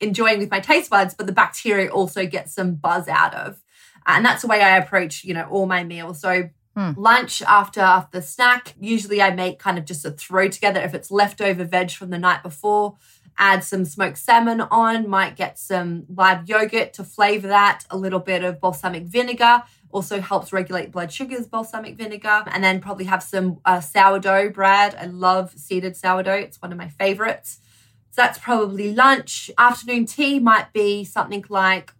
enjoying 0.00 0.38
with 0.38 0.50
my 0.50 0.60
taste 0.60 0.90
buds, 0.90 1.14
but 1.14 1.26
the 1.26 1.32
bacteria 1.32 1.88
also 1.90 2.26
gets 2.26 2.54
some 2.54 2.74
buzz 2.74 3.06
out 3.08 3.34
of. 3.34 3.62
And 4.06 4.24
that's 4.24 4.42
the 4.42 4.48
way 4.48 4.60
I 4.60 4.76
approach, 4.76 5.22
you 5.22 5.34
know, 5.34 5.46
all 5.48 5.66
my 5.66 5.84
meals. 5.84 6.20
So 6.20 6.50
Hmm. 6.74 6.92
Lunch 6.96 7.42
after 7.42 7.80
after 7.80 8.20
the 8.20 8.26
snack, 8.26 8.74
usually 8.80 9.20
I 9.20 9.30
make 9.34 9.58
kind 9.58 9.78
of 9.78 9.84
just 9.84 10.04
a 10.04 10.10
throw 10.10 10.48
together 10.48 10.80
if 10.80 10.94
it's 10.94 11.10
leftover 11.10 11.64
veg 11.64 11.90
from 11.90 12.10
the 12.10 12.18
night 12.18 12.42
before. 12.42 12.96
Add 13.38 13.64
some 13.64 13.84
smoked 13.84 14.18
salmon 14.18 14.60
on, 14.60 15.08
might 15.08 15.36
get 15.36 15.58
some 15.58 16.04
live 16.08 16.48
yogurt 16.48 16.92
to 16.94 17.04
flavor 17.04 17.48
that, 17.48 17.84
a 17.90 17.96
little 17.96 18.20
bit 18.20 18.44
of 18.44 18.60
balsamic 18.60 19.04
vinegar, 19.04 19.62
also 19.92 20.20
helps 20.20 20.52
regulate 20.52 20.90
blood 20.90 21.12
sugars, 21.12 21.46
balsamic 21.46 21.96
vinegar, 21.96 22.44
and 22.46 22.64
then 22.64 22.80
probably 22.80 23.04
have 23.04 23.22
some 23.22 23.60
uh, 23.64 23.80
sourdough 23.80 24.50
bread. 24.50 24.94
I 24.94 25.06
love 25.06 25.52
seeded 25.56 25.96
sourdough, 25.96 26.32
it's 26.32 26.60
one 26.60 26.72
of 26.72 26.78
my 26.78 26.88
favorites. 26.88 27.60
So 28.10 28.22
that's 28.22 28.38
probably 28.38 28.94
lunch. 28.94 29.50
Afternoon 29.56 30.06
tea 30.06 30.38
might 30.38 30.72
be 30.72 31.04
something 31.04 31.44
like 31.48 31.92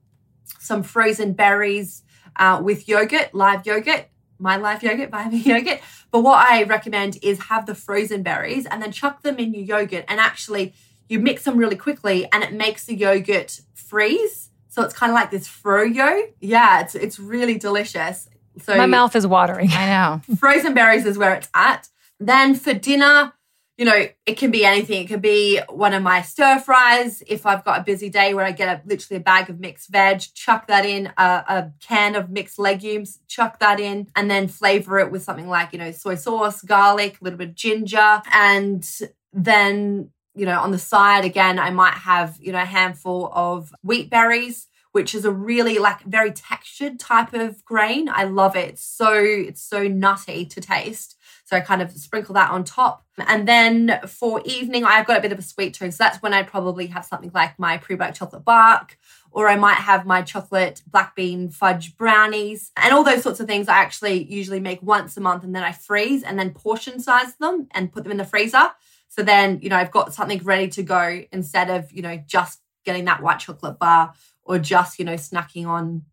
some 0.59 0.83
frozen 0.83 1.33
berries 1.33 2.03
uh, 2.37 2.61
with 2.63 2.89
yogurt, 2.89 3.35
live 3.35 3.67
yogurt, 3.67 4.09
my 4.39 4.57
live 4.57 4.83
yogurt, 4.83 5.11
me 5.33 5.39
yogurt. 5.39 5.81
But 6.11 6.21
what 6.21 6.47
I 6.47 6.65
recommend 6.65 7.19
is 7.23 7.45
have 7.45 7.67
the 7.67 7.75
frozen 7.75 8.23
berries 8.23 8.67
and 8.67 8.83
then 8.83 8.93
chuck 8.93 9.23
them 9.23 9.39
in 9.39 9.55
your 9.55 9.79
yogurt 9.79 10.05
and 10.09 10.21
actually 10.21 10.75
you 11.09 11.19
mix 11.19 11.45
them 11.45 11.57
really 11.57 11.77
quickly 11.77 12.27
and 12.33 12.43
it 12.43 12.53
makes 12.53 12.85
the 12.85 12.95
yogurt 12.95 13.61
freeze 13.75 14.51
so 14.73 14.81
it's 14.81 14.95
kind 14.95 15.11
of 15.11 15.15
like 15.15 15.31
this 15.31 15.47
froyo. 15.47 16.33
Yeah, 16.41 16.81
it's 16.81 16.95
it's 16.95 17.19
really 17.19 17.59
delicious. 17.59 18.27
So 18.63 18.75
my 18.75 18.87
mouth 18.87 19.15
is 19.15 19.27
watering. 19.27 19.69
I 19.71 19.87
know. 19.87 20.35
frozen 20.37 20.73
berries 20.73 21.05
is 21.05 21.19
where 21.19 21.35
it's 21.35 21.51
at. 21.55 21.91
Then 22.19 22.55
for 22.55 22.73
dinner, 22.73 23.35
you 23.77 23.85
know, 23.85 24.07
it 24.25 24.39
can 24.39 24.51
be 24.51 24.65
anything. 24.65 25.05
It 25.05 25.09
can 25.09 25.21
be 25.21 25.61
one 25.69 25.93
of 25.93 26.03
my 26.03 26.23
stir 26.23 26.59
fries. 26.59 27.23
If 27.27 27.45
I've 27.45 27.65
got 27.65 27.81
a 27.81 27.85
busy 27.85 28.09
day 28.09 28.33
where 28.33 28.47
I 28.47 28.53
get 28.53 28.69
a, 28.69 28.89
literally 28.89 29.21
a 29.21 29.23
bag 29.23 29.51
of 29.51 29.61
mixed 29.61 29.91
veg, 29.91 30.23
chuck 30.33 30.69
that 30.69 30.87
in, 30.87 31.13
a, 31.19 31.23
a 31.23 31.73
can 31.87 32.15
of 32.15 32.31
mixed 32.31 32.59
legumes, 32.59 33.19
chuck 33.29 33.59
that 33.59 33.79
in, 33.79 34.09
and 34.17 34.31
then 34.31 34.49
flavor 34.49 34.99
it 35.01 35.13
with 35.13 35.23
something 35.23 35.49
like, 35.49 35.75
you 35.75 35.79
know, 35.79 35.91
soy 35.91 36.15
sauce, 36.15 36.63
garlic, 36.63 37.19
a 37.21 37.25
little 37.25 37.39
bit 37.39 37.51
of 37.51 37.55
ginger. 37.55 38.23
And 38.33 38.89
then 39.35 40.13
you 40.35 40.47
know, 40.47 40.61
on 40.61 40.71
the 40.71 40.79
side, 40.79 41.25
again, 41.25 41.59
I 41.59 41.71
might 41.71 41.95
have, 41.95 42.39
you 42.41 42.53
know, 42.53 42.63
a 42.63 42.67
handful 42.67 43.31
of 43.35 43.73
wheat 43.83 44.11
berries, 44.11 44.67
which 44.93 45.15
is 45.15 45.25
a 45.25 45.31
really 45.31 45.79
like 45.79 46.03
very 46.03 46.33
textured 46.33 46.99
type 46.99 47.33
of 47.33 47.65
grain. 47.65 48.09
I 48.09 48.25
love 48.25 48.57
it. 48.57 48.71
It's 48.71 48.85
so, 48.85 49.15
it's 49.15 49.63
so 49.63 49.89
nutty 49.89 50.45
to 50.47 50.61
taste. 50.61 51.17
So 51.45 51.57
I 51.57 51.61
kind 51.61 51.83
of 51.83 51.91
sprinkle 51.93 52.35
that 52.35 52.51
on 52.51 52.65
top. 52.65 53.05
And 53.19 53.47
then 53.47 54.01
for 54.07 54.41
evening, 54.45 54.85
I've 54.85 55.07
got 55.07 55.19
a 55.19 55.21
bit 55.21 55.33
of 55.33 55.39
a 55.39 55.43
sweet 55.43 55.75
tooth. 55.75 55.95
So 55.95 56.05
that's 56.05 56.23
when 56.23 56.33
I'd 56.33 56.47
probably 56.47 56.87
have 56.87 57.05
something 57.05 57.31
like 57.35 57.59
my 57.59 57.77
pre-baked 57.77 58.17
chocolate 58.17 58.45
bark, 58.45 58.97
or 59.31 59.49
I 59.49 59.57
might 59.57 59.77
have 59.77 60.07
my 60.07 60.23
chocolate 60.23 60.83
black 60.87 61.15
bean 61.15 61.51
fudge 61.51 61.97
brownies 61.97 62.71
and 62.77 62.95
all 62.95 63.05
those 63.05 63.23
sorts 63.23 63.41
of 63.41 63.47
things. 63.47 63.69
I 63.69 63.79
actually 63.79 64.25
usually 64.33 64.61
make 64.61 64.83
once 64.83 65.17
a 65.17 65.21
month 65.21 65.45
and 65.45 65.55
then 65.55 65.63
I 65.63 65.73
freeze 65.73 66.23
and 66.23 66.39
then 66.39 66.53
portion 66.53 67.01
size 67.01 67.35
them 67.37 67.69
and 67.73 67.93
put 67.93 68.03
them 68.05 68.13
in 68.13 68.19
the 68.19 68.25
freezer. 68.25 68.71
So 69.13 69.23
then, 69.23 69.61
you 69.61 69.69
know, 69.69 69.77
I've 69.77 69.91
got 69.91 70.15
something 70.15 70.43
ready 70.43 70.69
to 70.69 70.83
go 70.83 71.23
instead 71.31 71.69
of, 71.69 71.93
you 71.93 72.01
know, 72.01 72.17
just 72.27 72.61
getting 72.83 73.05
that 73.05 73.23
white 73.23 73.41
chocolate 73.41 73.79
bar 73.79 74.15
or 74.43 74.59
just, 74.59 74.99
you 74.99 75.05
know, 75.05 75.17
snacking 75.17 75.67
on 75.67 76.07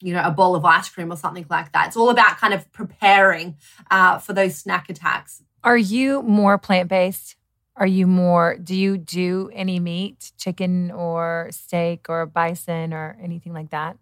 you 0.00 0.14
know, 0.14 0.22
a 0.22 0.30
bowl 0.30 0.54
of 0.54 0.64
ice 0.64 0.88
cream 0.88 1.12
or 1.12 1.16
something 1.16 1.44
like 1.50 1.72
that. 1.72 1.88
It's 1.88 1.96
all 1.96 2.08
about 2.08 2.38
kind 2.38 2.54
of 2.54 2.70
preparing 2.72 3.56
uh, 3.90 4.18
for 4.18 4.32
those 4.32 4.56
snack 4.56 4.88
attacks. 4.88 5.42
Are 5.64 5.76
you 5.76 6.22
more 6.22 6.56
plant 6.56 6.88
based? 6.88 7.36
Are 7.76 7.86
you 7.86 8.06
more, 8.06 8.56
do 8.56 8.76
you 8.76 8.96
do 8.96 9.50
any 9.52 9.80
meat, 9.80 10.32
chicken 10.38 10.90
or 10.90 11.48
steak 11.50 12.06
or 12.08 12.26
bison 12.26 12.94
or 12.94 13.18
anything 13.20 13.52
like 13.52 13.70
that? 13.70 13.96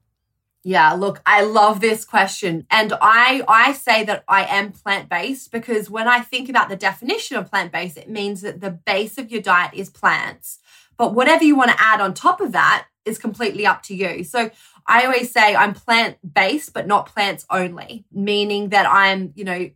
Yeah, 0.68 0.94
look, 0.94 1.22
I 1.24 1.42
love 1.42 1.78
this 1.78 2.04
question. 2.04 2.66
And 2.72 2.92
I 3.00 3.44
I 3.46 3.72
say 3.72 4.02
that 4.02 4.24
I 4.26 4.46
am 4.46 4.72
plant-based 4.72 5.52
because 5.52 5.88
when 5.88 6.08
I 6.08 6.18
think 6.18 6.48
about 6.48 6.68
the 6.68 6.74
definition 6.74 7.36
of 7.36 7.48
plant-based, 7.48 7.96
it 7.96 8.10
means 8.10 8.40
that 8.40 8.60
the 8.60 8.72
base 8.72 9.16
of 9.16 9.30
your 9.30 9.40
diet 9.40 9.74
is 9.74 9.90
plants. 9.90 10.58
But 10.96 11.14
whatever 11.14 11.44
you 11.44 11.54
want 11.54 11.70
to 11.70 11.80
add 11.80 12.00
on 12.00 12.14
top 12.14 12.40
of 12.40 12.50
that 12.50 12.88
is 13.04 13.16
completely 13.16 13.64
up 13.64 13.84
to 13.84 13.94
you. 13.94 14.24
So 14.24 14.50
I 14.88 15.04
always 15.04 15.30
say 15.30 15.54
I'm 15.54 15.72
plant-based 15.72 16.72
but 16.72 16.88
not 16.88 17.14
plants 17.14 17.46
only, 17.48 18.04
meaning 18.10 18.70
that 18.70 18.86
I'm, 18.90 19.32
you 19.36 19.44
know, 19.44 19.70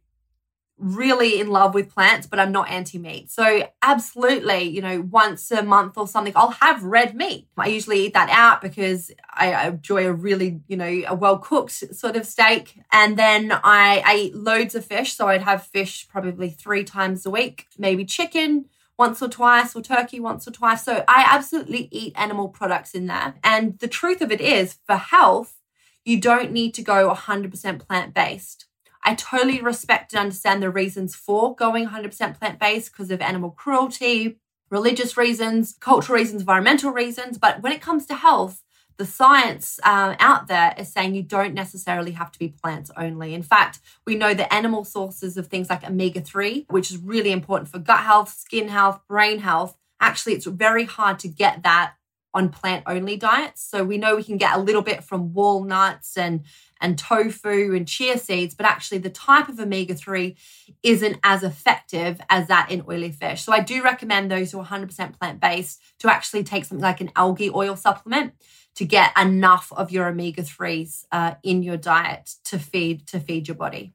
really 0.81 1.39
in 1.39 1.49
love 1.49 1.75
with 1.75 1.93
plants, 1.93 2.27
but 2.27 2.41
I'm 2.41 2.53
not 2.53 2.71
anti 2.71 2.99
meat. 2.99 3.31
So, 3.31 3.69
absolutely, 3.83 4.63
you 4.63 4.81
know, 4.81 5.03
once 5.03 5.51
a 5.51 5.63
month 5.63 5.97
or 5.97 6.09
something, 6.09 6.33
I'll 6.35 6.51
have 6.51 6.83
red 6.83 7.15
meat. 7.15 7.47
I 7.57 7.69
usually 7.69 8.07
eat 8.07 8.15
that 8.15 8.31
out 8.31 8.63
because 8.63 9.11
I 9.33 9.69
enjoy 9.69 10.07
a 10.07 10.13
really, 10.13 10.61
you 10.67 10.77
know, 10.77 11.03
a 11.07 11.15
well 11.15 11.39
cooked 11.39 11.95
sort 11.95 12.17
of 12.17 12.27
steak. 12.27 12.81
And 12.91 13.17
then 13.17 13.53
I, 13.53 14.03
I 14.05 14.17
eat 14.17 14.35
loads 14.35 14.75
of 14.75 14.85
fish. 14.85 15.15
So, 15.15 15.29
I'd 15.29 15.43
have 15.43 15.67
fish 15.67 16.09
probably 16.09 16.51
three 16.51 16.85
times 16.85 17.25
a 17.27 17.31
week, 17.31 17.67
maybe 17.79 18.05
chicken 18.05 18.67
once 18.99 19.23
or 19.23 19.29
twice 19.29 19.75
or 19.75 19.83
turkey 19.83 20.21
once 20.21 20.49
or 20.49 20.51
twice. 20.51 20.85
So, 20.85 21.05
I 21.07 21.27
absolutely 21.29 21.89
eat 21.93 22.15
animal 22.17 22.49
products 22.49 22.95
in 22.95 23.07
there. 23.07 23.35
And 23.45 23.79
the 23.79 23.89
truth 23.89 24.23
of 24.23 24.33
it 24.33 24.41
is, 24.41 24.79
for 24.87 24.97
health, 24.97 25.59
you 26.05 26.19
don't 26.19 26.51
need 26.51 26.73
to 26.75 26.83
go 26.83 27.13
100% 27.13 27.87
plant 27.87 28.15
based 28.15 28.67
I 29.03 29.15
totally 29.15 29.61
respect 29.61 30.13
and 30.13 30.21
understand 30.21 30.63
the 30.63 30.71
reasons 30.71 31.15
for 31.15 31.55
going 31.55 31.89
100% 31.89 32.39
plant 32.39 32.59
based 32.59 32.93
because 32.93 33.11
of 33.11 33.21
animal 33.21 33.51
cruelty, 33.51 34.39
religious 34.71 35.17
reasons, 35.17 35.77
cultural 35.81 36.19
reasons, 36.19 36.43
environmental 36.43 36.93
reasons. 36.93 37.39
But 37.39 37.63
when 37.63 37.73
it 37.73 37.81
comes 37.81 38.07
to 38.07 38.15
health, 38.15 38.63
the 38.99 39.07
science 39.07 39.81
uh, 39.83 40.15
out 40.19 40.47
there 40.47 40.75
is 40.77 40.93
saying 40.93 41.15
you 41.15 41.23
don't 41.23 41.55
necessarily 41.55 42.11
have 42.13 42.31
to 42.33 42.39
be 42.39 42.49
plants 42.49 42.91
only. 42.99 43.33
In 43.33 43.43
fact, 43.43 43.81
we 44.07 44.15
know 44.15 44.35
that 44.35 44.53
animal 44.53 44.85
sources 44.85 45.39
of 45.39 45.47
things 45.47 45.71
like 45.71 45.89
omega 45.89 46.21
3, 46.21 46.67
which 46.69 46.91
is 46.91 46.99
really 46.99 47.33
important 47.33 47.71
for 47.71 47.79
gut 47.79 48.01
health, 48.01 48.31
skin 48.31 48.69
health, 48.69 49.01
brain 49.09 49.39
health, 49.39 49.79
actually, 50.01 50.35
it's 50.35 50.47
very 50.47 50.85
hard 50.85 51.19
to 51.21 51.29
get 51.29 51.63
that 51.63 51.95
on 52.33 52.49
plant 52.49 52.85
only 52.87 53.17
diets. 53.17 53.63
So 53.63 53.85
we 53.85 53.99
know 53.99 54.17
we 54.17 54.25
can 54.25 54.37
get 54.37 54.57
a 54.57 54.61
little 54.61 54.83
bit 54.83 55.05
from 55.05 55.33
walnuts 55.33 56.17
and 56.17 56.45
and 56.81 56.99
tofu 56.99 57.75
and 57.75 57.87
chia 57.87 58.17
seeds, 58.17 58.55
but 58.55 58.65
actually 58.65 58.99
the 58.99 59.11
type 59.11 59.49
of 59.49 59.61
omega 59.61 59.95
3 59.95 60.35
isn't 60.83 61.19
as 61.23 61.43
effective 61.43 62.21
as 62.31 62.49
that 62.49 62.71
in 62.71 62.83
oily 62.89 63.13
fish. 63.13 63.43
So 63.43 63.53
I 63.53 63.61
do 63.61 63.83
recommend 63.83 64.31
those 64.31 64.53
who 64.53 64.61
are 64.61 64.65
100% 64.65 65.19
plant 65.19 65.41
based 65.41 65.83
to 65.99 66.11
actually 66.11 66.43
take 66.43 66.65
something 66.65 66.83
like 66.83 67.03
an 67.03 67.11
algae 67.17 67.51
oil 67.51 67.77
supplement 67.77 68.33
to 68.77 68.87
get 68.87 69.13
enough 69.19 69.73
of 69.77 69.91
your 69.91 70.09
omega 70.09 70.43
3s 70.43 71.05
uh, 71.13 71.35
in 71.43 71.63
your 71.63 71.77
diet 71.77 72.37
to 72.45 72.59
feed 72.59 73.07
to 73.09 73.21
feed 73.21 73.49
your 73.49 73.57
body. 73.57 73.93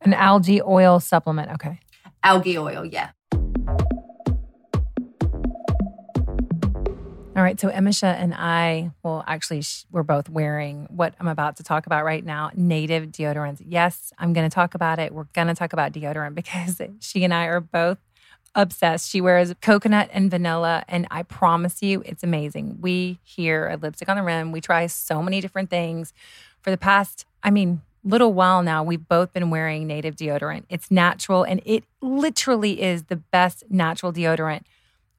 An 0.00 0.12
algae 0.12 0.60
oil 0.60 0.98
supplement, 1.00 1.52
okay. 1.52 1.80
Algae 2.22 2.58
oil, 2.58 2.84
yeah. 2.84 3.10
All 7.36 7.42
right. 7.42 7.58
So, 7.58 7.68
Emisha 7.68 8.14
and 8.14 8.32
I, 8.32 8.92
well, 9.02 9.24
actually, 9.26 9.64
we're 9.90 10.04
both 10.04 10.28
wearing 10.28 10.86
what 10.88 11.14
I'm 11.18 11.26
about 11.26 11.56
to 11.56 11.64
talk 11.64 11.84
about 11.86 12.04
right 12.04 12.24
now 12.24 12.52
native 12.54 13.06
deodorants. 13.06 13.60
Yes, 13.66 14.12
I'm 14.18 14.32
going 14.32 14.48
to 14.48 14.54
talk 14.54 14.76
about 14.76 15.00
it. 15.00 15.12
We're 15.12 15.26
going 15.32 15.48
to 15.48 15.54
talk 15.54 15.72
about 15.72 15.92
deodorant 15.92 16.34
because 16.36 16.80
she 17.00 17.24
and 17.24 17.34
I 17.34 17.46
are 17.46 17.58
both 17.58 17.98
obsessed. 18.54 19.10
She 19.10 19.20
wears 19.20 19.52
coconut 19.60 20.10
and 20.12 20.30
vanilla, 20.30 20.84
and 20.86 21.08
I 21.10 21.24
promise 21.24 21.82
you, 21.82 22.04
it's 22.06 22.22
amazing. 22.22 22.78
We 22.80 23.18
here 23.24 23.64
at 23.64 23.82
Lipstick 23.82 24.08
on 24.08 24.16
the 24.16 24.22
Rim, 24.22 24.52
we 24.52 24.60
try 24.60 24.86
so 24.86 25.20
many 25.20 25.40
different 25.40 25.70
things. 25.70 26.12
For 26.62 26.70
the 26.70 26.78
past, 26.78 27.26
I 27.42 27.50
mean, 27.50 27.82
little 28.04 28.32
while 28.32 28.62
now, 28.62 28.84
we've 28.84 29.08
both 29.08 29.32
been 29.32 29.50
wearing 29.50 29.88
native 29.88 30.14
deodorant. 30.14 30.66
It's 30.68 30.88
natural, 30.88 31.42
and 31.42 31.60
it 31.64 31.82
literally 32.00 32.80
is 32.80 33.04
the 33.04 33.16
best 33.16 33.64
natural 33.68 34.12
deodorant 34.12 34.62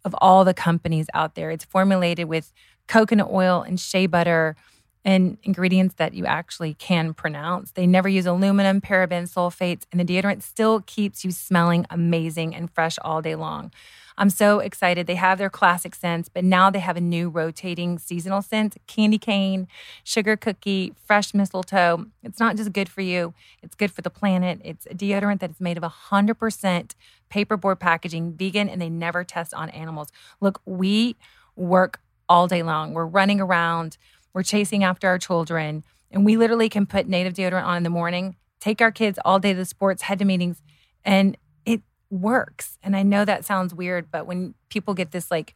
of 0.06 0.16
all 0.20 0.46
the 0.46 0.54
companies 0.54 1.08
out 1.14 1.36
there. 1.36 1.52
It's 1.52 1.66
formulated 1.66 2.30
with 2.30 2.54
coconut 2.88 3.30
oil 3.30 3.62
and 3.62 3.80
shea 3.80 4.06
butter 4.06 4.56
and 5.04 5.38
ingredients 5.44 5.96
that 5.96 6.14
you 6.14 6.26
actually 6.26 6.74
can 6.76 7.14
pronounce. 7.14 7.72
They 7.72 7.86
never 7.86 8.10
use 8.10 8.26
aluminum, 8.26 8.82
paraben, 8.82 9.24
sulfates, 9.24 9.84
and 9.92 10.00
the 10.00 10.06
deodorant 10.06 10.42
still 10.42 10.82
keeps 10.82 11.26
you 11.26 11.32
smelling 11.32 11.86
amazing 11.90 12.56
and 12.56 12.72
fresh 12.72 12.98
all 13.02 13.22
day 13.22 13.36
long. 13.36 13.72
I'm 14.18 14.30
so 14.30 14.60
excited. 14.60 15.08
They 15.08 15.16
have 15.16 15.38
their 15.38 15.50
classic 15.50 15.94
scents, 15.96 16.30
but 16.30 16.44
now 16.44 16.70
they 16.70 16.80
have 16.80 16.98
a 16.98 17.02
new 17.02 17.30
rotating 17.30 18.00
seasonal 18.00 18.42
scent 18.42 18.78
candy 18.88 19.18
cane, 19.18 19.68
sugar 20.04 20.38
cookie, 20.38 20.94
fresh 21.04 21.34
mistletoe. 21.34 22.06
It's 22.24 22.40
not 22.40 22.56
just 22.56 22.72
good 22.72 22.90
for 22.90 23.02
you, 23.02 23.34
it's 23.62 23.76
good 23.76 23.92
for 23.92 24.02
the 24.02 24.10
planet. 24.10 24.62
It's 24.64 24.86
a 24.86 24.94
deodorant 24.94 25.40
that 25.40 25.52
is 25.52 25.60
made 25.60 25.78
of 25.78 25.84
100% 25.84 26.92
paperboard 27.30 27.80
packaging, 27.80 28.34
vegan, 28.34 28.70
and 28.70 28.82
they 28.82 28.90
never 28.90 29.24
test 29.24 29.54
on 29.54 29.70
animals. 29.70 30.10
Look, 30.40 30.62
we 30.66 31.16
work 31.56 32.00
all 32.30 32.48
day 32.48 32.64
long. 32.64 32.94
We're 32.94 33.06
running 33.06 33.42
around, 33.42 33.98
we're 34.34 34.44
chasing 34.44 34.84
after 34.84 35.08
our 35.08 35.20
children, 35.20 35.84
and 36.12 36.26
we 36.26 36.38
literally 36.38 36.70
can 36.70 36.86
put 36.86 37.08
native 37.08 37.34
deodorant 37.34 37.66
on 37.66 37.78
in 37.78 37.84
the 37.84 37.90
morning, 37.90 38.36
take 38.60 38.82
our 38.82 38.92
kids 38.92 39.20
all 39.26 39.40
day 39.40 39.54
to 39.54 39.60
the 39.60 39.66
sports, 39.66 40.04
head 40.04 40.20
to 40.20 40.26
meetings, 40.26 40.62
and 41.04 41.38
works. 42.16 42.78
And 42.84 42.96
I 42.96 43.04
know 43.04 43.26
that 43.26 43.46
sounds 43.46 43.74
weird, 43.74 44.12
but 44.12 44.26
when 44.26 44.56
people 44.70 44.94
get 44.94 45.12
this 45.12 45.30
like 45.32 45.56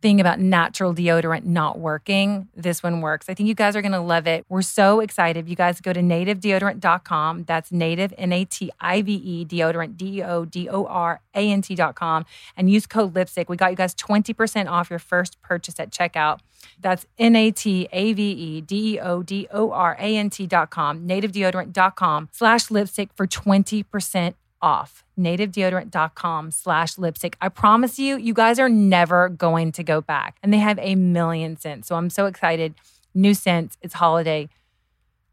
thing 0.00 0.20
about 0.20 0.40
natural 0.40 0.94
deodorant 0.94 1.44
not 1.44 1.78
working, 1.78 2.48
this 2.54 2.82
one 2.82 3.00
works. 3.00 3.28
I 3.28 3.34
think 3.34 3.48
you 3.48 3.54
guys 3.54 3.76
are 3.76 3.82
going 3.82 3.92
to 3.92 4.00
love 4.00 4.26
it. 4.26 4.44
We're 4.48 4.62
so 4.62 5.00
excited. 5.00 5.48
You 5.48 5.56
guys 5.56 5.80
go 5.80 5.92
to 5.92 6.00
nativedeodorant.com. 6.00 7.44
That's 7.44 7.70
native, 7.70 8.14
N 8.16 8.32
A 8.32 8.44
T 8.44 8.70
I 8.80 9.02
V 9.02 9.12
E, 9.12 9.44
deodorant, 9.44 9.96
D 9.96 10.22
O 10.22 10.44
D 10.44 10.68
O 10.68 10.86
R 10.86 11.20
A 11.34 11.50
N 11.50 11.62
T.com, 11.62 12.24
and 12.56 12.70
use 12.70 12.86
code 12.86 13.14
lipstick. 13.14 13.48
We 13.48 13.56
got 13.56 13.70
you 13.70 13.76
guys 13.76 13.94
20% 13.94 14.68
off 14.68 14.90
your 14.90 14.98
first 14.98 15.40
purchase 15.42 15.78
at 15.78 15.90
checkout. 15.90 16.40
That's 16.80 17.06
N 17.18 17.36
A 17.36 17.50
T 17.50 17.88
A 17.92 18.12
V 18.12 18.22
E 18.22 18.60
D 18.60 18.94
E 18.94 19.00
O 19.00 19.22
D 19.22 19.46
O 19.52 19.70
R 19.70 19.96
A 19.98 20.16
N 20.16 20.30
T.com, 20.30 21.06
nativedeodorant.com 21.06 22.28
slash 22.32 22.70
lipstick 22.70 23.10
for 23.14 23.26
20% 23.26 24.34
off 24.62 25.04
nativedeodorant.com 25.18 26.50
slash 26.50 26.98
lipstick. 26.98 27.36
I 27.40 27.48
promise 27.48 27.98
you, 27.98 28.16
you 28.16 28.34
guys 28.34 28.58
are 28.58 28.68
never 28.68 29.28
going 29.28 29.72
to 29.72 29.82
go 29.82 30.00
back. 30.00 30.38
And 30.42 30.52
they 30.52 30.58
have 30.58 30.78
a 30.78 30.94
million 30.94 31.56
scents. 31.56 31.88
So 31.88 31.96
I'm 31.96 32.10
so 32.10 32.26
excited. 32.26 32.74
New 33.14 33.34
scents. 33.34 33.76
It's 33.82 33.94
holiday. 33.94 34.48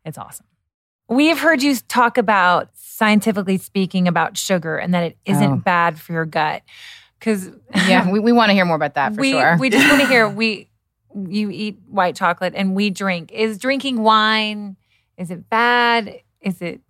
It's 0.06 0.18
awesome. 0.18 0.46
We've 1.10 1.40
heard 1.40 1.64
you 1.64 1.76
talk 1.88 2.18
about, 2.18 2.70
scientifically 2.74 3.58
speaking, 3.58 4.08
about 4.08 4.38
sugar 4.38 4.78
and 4.78 4.94
that 4.94 5.04
it 5.04 5.18
isn't 5.26 5.52
oh. 5.52 5.56
bad 5.58 6.00
for 6.00 6.14
your 6.14 6.26
gut. 6.26 6.64
Because 7.18 7.50
yeah, 7.88 8.10
we, 8.12 8.20
we 8.20 8.32
want 8.32 8.50
to 8.50 8.54
hear 8.54 8.66
more 8.66 8.76
about 8.76 8.96
that 8.96 9.16
for 9.16 9.22
we, 9.22 9.32
sure. 9.32 9.58
We 9.58 9.70
just 9.70 9.88
want 9.88 10.02
to 10.02 10.08
hear 10.08 10.28
we 10.28 10.70
you 11.30 11.50
eat 11.50 11.78
white 11.90 12.16
chocolate 12.16 12.54
and 12.56 12.76
we 12.76 12.90
drink. 12.90 13.32
Is 13.32 13.58
drinking 13.58 14.02
wine 14.02 14.76
is 15.18 15.32
it 15.32 15.50
bad? 15.50 16.22
Is 16.42 16.62
it 16.62 16.82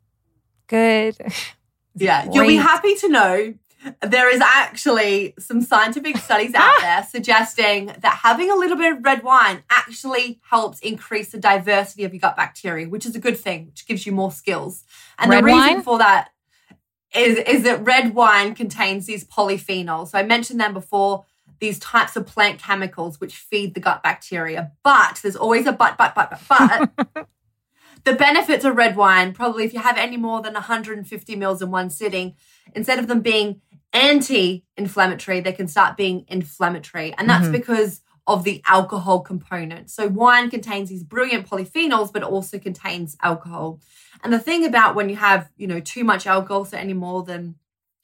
good? 0.68 1.16
Yeah, 1.98 2.24
Great. 2.24 2.36
you'll 2.36 2.48
be 2.48 2.56
happy 2.56 2.96
to 2.96 3.10
know 3.10 3.54
there 4.02 4.34
is 4.34 4.42
actually 4.42 5.34
some 5.40 5.62
scientific 5.62 6.18
studies 6.18 6.54
out 6.56 6.76
there 6.82 7.04
suggesting 7.10 7.88
that 7.88 8.20
having 8.24 8.52
a 8.52 8.56
little 8.56 8.78
bit 8.78 8.98
of 8.98 9.04
red 9.04 9.24
wine 9.24 9.64
actually 9.70 10.40
helps 10.50 10.80
increase 10.80 11.32
the 11.32 11.38
diversity 11.38 12.04
of 12.04 12.14
your 12.14 12.20
gut 12.20 12.36
bacteria, 12.36 12.88
which 12.88 13.06
is 13.06 13.16
a 13.16 13.20
good 13.20 13.38
thing, 13.38 13.68
which 13.68 13.88
gives 13.88 14.06
you 14.06 14.12
more 14.12 14.32
skills. 14.32 14.84
And 15.18 15.30
red 15.30 15.42
the 15.42 15.46
reason 15.46 15.60
wine? 15.60 15.82
for 15.82 15.98
that 16.00 16.30
is, 17.16 17.38
is 17.38 17.64
that 17.64 17.86
red 17.86 18.14
wine 18.14 18.56
contains 18.56 19.06
these 19.06 19.24
polyphenols. 19.24 20.10
So 20.10 20.18
I 20.18 20.24
mentioned 20.24 20.60
them 20.60 20.74
before, 20.74 21.26
these 21.60 21.80
types 21.80 22.16
of 22.16 22.28
plant 22.28 22.60
chemicals 22.60 23.20
which 23.20 23.36
feed 23.36 23.74
the 23.74 23.80
gut 23.80 24.04
bacteria. 24.04 24.74
But 24.84 25.20
there's 25.24 25.36
always 25.36 25.66
a 25.66 25.72
but, 25.72 25.98
but, 25.98 26.14
but, 26.14 26.40
but, 26.48 27.14
but 27.14 27.28
the 28.04 28.14
benefits 28.14 28.66
of 28.66 28.76
red 28.76 28.96
wine, 28.96 29.34
probably 29.34 29.66
if 29.66 29.74
you 29.74 29.80
have 29.80 29.98
any 29.98 30.18
more 30.18 30.42
than 30.42 30.54
150 30.54 31.36
mils 31.36 31.62
in 31.62 31.72
one 31.72 31.90
sitting, 31.90 32.36
instead 32.74 33.00
of 33.00 33.08
them 33.08 33.22
being 33.22 33.62
anti 33.94 34.64
inflammatory, 34.76 35.40
they 35.40 35.54
can 35.54 35.68
start 35.68 35.98
being 35.98 36.26
inflammatory. 36.28 37.14
And 37.18 37.30
that's 37.30 37.44
mm-hmm. 37.44 37.54
because 37.54 38.02
of 38.28 38.44
the 38.44 38.62
alcohol 38.68 39.22
component. 39.22 39.90
So 39.90 40.08
wine 40.08 40.50
contains 40.50 40.90
these 40.90 41.04
brilliant 41.04 41.50
polyphenols, 41.50 42.12
but 42.12 42.24
also 42.24 42.60
contains 42.60 43.16
alcohol. 43.24 43.80
And 44.24 44.34
the 44.34 44.40
thing 44.40 44.66
about 44.66 44.96
when 44.96 45.10
you 45.10 45.16
have, 45.16 45.50
you 45.56 45.68
know, 45.68 45.80
too 45.80 46.04
much 46.04 46.28
alcohol, 46.28 46.66
so 46.66 46.78
any 46.78 46.94
more 46.94 47.24
than, 47.24 47.56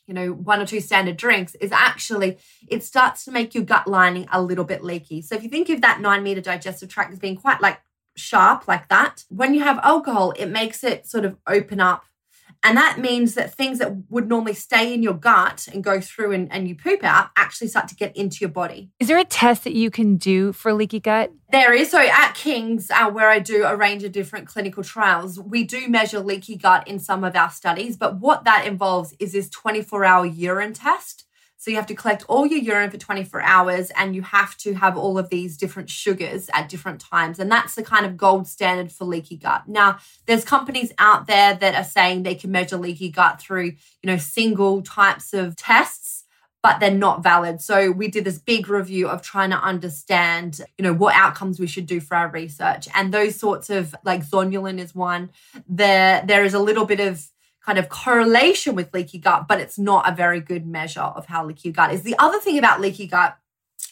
you 0.07 0.13
know, 0.13 0.31
one 0.31 0.61
or 0.61 0.65
two 0.65 0.79
standard 0.79 1.17
drinks, 1.17 1.55
is 1.55 1.73
actually 1.73 2.37
it 2.69 2.83
starts 2.83 3.25
to 3.25 3.31
make 3.31 3.53
your 3.53 3.65
gut 3.65 3.85
lining 3.85 4.27
a 4.31 4.41
little 4.41 4.63
bit 4.63 4.83
leaky. 4.83 5.21
So 5.21 5.35
if 5.35 5.43
you 5.43 5.49
think 5.49 5.67
of 5.69 5.81
that 5.81 5.99
nine 5.99 6.23
meter 6.23 6.41
digestive 6.41 6.89
tract 6.89 7.11
as 7.11 7.19
being 7.19 7.35
quite 7.35 7.59
like 7.59 7.81
sharp 8.15 8.67
like 8.67 8.89
that. 8.89 9.23
When 9.29 9.53
you 9.53 9.61
have 9.61 9.79
alcohol, 9.83 10.33
it 10.37 10.47
makes 10.47 10.83
it 10.83 11.07
sort 11.07 11.25
of 11.25 11.37
open 11.47 11.79
up 11.79 12.05
and 12.65 12.77
that 12.77 12.97
means 12.97 13.33
that 13.33 13.53
things 13.53 13.79
that 13.79 13.93
would 14.09 14.29
normally 14.29 14.53
stay 14.53 14.93
in 14.93 15.03
your 15.03 15.13
gut 15.13 15.67
and 15.73 15.83
go 15.83 15.99
through 15.99 16.31
and, 16.31 16.51
and 16.51 16.67
you 16.67 16.75
poop 16.75 17.03
out 17.03 17.29
actually 17.35 17.67
start 17.67 17.89
to 17.89 17.95
get 17.95 18.15
into 18.15 18.37
your 18.39 18.49
body. 18.49 18.89
Is 19.01 19.09
there 19.09 19.17
a 19.17 19.25
test 19.25 19.65
that 19.65 19.73
you 19.73 19.91
can 19.91 20.15
do 20.15 20.53
for 20.53 20.73
leaky 20.73 21.01
gut? 21.01 21.31
There 21.51 21.73
is. 21.73 21.91
So 21.91 21.99
at 21.99 22.33
King's, 22.33 22.89
uh, 22.89 23.09
where 23.09 23.29
I 23.29 23.39
do 23.39 23.65
a 23.65 23.75
range 23.75 24.05
of 24.05 24.13
different 24.13 24.47
clinical 24.47 24.81
trials, 24.81 25.37
we 25.37 25.65
do 25.65 25.89
measure 25.89 26.21
leaky 26.21 26.55
gut 26.55 26.87
in 26.87 26.99
some 26.99 27.25
of 27.25 27.35
our 27.35 27.49
studies. 27.49 27.97
But 27.97 28.19
what 28.19 28.45
that 28.45 28.65
involves 28.65 29.13
is 29.19 29.33
this 29.33 29.49
24 29.49 30.05
hour 30.05 30.25
urine 30.25 30.73
test. 30.73 31.25
So 31.63 31.71
you 31.71 31.77
have 31.77 31.87
to 31.87 31.95
collect 31.95 32.25
all 32.27 32.45
your 32.45 32.59
urine 32.59 32.91
for 32.91 32.97
24 32.97 33.41
hours 33.41 33.89
and 33.91 34.13
you 34.13 34.21
have 34.21 34.57
to 34.57 34.73
have 34.73 34.97
all 34.97 35.17
of 35.17 35.29
these 35.29 35.55
different 35.55 35.89
sugars 35.89 36.49
at 36.53 36.67
different 36.67 36.99
times. 36.99 37.39
And 37.39 37.49
that's 37.49 37.75
the 37.75 37.83
kind 37.83 38.05
of 38.05 38.17
gold 38.17 38.49
standard 38.49 38.91
for 38.91 39.05
leaky 39.05 39.37
gut. 39.37 39.65
Now, 39.65 39.99
there's 40.25 40.43
companies 40.43 40.91
out 40.99 41.25
there 41.25 41.55
that 41.55 41.73
are 41.73 41.85
saying 41.85 42.23
they 42.23 42.35
can 42.35 42.51
measure 42.51 42.75
leaky 42.75 43.07
gut 43.07 43.39
through, 43.39 43.75
you 44.01 44.07
know, 44.07 44.17
single 44.17 44.81
types 44.81 45.33
of 45.33 45.55
tests 45.55 46.25
but 46.61 46.79
they're 46.79 46.91
not 46.91 47.21
valid. 47.21 47.59
So 47.59 47.91
we 47.91 48.07
did 48.07 48.23
this 48.23 48.39
big 48.39 48.69
review 48.69 49.09
of 49.09 49.21
trying 49.21 49.49
to 49.49 49.57
understand, 49.57 50.61
you 50.77 50.83
know, 50.83 50.93
what 50.93 51.13
outcomes 51.13 51.59
we 51.59 51.67
should 51.67 51.85
do 51.85 51.99
for 51.99 52.15
our 52.15 52.29
research. 52.29 52.87
And 52.95 53.13
those 53.13 53.35
sorts 53.35 53.69
of 53.69 53.93
like 54.05 54.25
zonulin 54.25 54.79
is 54.79 54.95
one. 54.95 55.31
There 55.67 56.23
there 56.25 56.45
is 56.45 56.53
a 56.53 56.59
little 56.59 56.85
bit 56.85 57.01
of 57.01 57.27
kind 57.65 57.77
of 57.77 57.89
correlation 57.89 58.75
with 58.75 58.93
leaky 58.93 59.17
gut, 59.17 59.47
but 59.47 59.59
it's 59.59 59.79
not 59.79 60.07
a 60.09 60.15
very 60.15 60.41
good 60.41 60.65
measure 60.65 60.99
of 60.99 61.25
how 61.27 61.45
leaky 61.45 61.71
gut 61.71 61.93
is. 61.93 62.03
The 62.03 62.15
other 62.19 62.39
thing 62.39 62.57
about 62.57 62.81
leaky 62.81 63.07
gut, 63.07 63.37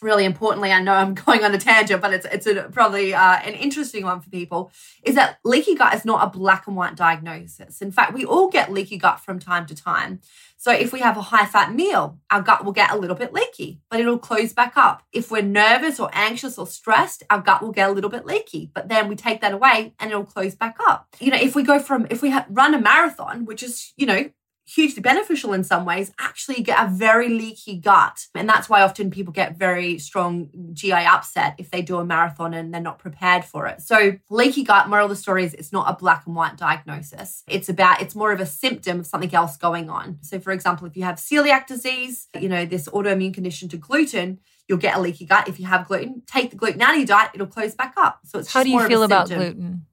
really 0.02 0.24
importantly, 0.24 0.72
I 0.72 0.80
know 0.82 0.94
I'm 0.94 1.14
going 1.26 1.44
on 1.44 1.54
a 1.54 1.58
tangent, 1.58 2.02
but 2.02 2.12
it's 2.12 2.26
it's 2.26 2.46
a, 2.46 2.68
probably 2.72 3.14
uh, 3.14 3.38
an 3.38 3.54
interesting 3.54 4.04
one 4.04 4.20
for 4.20 4.30
people, 4.30 4.70
is 5.02 5.14
that 5.14 5.38
leaky 5.44 5.74
gut 5.74 5.94
is 5.94 6.04
not 6.04 6.26
a 6.26 6.38
black 6.38 6.66
and 6.66 6.76
white 6.76 6.96
diagnosis. 6.96 7.80
In 7.80 7.92
fact, 7.92 8.14
we 8.14 8.24
all 8.24 8.48
get 8.48 8.72
leaky 8.72 8.96
gut 8.96 9.20
from 9.20 9.38
time 9.38 9.66
to 9.66 9.74
time. 9.74 10.20
So 10.62 10.70
if 10.70 10.92
we 10.92 11.00
have 11.00 11.16
a 11.16 11.22
high 11.22 11.46
fat 11.46 11.74
meal, 11.74 12.20
our 12.30 12.40
gut 12.40 12.64
will 12.64 12.70
get 12.70 12.92
a 12.92 12.96
little 12.96 13.16
bit 13.16 13.32
leaky, 13.32 13.80
but 13.90 13.98
it'll 13.98 14.16
close 14.16 14.52
back 14.52 14.76
up. 14.76 15.02
If 15.12 15.28
we're 15.28 15.42
nervous 15.42 15.98
or 15.98 16.08
anxious 16.12 16.56
or 16.56 16.68
stressed, 16.68 17.24
our 17.30 17.40
gut 17.40 17.62
will 17.62 17.72
get 17.72 17.90
a 17.90 17.92
little 17.92 18.10
bit 18.10 18.24
leaky, 18.26 18.70
but 18.72 18.88
then 18.88 19.08
we 19.08 19.16
take 19.16 19.40
that 19.40 19.52
away 19.52 19.92
and 19.98 20.12
it'll 20.12 20.24
close 20.24 20.54
back 20.54 20.76
up. 20.86 21.08
You 21.18 21.32
know, 21.32 21.36
if 21.36 21.56
we 21.56 21.64
go 21.64 21.80
from, 21.80 22.06
if 22.10 22.22
we 22.22 22.32
run 22.48 22.74
a 22.74 22.80
marathon, 22.80 23.44
which 23.44 23.64
is, 23.64 23.92
you 23.96 24.06
know, 24.06 24.30
hugely 24.74 25.02
beneficial 25.02 25.52
in 25.52 25.64
some 25.64 25.84
ways, 25.84 26.12
actually 26.18 26.62
get 26.62 26.82
a 26.82 26.90
very 26.90 27.28
leaky 27.28 27.76
gut. 27.76 28.26
And 28.34 28.48
that's 28.48 28.68
why 28.68 28.82
often 28.82 29.10
people 29.10 29.32
get 29.32 29.58
very 29.58 29.98
strong 29.98 30.50
GI 30.72 30.92
upset 30.92 31.54
if 31.58 31.70
they 31.70 31.82
do 31.82 31.98
a 31.98 32.04
marathon 32.04 32.54
and 32.54 32.72
they're 32.72 32.80
not 32.80 32.98
prepared 32.98 33.44
for 33.44 33.66
it. 33.66 33.82
So, 33.82 34.18
leaky 34.30 34.64
gut, 34.64 34.88
moral 34.88 35.06
of 35.06 35.10
the 35.10 35.16
story 35.16 35.44
is 35.44 35.54
it's 35.54 35.72
not 35.72 35.90
a 35.90 35.96
black 35.96 36.26
and 36.26 36.34
white 36.34 36.56
diagnosis. 36.56 37.42
It's 37.48 37.68
about, 37.68 38.00
it's 38.00 38.14
more 38.14 38.32
of 38.32 38.40
a 38.40 38.46
symptom 38.46 39.00
of 39.00 39.06
something 39.06 39.34
else 39.34 39.56
going 39.56 39.90
on. 39.90 40.18
So, 40.22 40.40
for 40.40 40.52
example, 40.52 40.86
if 40.86 40.96
you 40.96 41.04
have 41.04 41.16
celiac 41.16 41.66
disease, 41.66 42.28
you 42.38 42.48
know, 42.48 42.64
this 42.64 42.88
autoimmune 42.88 43.34
condition 43.34 43.68
to 43.70 43.76
gluten, 43.76 44.40
you'll 44.68 44.78
get 44.78 44.96
a 44.96 45.00
leaky 45.00 45.26
gut. 45.26 45.48
If 45.48 45.60
you 45.60 45.66
have 45.66 45.86
gluten, 45.86 46.22
take 46.26 46.50
the 46.50 46.56
gluten 46.56 46.80
out 46.80 46.92
of 46.92 46.98
your 46.98 47.06
diet, 47.06 47.30
it'll 47.34 47.46
close 47.46 47.74
back 47.74 47.94
up. 47.96 48.20
So, 48.24 48.38
it's 48.38 48.52
how 48.52 48.62
do 48.62 48.70
you 48.70 48.86
feel 48.86 49.02
about 49.02 49.28
gluten 49.28 49.86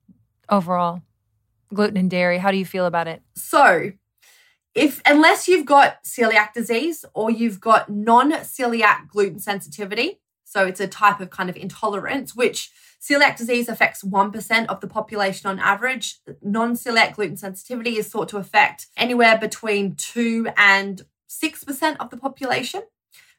overall? 0.47 1.01
Gluten 1.71 1.97
and 1.97 2.09
dairy, 2.09 2.39
how 2.39 2.49
do 2.49 2.57
you 2.57 2.65
feel 2.65 2.88
about 2.88 3.07
it? 3.07 3.21
So, 3.36 3.91
if 4.76 5.01
unless 5.05 5.47
you've 5.47 5.65
got 5.65 6.03
celiac 6.03 6.53
disease 6.53 7.05
or 7.13 7.32
you've 7.32 7.59
got 7.59 7.89
non-celiac 7.89 9.07
gluten 9.07 9.39
sensitivity, 9.39 10.20
so 10.43 10.65
it's 10.65 10.80
a 10.80 10.88
type 10.88 11.20
of 11.20 11.30
kind 11.30 11.49
of 11.49 11.57
intolerance, 11.57 12.36
which 12.36 12.72
celiac 13.01 13.38
disease 13.38 13.70
affects 13.70 14.03
1% 14.03 14.65
of 14.67 14.82
the 14.82 14.88
population 14.88 15.49
on 15.49 15.59
average. 15.59 16.17
Non-celiac 16.41 17.15
gluten 17.15 17.38
sensitivity 17.38 17.97
is 17.97 18.07
thought 18.07 18.30
to 18.30 18.38
affect 18.38 18.88
anywhere 18.97 19.38
between 19.38 19.95
2 19.95 20.49
and 20.57 21.03
6% 21.30 21.97
of 21.99 22.09
the 22.09 22.17
population. 22.17 22.82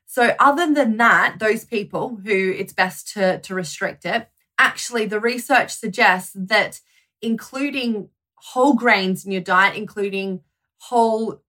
So 0.06 0.34
other 0.38 0.72
than 0.72 0.96
that, 0.96 1.36
those 1.38 1.64
people 1.64 2.20
who 2.24 2.52
it's 2.52 2.72
best 2.72 3.12
to, 3.14 3.38
to 3.40 3.54
restrict 3.54 4.04
it, 4.04 4.28
actually 4.58 5.06
the 5.06 5.20
research 5.20 5.72
suggests 5.72 6.32
that 6.34 6.80
including 7.22 8.08
whole 8.34 8.74
grains 8.74 9.24
in 9.24 9.32
your 9.32 9.40
diet, 9.40 9.76
including 9.76 10.40
whole 10.80 11.42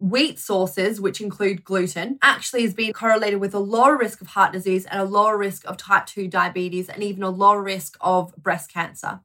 wheat 0.00 0.38
sources, 0.38 1.00
which 1.00 1.20
include 1.20 1.64
gluten, 1.64 2.18
actually 2.22 2.62
has 2.62 2.74
been 2.74 2.92
correlated 2.92 3.40
with 3.40 3.54
a 3.54 3.58
lower 3.58 3.96
risk 3.96 4.20
of 4.20 4.28
heart 4.28 4.52
disease 4.52 4.86
and 4.86 5.00
a 5.00 5.04
lower 5.04 5.36
risk 5.36 5.68
of 5.68 5.76
type 5.76 6.06
2 6.06 6.28
diabetes 6.28 6.88
and 6.88 7.02
even 7.02 7.22
a 7.22 7.30
lower 7.30 7.62
risk 7.62 7.96
of 8.00 8.34
breast 8.36 8.72
cancer. 8.72 9.20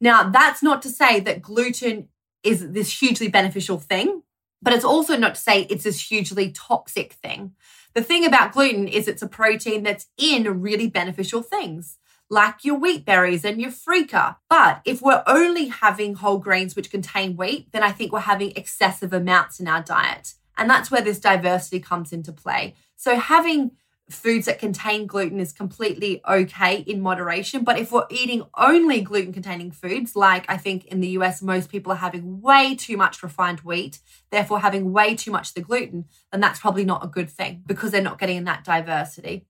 Now, 0.00 0.28
that's 0.30 0.62
not 0.62 0.82
to 0.82 0.88
say 0.88 1.20
that 1.20 1.42
gluten 1.42 2.08
is 2.42 2.72
this 2.72 3.00
hugely 3.00 3.28
beneficial 3.28 3.78
thing, 3.78 4.22
but 4.62 4.72
it's 4.72 4.84
also 4.84 5.16
not 5.16 5.34
to 5.34 5.40
say 5.40 5.62
it's 5.62 5.84
this 5.84 6.08
hugely 6.10 6.52
toxic 6.52 7.14
thing. 7.14 7.52
The 7.94 8.02
thing 8.02 8.24
about 8.24 8.52
gluten 8.52 8.88
is 8.88 9.08
it's 9.08 9.22
a 9.22 9.28
protein 9.28 9.82
that's 9.82 10.06
in 10.16 10.60
really 10.60 10.88
beneficial 10.88 11.42
things 11.42 11.96
like 12.30 12.64
your 12.64 12.76
wheat 12.76 13.04
berries 13.04 13.44
and 13.44 13.60
your 13.60 13.72
freekeh. 13.72 14.36
But 14.48 14.80
if 14.84 15.02
we're 15.02 15.22
only 15.26 15.66
having 15.66 16.14
whole 16.14 16.38
grains 16.38 16.76
which 16.76 16.90
contain 16.90 17.36
wheat, 17.36 17.72
then 17.72 17.82
I 17.82 17.90
think 17.90 18.12
we're 18.12 18.20
having 18.20 18.52
excessive 18.56 19.12
amounts 19.12 19.58
in 19.60 19.66
our 19.66 19.82
diet. 19.82 20.34
And 20.56 20.70
that's 20.70 20.90
where 20.90 21.02
this 21.02 21.18
diversity 21.18 21.80
comes 21.80 22.12
into 22.12 22.32
play. 22.32 22.74
So 22.96 23.16
having 23.16 23.72
foods 24.12 24.46
that 24.46 24.58
contain 24.58 25.06
gluten 25.06 25.40
is 25.40 25.52
completely 25.52 26.20
okay 26.28 26.80
in 26.80 27.00
moderation. 27.00 27.64
But 27.64 27.78
if 27.78 27.92
we're 27.92 28.06
eating 28.10 28.42
only 28.56 29.00
gluten 29.00 29.32
containing 29.32 29.70
foods, 29.70 30.16
like 30.16 30.44
I 30.48 30.56
think 30.56 30.86
in 30.86 31.00
the 31.00 31.08
US, 31.10 31.42
most 31.42 31.70
people 31.70 31.92
are 31.92 31.96
having 31.96 32.40
way 32.40 32.74
too 32.74 32.96
much 32.96 33.22
refined 33.22 33.60
wheat, 33.60 34.00
therefore 34.30 34.60
having 34.60 34.92
way 34.92 35.14
too 35.14 35.30
much 35.30 35.48
of 35.48 35.54
the 35.54 35.60
gluten, 35.62 36.06
then 36.30 36.40
that's 36.40 36.60
probably 36.60 36.84
not 36.84 37.04
a 37.04 37.08
good 37.08 37.30
thing 37.30 37.62
because 37.66 37.90
they're 37.90 38.02
not 38.02 38.18
getting 38.18 38.36
in 38.36 38.44
that 38.44 38.64
diversity. 38.64 39.46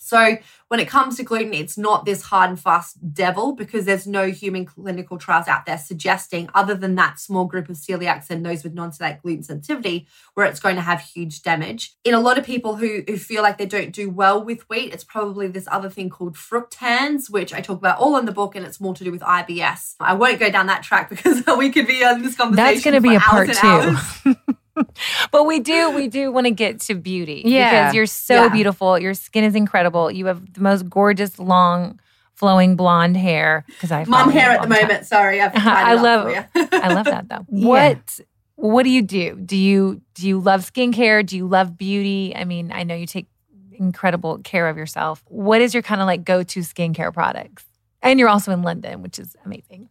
So 0.00 0.38
when 0.68 0.80
it 0.80 0.88
comes 0.88 1.16
to 1.16 1.22
gluten, 1.22 1.52
it's 1.52 1.76
not 1.76 2.06
this 2.06 2.22
hard 2.22 2.48
and 2.48 2.58
fast 2.58 3.12
devil 3.12 3.54
because 3.54 3.84
there's 3.84 4.06
no 4.06 4.30
human 4.30 4.64
clinical 4.64 5.18
trials 5.18 5.46
out 5.46 5.66
there 5.66 5.76
suggesting, 5.76 6.48
other 6.54 6.74
than 6.74 6.94
that 6.94 7.20
small 7.20 7.44
group 7.44 7.68
of 7.68 7.76
celiacs 7.76 8.30
and 8.30 8.44
those 8.44 8.64
with 8.64 8.72
non-celiac 8.72 9.20
gluten 9.20 9.42
sensitivity, 9.42 10.08
where 10.34 10.46
it's 10.46 10.58
going 10.58 10.76
to 10.76 10.82
have 10.82 11.00
huge 11.02 11.42
damage. 11.42 11.94
In 12.02 12.14
a 12.14 12.20
lot 12.20 12.38
of 12.38 12.44
people 12.44 12.76
who, 12.76 13.02
who 13.06 13.18
feel 13.18 13.42
like 13.42 13.58
they 13.58 13.66
don't 13.66 13.92
do 13.92 14.08
well 14.08 14.42
with 14.42 14.62
wheat, 14.70 14.94
it's 14.94 15.04
probably 15.04 15.48
this 15.48 15.68
other 15.70 15.90
thing 15.90 16.08
called 16.08 16.34
fructans, 16.34 17.28
which 17.28 17.52
I 17.52 17.60
talk 17.60 17.78
about 17.78 17.98
all 17.98 18.16
in 18.16 18.24
the 18.24 18.32
book, 18.32 18.56
and 18.56 18.64
it's 18.64 18.80
more 18.80 18.94
to 18.94 19.04
do 19.04 19.12
with 19.12 19.20
IBS. 19.20 19.96
I 20.00 20.14
won't 20.14 20.40
go 20.40 20.50
down 20.50 20.66
that 20.66 20.82
track 20.82 21.10
because 21.10 21.44
we 21.58 21.70
could 21.70 21.86
be 21.86 22.02
on 22.04 22.22
this 22.22 22.36
conversation. 22.36 22.74
That's 22.74 22.84
going 22.84 22.94
to 22.94 23.00
be 23.02 23.14
a 23.16 23.20
part 23.20 23.50
two. 23.52 24.54
but 25.30 25.44
we 25.46 25.60
do 25.60 25.90
we 25.90 26.08
do 26.08 26.30
want 26.32 26.46
to 26.46 26.50
get 26.50 26.80
to 26.80 26.94
beauty 26.94 27.42
Yeah. 27.44 27.70
because 27.82 27.94
you're 27.94 28.06
so 28.06 28.44
Yeah. 28.44 28.48
beautiful 28.48 28.98
your 28.98 29.14
skin 29.14 29.44
is 29.44 29.54
incredible 29.54 30.10
you 30.10 30.26
have 30.26 30.52
the 30.54 30.60
most 30.60 30.88
gorgeous 30.88 31.38
long 31.38 32.00
flowing 32.34 32.76
blonde 32.76 33.16
hair 33.16 33.64
because 33.66 33.90
i 33.92 34.04
Mum 34.04 34.12
follow 34.30 34.32
you 34.32 34.38
hair 34.40 34.50
at 34.52 34.62
the 34.62 34.68
time. 34.74 34.82
moment. 34.88 35.06
Sorry, 35.06 35.40
I've 35.40 35.54
I 35.54 35.58
tied 35.58 35.92
it 35.92 35.98
up 35.98 36.02
love- 36.02 36.30
you. 36.30 36.68
i 36.72 36.94
love 36.94 37.04
that 37.06 37.28
though 37.28 37.44
Yeah. 37.50 37.66
what 37.68 38.20
what 38.56 38.82
do 38.82 38.90
you 38.90 39.02
do 39.02 39.36
do 39.36 39.56
you 39.56 40.00
do 40.14 40.26
you 40.28 40.38
love 40.40 40.60
skincare 40.70 41.24
do 41.24 41.36
you 41.36 41.46
love 41.46 41.76
beauty 41.78 42.32
i 42.36 42.44
mean 42.44 42.72
i 42.72 42.82
know 42.82 42.94
you 42.94 43.06
take 43.06 43.26
incredible 43.72 44.38
care 44.38 44.68
of 44.68 44.76
yourself 44.76 45.22
what 45.28 45.60
is 45.62 45.72
your 45.72 45.82
kind 45.82 46.00
of 46.02 46.06
like 46.06 46.24
go-to 46.24 46.60
skincare 46.60 47.12
products 47.12 47.64
and 48.02 48.18
you're 48.20 48.28
also 48.28 48.52
in 48.52 48.62
london 48.62 49.00
which 49.02 49.18
is 49.18 49.34
amazing 49.46 49.88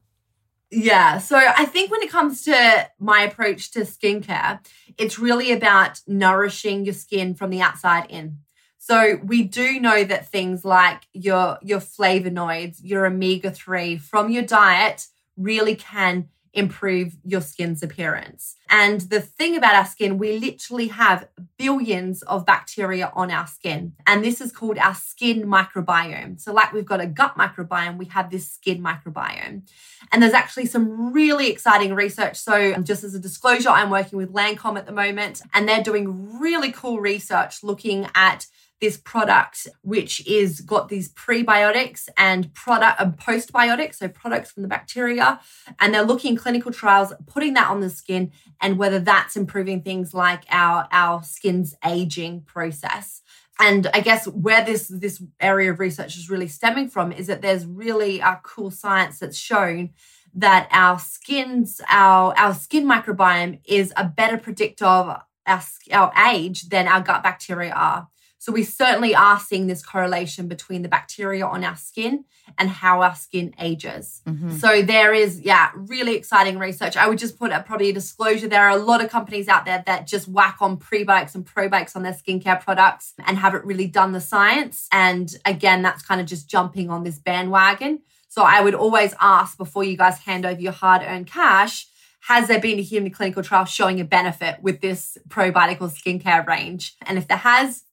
Yeah. 0.71 1.17
So 1.17 1.35
I 1.35 1.65
think 1.65 1.91
when 1.91 2.01
it 2.01 2.11
comes 2.11 2.43
to 2.43 2.87
my 2.99 3.21
approach 3.21 3.71
to 3.71 3.81
skincare, 3.81 4.59
it's 4.97 5.17
really 5.17 5.51
about 5.51 5.99
nourishing 6.05 6.85
your 6.85 6.93
skin 6.93 7.33
from 7.33 7.49
the 7.49 7.61
outside 7.61 8.05
in. 8.09 8.39
So 8.77 9.19
we 9.23 9.43
do 9.43 9.79
know 9.79 10.03
that 10.03 10.29
things 10.29 10.63
like 10.63 11.03
your 11.13 11.57
your 11.61 11.79
flavonoids, 11.79 12.77
your 12.81 13.05
omega 13.07 13.51
3 13.51 13.97
from 13.97 14.29
your 14.29 14.43
diet 14.43 15.07
really 15.37 15.75
can 15.75 16.29
improve 16.53 17.15
your 17.23 17.41
skin's 17.41 17.83
appearance. 17.83 18.55
And 18.69 19.01
the 19.01 19.21
thing 19.21 19.55
about 19.55 19.75
our 19.75 19.85
skin, 19.85 20.17
we 20.17 20.37
literally 20.37 20.87
have 20.87 21.27
billions 21.57 22.21
of 22.23 22.45
bacteria 22.45 23.11
on 23.15 23.31
our 23.31 23.47
skin. 23.47 23.93
And 24.07 24.23
this 24.23 24.41
is 24.41 24.51
called 24.51 24.77
our 24.77 24.95
skin 24.95 25.43
microbiome. 25.43 26.39
So 26.39 26.53
like 26.53 26.73
we've 26.73 26.85
got 26.85 27.01
a 27.01 27.07
gut 27.07 27.37
microbiome, 27.37 27.97
we 27.97 28.05
have 28.05 28.29
this 28.29 28.49
skin 28.51 28.81
microbiome. 28.81 29.63
And 30.11 30.23
there's 30.23 30.33
actually 30.33 30.65
some 30.65 31.13
really 31.13 31.49
exciting 31.49 31.93
research. 31.93 32.37
So, 32.37 32.73
just 32.81 33.03
as 33.03 33.13
a 33.13 33.19
disclosure, 33.19 33.69
I'm 33.69 33.89
working 33.89 34.17
with 34.17 34.33
Lancome 34.33 34.77
at 34.77 34.85
the 34.85 34.91
moment, 34.91 35.41
and 35.53 35.67
they're 35.67 35.83
doing 35.83 36.39
really 36.39 36.71
cool 36.71 36.99
research 36.99 37.63
looking 37.63 38.07
at 38.15 38.47
this 38.81 38.97
product, 38.97 39.67
which 39.81 40.25
is 40.25 40.61
got 40.61 40.87
these 40.89 41.11
prebiotics 41.13 42.07
and 42.17 42.53
product 42.53 43.01
and 43.01 43.17
postbiotics, 43.17 43.95
so 43.95 44.07
products 44.07 44.51
from 44.51 44.63
the 44.63 44.69
bacteria, 44.69 45.39
and 45.79 45.93
they're 45.93 46.03
looking 46.03 46.35
clinical 46.35 46.71
trials, 46.71 47.13
putting 47.27 47.53
that 47.55 47.69
on 47.69 47.81
the 47.81 47.89
skin, 47.89 48.31
and 48.61 48.77
whether 48.77 48.99
that's 48.99 49.35
improving 49.35 49.81
things 49.81 50.13
like 50.13 50.43
our 50.49 50.87
our 50.91 51.23
skin's 51.23 51.75
aging 51.85 52.41
process. 52.41 53.21
and 53.59 53.87
I 53.93 53.99
guess 53.99 54.25
where 54.27 54.63
this 54.63 54.87
this 54.87 55.21
area 55.39 55.71
of 55.71 55.79
research 55.79 56.15
is 56.17 56.29
really 56.29 56.47
stemming 56.47 56.89
from 56.89 57.11
is 57.11 57.27
that 57.27 57.41
there's 57.41 57.65
really 57.65 58.19
a 58.21 58.39
cool 58.43 58.71
science 58.71 59.19
that's 59.19 59.37
shown 59.37 59.89
that 60.33 60.69
our 60.71 60.97
skins, 60.99 61.81
our 61.89 62.33
our 62.37 62.53
skin 62.53 62.85
microbiome 62.85 63.59
is 63.65 63.91
a 63.97 64.05
better 64.05 64.37
predictor 64.37 64.85
of 64.85 65.21
our, 65.45 65.63
our 65.91 66.13
age 66.31 66.69
than 66.69 66.87
our 66.87 67.01
gut 67.01 67.23
bacteria 67.23 67.73
are. 67.73 68.07
So 68.39 68.51
we 68.53 68.63
certainly 68.63 69.13
are 69.13 69.39
seeing 69.39 69.67
this 69.67 69.85
correlation 69.85 70.47
between 70.47 70.81
the 70.81 70.89
bacteria 70.89 71.45
on 71.45 71.63
our 71.63 71.75
skin 71.75 72.23
and 72.57 72.69
how 72.69 73.01
our 73.01 73.13
skin 73.13 73.53
ages. 73.59 74.21
Mhm. 74.25 74.59
So 74.59 74.81
there 74.81 75.13
is, 75.13 75.41
yeah, 75.41 75.69
really 75.75 76.15
exciting 76.15 76.57
research. 76.57 76.97
I 76.97 77.07
would 77.07 77.19
just 77.19 77.37
put 77.37 77.51
a, 77.51 77.59
probably 77.61 77.89
a 77.89 77.93
disclosure. 77.93 78.47
There 78.47 78.63
are 78.65 78.69
a 78.69 78.77
lot 78.77 79.03
of 79.03 79.11
companies 79.11 79.49
out 79.49 79.65
there 79.65 79.83
that 79.85 80.07
just 80.07 80.27
whack 80.27 80.57
on 80.61 80.77
prebiotics 80.77 81.35
and 81.35 81.45
probiotics 81.45 81.95
on 81.95 82.03
their 82.03 82.13
skincare 82.13 82.59
products 82.59 83.13
and 83.27 83.37
haven't 83.37 83.65
really 83.65 83.87
done 83.87 84.13
the 84.13 84.21
science. 84.21 84.87
And 84.91 85.35
again, 85.45 85.81
that's 85.81 86.01
kind 86.01 86.21
of 86.21 86.25
just 86.25 86.49
jumping 86.49 86.89
on 86.89 87.03
this 87.03 87.19
bandwagon. 87.19 87.99
So 88.29 88.43
I 88.43 88.61
would 88.61 88.75
always 88.75 89.13
ask 89.19 89.57
before 89.57 89.83
you 89.83 89.97
guys 89.97 90.19
hand 90.19 90.45
over 90.45 90.61
your 90.61 90.71
hard-earned 90.71 91.27
cash, 91.27 91.87
has 92.21 92.47
there 92.47 92.59
been 92.59 92.79
a 92.79 92.83
human 92.83 93.11
clinical 93.11 93.43
trial 93.43 93.65
showing 93.65 93.99
a 93.99 94.05
benefit 94.05 94.61
with 94.61 94.81
this 94.81 95.17
probiotic 95.27 95.81
or 95.81 95.89
skincare 95.89 96.45
range? 96.47 96.95
And 97.05 97.17
if 97.17 97.27
there 97.27 97.37
has, 97.37 97.83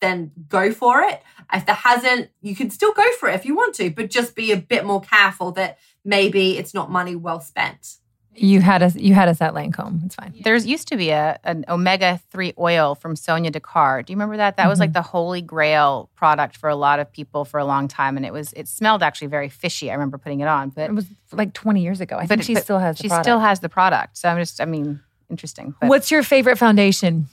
then 0.00 0.32
go 0.48 0.72
for 0.72 1.00
it. 1.02 1.22
If 1.52 1.66
there 1.66 1.74
hasn't, 1.74 2.30
you 2.42 2.54
can 2.56 2.70
still 2.70 2.92
go 2.92 3.04
for 3.18 3.28
it 3.28 3.34
if 3.34 3.44
you 3.44 3.54
want 3.54 3.74
to, 3.76 3.90
but 3.90 4.10
just 4.10 4.34
be 4.34 4.52
a 4.52 4.56
bit 4.56 4.84
more 4.84 5.00
careful 5.00 5.52
that 5.52 5.78
maybe 6.04 6.56
it's 6.58 6.74
not 6.74 6.90
money 6.90 7.14
well 7.16 7.40
spent. 7.40 7.96
You 8.36 8.60
had 8.60 8.80
us. 8.82 8.94
You 8.94 9.12
had 9.14 9.28
us 9.28 9.40
at 9.40 9.54
Lancome. 9.54 10.06
It's 10.06 10.14
fine. 10.14 10.32
There's 10.44 10.64
used 10.64 10.86
to 10.88 10.96
be 10.96 11.10
a 11.10 11.38
an 11.42 11.64
omega 11.68 12.20
three 12.30 12.54
oil 12.58 12.94
from 12.94 13.16
Sonya 13.16 13.50
Dakar. 13.50 14.04
Do 14.04 14.12
you 14.12 14.16
remember 14.16 14.36
that? 14.36 14.56
That 14.56 14.68
was 14.68 14.76
Mm-hmm. 14.76 14.82
like 14.82 14.92
the 14.92 15.02
holy 15.02 15.42
grail 15.42 16.08
product 16.14 16.56
for 16.56 16.68
a 16.68 16.76
lot 16.76 17.00
of 17.00 17.12
people 17.12 17.44
for 17.44 17.58
a 17.58 17.64
long 17.64 17.88
time, 17.88 18.16
and 18.16 18.24
it 18.24 18.32
was 18.32 18.52
it 18.52 18.68
smelled 18.68 19.02
actually 19.02 19.26
very 19.26 19.48
fishy. 19.48 19.90
I 19.90 19.94
remember 19.94 20.16
putting 20.16 20.38
it 20.40 20.46
on, 20.46 20.70
but 20.70 20.88
It 20.88 20.94
was 20.94 21.06
like 21.32 21.52
20 21.54 21.82
years 21.82 22.00
ago. 22.00 22.16
I 22.16 22.20
but 22.20 22.28
think 22.28 22.40
it- 22.42 22.44
she 22.46 22.54
but 22.54 22.62
still 22.62 22.78
has. 22.78 22.96
The 22.98 23.02
she 23.02 23.08
product. 23.08 23.24
still 23.24 23.40
has 23.40 23.60
the 23.60 23.68
product. 23.68 24.16
So 24.16 24.28
I'm 24.28 24.38
just, 24.38 24.60
I 24.60 24.64
mean, 24.64 25.00
interesting. 25.28 25.74
But 25.80 25.88
What's 25.88 26.12
your 26.12 26.22
favorite 26.22 26.56
foundation? 26.56 27.26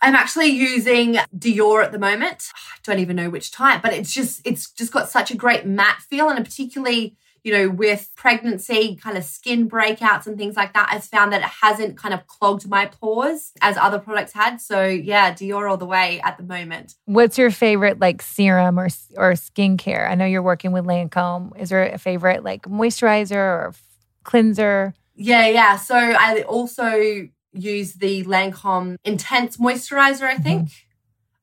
I'm 0.00 0.14
actually 0.14 0.46
using 0.46 1.14
Dior 1.36 1.84
at 1.84 1.92
the 1.92 1.98
moment. 1.98 2.48
I 2.54 2.78
don't 2.84 3.00
even 3.00 3.16
know 3.16 3.30
which 3.30 3.50
type, 3.50 3.82
but 3.82 3.92
it's 3.92 4.12
just 4.12 4.40
it's 4.44 4.70
just 4.70 4.92
got 4.92 5.08
such 5.08 5.30
a 5.30 5.36
great 5.36 5.66
matte 5.66 6.00
feel, 6.08 6.28
and 6.28 6.44
particularly 6.44 7.16
you 7.42 7.52
know 7.52 7.68
with 7.68 8.10
pregnancy, 8.16 8.96
kind 8.96 9.16
of 9.16 9.24
skin 9.24 9.68
breakouts 9.68 10.26
and 10.26 10.38
things 10.38 10.56
like 10.56 10.72
that. 10.74 10.88
I've 10.92 11.04
found 11.04 11.32
that 11.32 11.40
it 11.40 11.50
hasn't 11.62 11.96
kind 11.96 12.14
of 12.14 12.26
clogged 12.26 12.68
my 12.68 12.86
pores 12.86 13.52
as 13.60 13.76
other 13.76 13.98
products 13.98 14.32
had. 14.32 14.60
So 14.60 14.84
yeah, 14.84 15.32
Dior 15.32 15.68
all 15.68 15.76
the 15.76 15.86
way 15.86 16.20
at 16.20 16.36
the 16.36 16.44
moment. 16.44 16.94
What's 17.06 17.38
your 17.38 17.50
favorite 17.50 17.98
like 17.98 18.22
serum 18.22 18.78
or 18.78 18.88
or 19.16 19.32
skincare? 19.32 20.08
I 20.08 20.14
know 20.14 20.26
you're 20.26 20.42
working 20.42 20.72
with 20.72 20.84
Lancome. 20.84 21.58
Is 21.60 21.70
there 21.70 21.84
a 21.84 21.98
favorite 21.98 22.44
like 22.44 22.62
moisturizer 22.62 23.34
or 23.34 23.74
cleanser? 24.22 24.94
Yeah, 25.16 25.48
yeah. 25.48 25.76
So 25.76 25.96
I 25.96 26.42
also 26.42 27.28
use 27.52 27.94
the 27.94 28.24
Lancome 28.24 28.96
Intense 29.04 29.56
Moisturizer, 29.56 30.24
I 30.24 30.36
think. 30.36 30.68
Mm-hmm. 30.68 30.88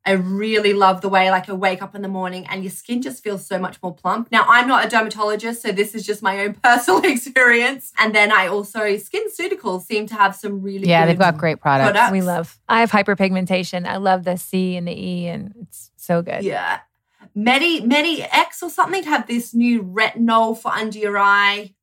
I 0.08 0.12
really 0.12 0.74
love 0.74 1.01
the 1.01 1.10
way 1.10 1.32
like 1.32 1.49
I 1.49 1.53
wake 1.53 1.82
up 1.82 1.95
in 1.95 2.03
the 2.03 2.08
morning 2.08 2.45
and 2.47 2.64
your 2.64 2.70
skin 2.70 3.01
just 3.01 3.24
feels 3.24 3.45
so 3.45 3.58
much 3.58 3.82
more 3.82 3.93
plump. 3.93 4.32
Now 4.32 4.45
I'm 4.47 4.68
not 4.68 4.86
a 4.86 4.89
dermatologist, 4.89 5.64
so 5.64 5.72
this 5.72 5.95
is 5.95 6.06
just 6.06 6.22
my 6.22 6.41
own 6.41 6.53
personal 6.64 7.03
experience. 7.03 7.91
And 7.97 8.14
then 8.14 8.32
I 8.32 8.47
also 8.47 8.82
SkinCeuticals 8.82 9.82
seem 9.82 10.06
to 10.08 10.14
have 10.14 10.36
some 10.36 10.62
really 10.62 10.88
yeah, 10.88 11.08
they've 11.08 11.18
got 11.18 11.38
great 11.38 11.60
products. 11.60 11.91
products. 11.91 12.12
We 12.12 12.22
love. 12.22 12.60
I 12.70 12.82
have 12.82 12.91
hyperpigmentation. 12.91 13.88
I 13.88 13.97
love 13.97 14.26
the 14.26 14.38
C 14.38 14.76
and 14.76 14.88
the 14.88 14.93
E, 14.93 15.28
and 15.28 15.56
it's 15.62 15.89
so 15.95 16.22
good. 16.22 16.43
Yeah. 16.43 16.82
Medi 17.34 17.82
Medi 17.82 18.22
X 18.22 18.62
or 18.62 18.70
something 18.70 19.03
have 19.03 19.26
this 19.26 19.56
new 19.56 19.82
retinol 19.82 20.56
for 20.56 20.72
under 20.72 20.99
your 20.99 21.18
eye 21.18 21.74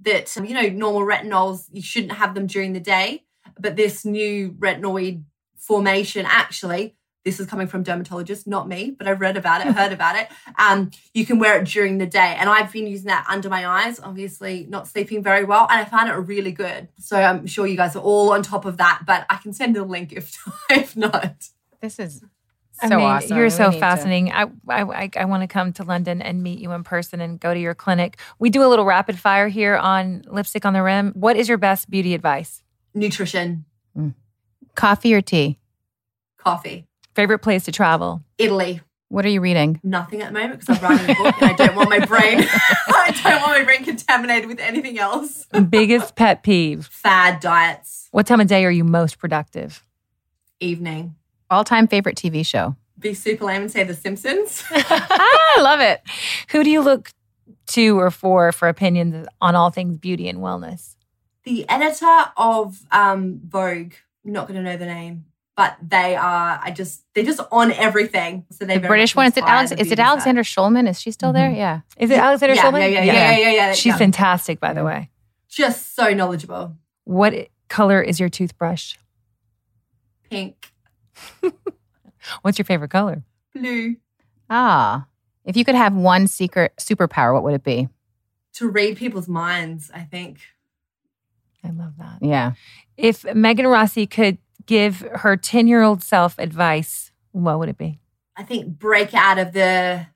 that 0.00 0.34
you 0.36 0.54
know 0.54 0.68
normal 0.68 1.02
retinols 1.02 1.66
you 1.72 1.82
shouldn't 1.82 2.12
have 2.12 2.34
them 2.34 2.46
during 2.46 2.74
the 2.74 2.80
day, 2.80 3.24
but 3.60 3.76
this 3.76 4.04
new 4.04 4.52
retinoid 4.52 5.22
formation 5.56 6.26
actually 6.26 6.96
this 7.24 7.38
is 7.38 7.46
coming 7.46 7.66
from 7.66 7.84
dermatologists, 7.84 8.46
not 8.46 8.66
me, 8.66 8.94
but 8.96 9.06
I've 9.06 9.20
read 9.20 9.36
about 9.36 9.64
it, 9.64 9.72
heard 9.76 9.92
about 9.92 10.16
it. 10.16 10.28
Um, 10.58 10.90
you 11.12 11.26
can 11.26 11.38
wear 11.38 11.60
it 11.60 11.66
during 11.66 11.98
the 11.98 12.06
day, 12.06 12.36
and 12.38 12.48
I've 12.48 12.72
been 12.72 12.86
using 12.86 13.08
that 13.08 13.26
under 13.28 13.48
my 13.48 13.66
eyes. 13.66 14.00
Obviously, 14.00 14.66
not 14.68 14.88
sleeping 14.88 15.22
very 15.22 15.44
well, 15.44 15.66
and 15.70 15.80
I 15.80 15.84
found 15.84 16.08
it 16.08 16.14
really 16.14 16.52
good. 16.52 16.88
So 16.98 17.20
I'm 17.20 17.46
sure 17.46 17.66
you 17.66 17.76
guys 17.76 17.94
are 17.94 18.02
all 18.02 18.32
on 18.32 18.42
top 18.42 18.64
of 18.64 18.78
that, 18.78 19.02
but 19.06 19.26
I 19.28 19.36
can 19.36 19.52
send 19.52 19.76
a 19.76 19.84
link 19.84 20.12
if 20.12 20.36
if 20.70 20.96
not. 20.96 21.48
This 21.80 21.98
is 21.98 22.24
so 22.80 22.86
I 22.86 22.88
mean, 22.88 23.00
awesome. 23.00 23.36
You're 23.36 23.50
so 23.50 23.68
need 23.68 23.74
to- 23.74 23.80
fascinating. 23.80 24.32
I 24.32 24.44
I, 24.68 24.82
I, 24.82 25.10
I 25.18 25.24
want 25.26 25.42
to 25.42 25.46
come 25.46 25.74
to 25.74 25.84
London 25.84 26.22
and 26.22 26.42
meet 26.42 26.58
you 26.58 26.72
in 26.72 26.84
person 26.84 27.20
and 27.20 27.38
go 27.38 27.52
to 27.52 27.60
your 27.60 27.74
clinic. 27.74 28.18
We 28.38 28.48
do 28.48 28.64
a 28.64 28.68
little 28.68 28.86
rapid 28.86 29.18
fire 29.18 29.48
here 29.48 29.76
on 29.76 30.24
Lipstick 30.26 30.64
on 30.64 30.72
the 30.72 30.82
Rim. 30.82 31.12
What 31.12 31.36
is 31.36 31.48
your 31.48 31.58
best 31.58 31.90
beauty 31.90 32.14
advice? 32.14 32.62
Nutrition, 32.94 33.64
mm. 33.96 34.14
Coffee 34.74 35.14
or 35.14 35.20
tea? 35.22 35.58
coffee, 36.36 36.86
Favorite 37.14 37.40
place 37.40 37.64
to 37.64 37.72
travel? 37.72 38.22
Italy. 38.38 38.80
What 39.08 39.24
are 39.26 39.28
you 39.28 39.40
reading? 39.40 39.80
nothing 39.82 40.22
at 40.22 40.32
the 40.32 40.38
moment 40.38 40.60
because 40.60 40.78
I'm 40.78 40.88
writing 40.90 41.10
a 41.10 41.14
book 41.18 41.34
and 41.42 41.50
I 41.50 41.54
don't 41.54 41.74
want 41.76 41.90
my 41.90 42.04
brain 42.06 42.38
I 42.48 43.20
don't 43.24 43.42
want 43.42 43.58
my 43.58 43.64
brain 43.64 43.84
contaminated 43.84 44.48
with 44.48 44.60
anything 44.60 44.98
else. 44.98 45.46
Biggest 45.68 46.14
pet 46.14 46.42
peeve? 46.44 46.86
Fad 46.86 47.40
diets, 47.40 48.08
What 48.12 48.26
time 48.26 48.40
of 48.40 48.46
day 48.46 48.64
are 48.64 48.70
you 48.70 48.84
most 48.84 49.18
productive? 49.18 49.84
evening. 50.60 51.16
All 51.50 51.64
time 51.64 51.88
favorite 51.88 52.16
TV 52.16 52.46
show? 52.46 52.76
Be 52.98 53.14
super 53.14 53.46
lame 53.46 53.62
and 53.62 53.70
say 53.70 53.82
The 53.82 53.94
Simpsons. 53.94 54.62
I 54.70 55.56
love 55.60 55.80
it. 55.80 56.02
Who 56.52 56.62
do 56.62 56.70
you 56.70 56.80
look 56.82 57.10
to 57.68 57.98
or 57.98 58.10
for 58.10 58.52
for 58.52 58.68
opinions 58.68 59.26
on 59.40 59.56
all 59.56 59.70
things 59.70 59.96
beauty 59.98 60.28
and 60.28 60.38
wellness? 60.38 60.94
The 61.44 61.68
editor 61.68 62.32
of 62.36 62.78
um, 62.90 63.40
Vogue, 63.46 63.92
I'm 64.24 64.32
not 64.32 64.46
going 64.46 64.56
to 64.56 64.62
know 64.62 64.76
the 64.76 64.86
name, 64.86 65.24
but 65.56 65.76
they 65.82 66.14
are. 66.14 66.60
I 66.62 66.70
just 66.70 67.02
they're 67.14 67.24
just 67.24 67.40
on 67.50 67.72
everything. 67.72 68.44
So 68.50 68.64
they 68.64 68.78
The 68.78 68.86
British 68.86 69.16
one. 69.16 69.26
Is 69.26 69.36
it 69.36 69.44
Alex? 69.44 69.72
Is 69.72 69.90
it 69.90 69.98
Alexandra 69.98 70.44
Shulman? 70.44 70.88
Is 70.88 71.00
she 71.00 71.10
still 71.10 71.32
there? 71.32 71.50
Mhm. 71.50 71.56
Yeah. 71.56 71.80
Is 71.96 72.10
it 72.10 72.18
Alexandra 72.18 72.56
yeah, 72.56 72.62
Shulman? 72.62 72.80
Yeah, 72.80 72.86
yeah, 72.86 73.04
yeah, 73.04 73.12
yeah, 73.12 73.38
yeah, 73.38 73.50
yeah. 73.52 73.72
She's 73.72 73.92
yeah. 73.92 73.96
fantastic, 73.98 74.60
by 74.60 74.72
the 74.74 74.84
way. 74.84 75.10
just 75.48 75.94
so 75.96 76.12
knowledgeable. 76.14 76.76
What 77.04 77.48
color 77.68 78.00
is 78.02 78.20
your 78.20 78.28
toothbrush? 78.28 78.96
Pink, 80.30 80.72
What's 82.42 82.58
your 82.58 82.64
favorite 82.64 82.90
color? 82.90 83.24
blue. 83.54 83.96
Ah. 84.48 85.06
If 85.44 85.56
you 85.56 85.64
could 85.64 85.74
have 85.74 85.94
one 85.94 86.28
secret 86.28 86.72
superpower, 86.78 87.32
what 87.34 87.42
would 87.42 87.54
it 87.54 87.64
be? 87.64 87.88
To 88.54 88.68
read 88.68 88.96
people's 88.96 89.26
minds, 89.28 89.90
I 89.92 90.02
think. 90.02 90.38
I 91.64 91.70
love 91.70 91.94
that. 91.98 92.18
Yeah. 92.20 92.52
If 92.96 93.24
Megan 93.34 93.66
Rossi 93.66 94.06
could 94.06 94.38
give 94.66 95.00
her 95.16 95.36
10 95.36 95.66
year 95.66 95.82
old 95.82 96.02
self 96.02 96.38
advice, 96.38 97.12
what 97.32 97.58
would 97.58 97.68
it 97.68 97.78
be? 97.78 98.00
I 98.36 98.42
think 98.42 98.78
break 98.78 99.14
out 99.14 99.38
of 99.38 99.52
the 99.52 100.06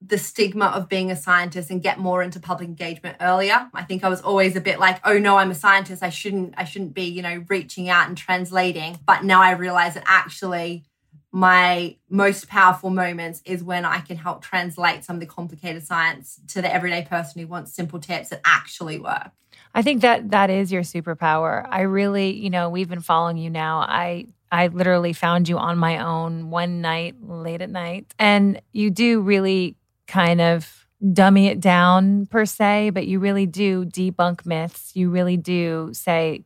the 0.00 0.18
stigma 0.18 0.66
of 0.66 0.88
being 0.88 1.10
a 1.10 1.16
scientist 1.16 1.70
and 1.70 1.82
get 1.82 1.98
more 1.98 2.22
into 2.22 2.38
public 2.38 2.68
engagement 2.68 3.16
earlier. 3.20 3.68
I 3.72 3.82
think 3.82 4.04
I 4.04 4.08
was 4.08 4.20
always 4.20 4.54
a 4.54 4.60
bit 4.60 4.78
like, 4.78 5.00
oh 5.04 5.18
no, 5.18 5.38
I'm 5.38 5.50
a 5.50 5.54
scientist. 5.54 6.02
I 6.02 6.10
shouldn't 6.10 6.54
I 6.56 6.64
shouldn't 6.64 6.94
be, 6.94 7.04
you 7.04 7.22
know, 7.22 7.44
reaching 7.48 7.88
out 7.88 8.08
and 8.08 8.16
translating. 8.16 8.98
But 9.06 9.24
now 9.24 9.42
I 9.42 9.52
realize 9.52 9.94
that 9.94 10.04
actually 10.06 10.84
my 11.32 11.96
most 12.08 12.48
powerful 12.48 12.88
moments 12.90 13.42
is 13.44 13.62
when 13.62 13.84
I 13.84 14.00
can 14.00 14.16
help 14.16 14.42
translate 14.42 15.04
some 15.04 15.16
of 15.16 15.20
the 15.20 15.26
complicated 15.26 15.84
science 15.84 16.40
to 16.48 16.62
the 16.62 16.72
everyday 16.72 17.02
person 17.02 17.40
who 17.40 17.46
wants 17.46 17.74
simple 17.74 17.98
tips 17.98 18.30
that 18.30 18.40
actually 18.44 18.98
work. 18.98 19.32
I 19.76 19.82
think 19.82 20.00
that 20.00 20.30
that 20.30 20.48
is 20.48 20.72
your 20.72 20.82
superpower. 20.82 21.66
I 21.68 21.82
really, 21.82 22.34
you 22.34 22.48
know, 22.48 22.70
we've 22.70 22.88
been 22.88 23.02
following 23.02 23.36
you 23.36 23.50
now. 23.50 23.80
I 23.80 24.24
I 24.50 24.68
literally 24.68 25.12
found 25.12 25.50
you 25.50 25.58
on 25.58 25.76
my 25.76 25.98
own 25.98 26.48
one 26.50 26.80
night 26.80 27.16
late 27.20 27.60
at 27.60 27.68
night 27.68 28.14
and 28.18 28.60
you 28.72 28.90
do 28.90 29.20
really 29.20 29.76
kind 30.06 30.40
of 30.40 30.86
dummy 31.12 31.48
it 31.48 31.60
down 31.60 32.24
per 32.26 32.46
se, 32.46 32.90
but 32.90 33.06
you 33.06 33.18
really 33.18 33.44
do 33.44 33.84
debunk 33.84 34.46
myths. 34.46 34.92
You 34.94 35.10
really 35.10 35.36
do 35.36 35.90
say 35.92 36.44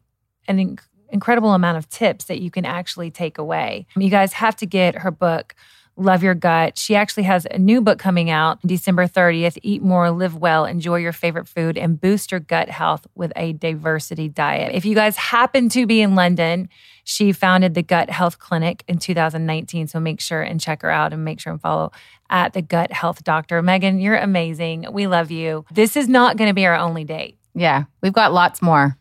an 0.48 0.56
inc- 0.56 0.80
incredible 1.10 1.52
amount 1.52 1.78
of 1.78 1.88
tips 1.88 2.24
that 2.24 2.40
you 2.40 2.50
can 2.50 2.64
actually 2.64 3.12
take 3.12 3.38
away. 3.38 3.86
You 3.96 4.10
guys 4.10 4.32
have 4.32 4.56
to 4.56 4.66
get 4.66 4.96
her 4.96 5.12
book 5.12 5.54
Love 5.96 6.22
Your 6.22 6.34
Gut. 6.34 6.78
She 6.78 6.94
actually 6.96 7.24
has 7.24 7.46
a 7.50 7.58
new 7.58 7.80
book 7.82 7.98
coming 7.98 8.30
out 8.30 8.58
December 8.62 9.06
30th 9.06 9.58
Eat 9.62 9.82
More, 9.82 10.10
Live 10.10 10.34
Well, 10.36 10.64
Enjoy 10.64 10.96
Your 10.96 11.12
Favorite 11.12 11.46
Food, 11.46 11.76
and 11.76 12.00
Boost 12.00 12.30
Your 12.30 12.40
Gut 12.40 12.70
Health 12.70 13.06
with 13.14 13.32
a 13.36 13.52
Diversity 13.52 14.28
Diet. 14.28 14.74
If 14.74 14.84
you 14.86 14.94
guys 14.94 15.16
happen 15.16 15.68
to 15.70 15.86
be 15.86 16.00
in 16.00 16.14
London, 16.14 16.68
she 17.04 17.32
founded 17.32 17.74
the 17.74 17.82
Gut 17.82 18.08
Health 18.08 18.38
Clinic 18.38 18.82
in 18.88 18.98
2019. 18.98 19.88
So 19.88 20.00
make 20.00 20.20
sure 20.20 20.40
and 20.40 20.58
check 20.60 20.80
her 20.82 20.90
out 20.90 21.12
and 21.12 21.22
make 21.24 21.38
sure 21.38 21.52
and 21.52 21.60
follow 21.60 21.92
at 22.30 22.54
the 22.54 22.62
Gut 22.62 22.92
Health 22.92 23.22
Doctor. 23.22 23.60
Megan, 23.60 24.00
you're 24.00 24.16
amazing. 24.16 24.86
We 24.92 25.06
love 25.06 25.30
you. 25.30 25.66
This 25.70 25.96
is 25.96 26.08
not 26.08 26.36
going 26.38 26.48
to 26.48 26.54
be 26.54 26.64
our 26.64 26.76
only 26.76 27.04
date. 27.04 27.36
Yeah. 27.54 27.84
We've 28.00 28.12
got 28.12 28.32
lots 28.32 28.62
more. 28.62 28.96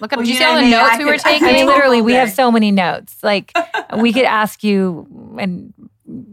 Look 0.00 0.14
at 0.14 0.16
Well, 0.16 0.24
did 0.24 0.30
you 0.30 0.34
you 0.34 0.40
see 0.40 0.44
all 0.46 0.56
the 0.58 0.70
notes 0.70 0.90
I 0.94 0.98
we 0.98 1.04
were 1.04 1.12
could- 1.12 1.20
I 1.26 1.32
taking? 1.32 1.48
I 1.48 1.52
mean, 1.52 1.66
literally, 1.66 2.00
we 2.00 2.14
have 2.14 2.30
so 2.32 2.50
many 2.50 2.70
notes. 2.70 3.16
Like, 3.22 3.52
we 3.98 4.14
could 4.14 4.24
ask 4.24 4.64
you 4.64 5.36
and 5.38 5.74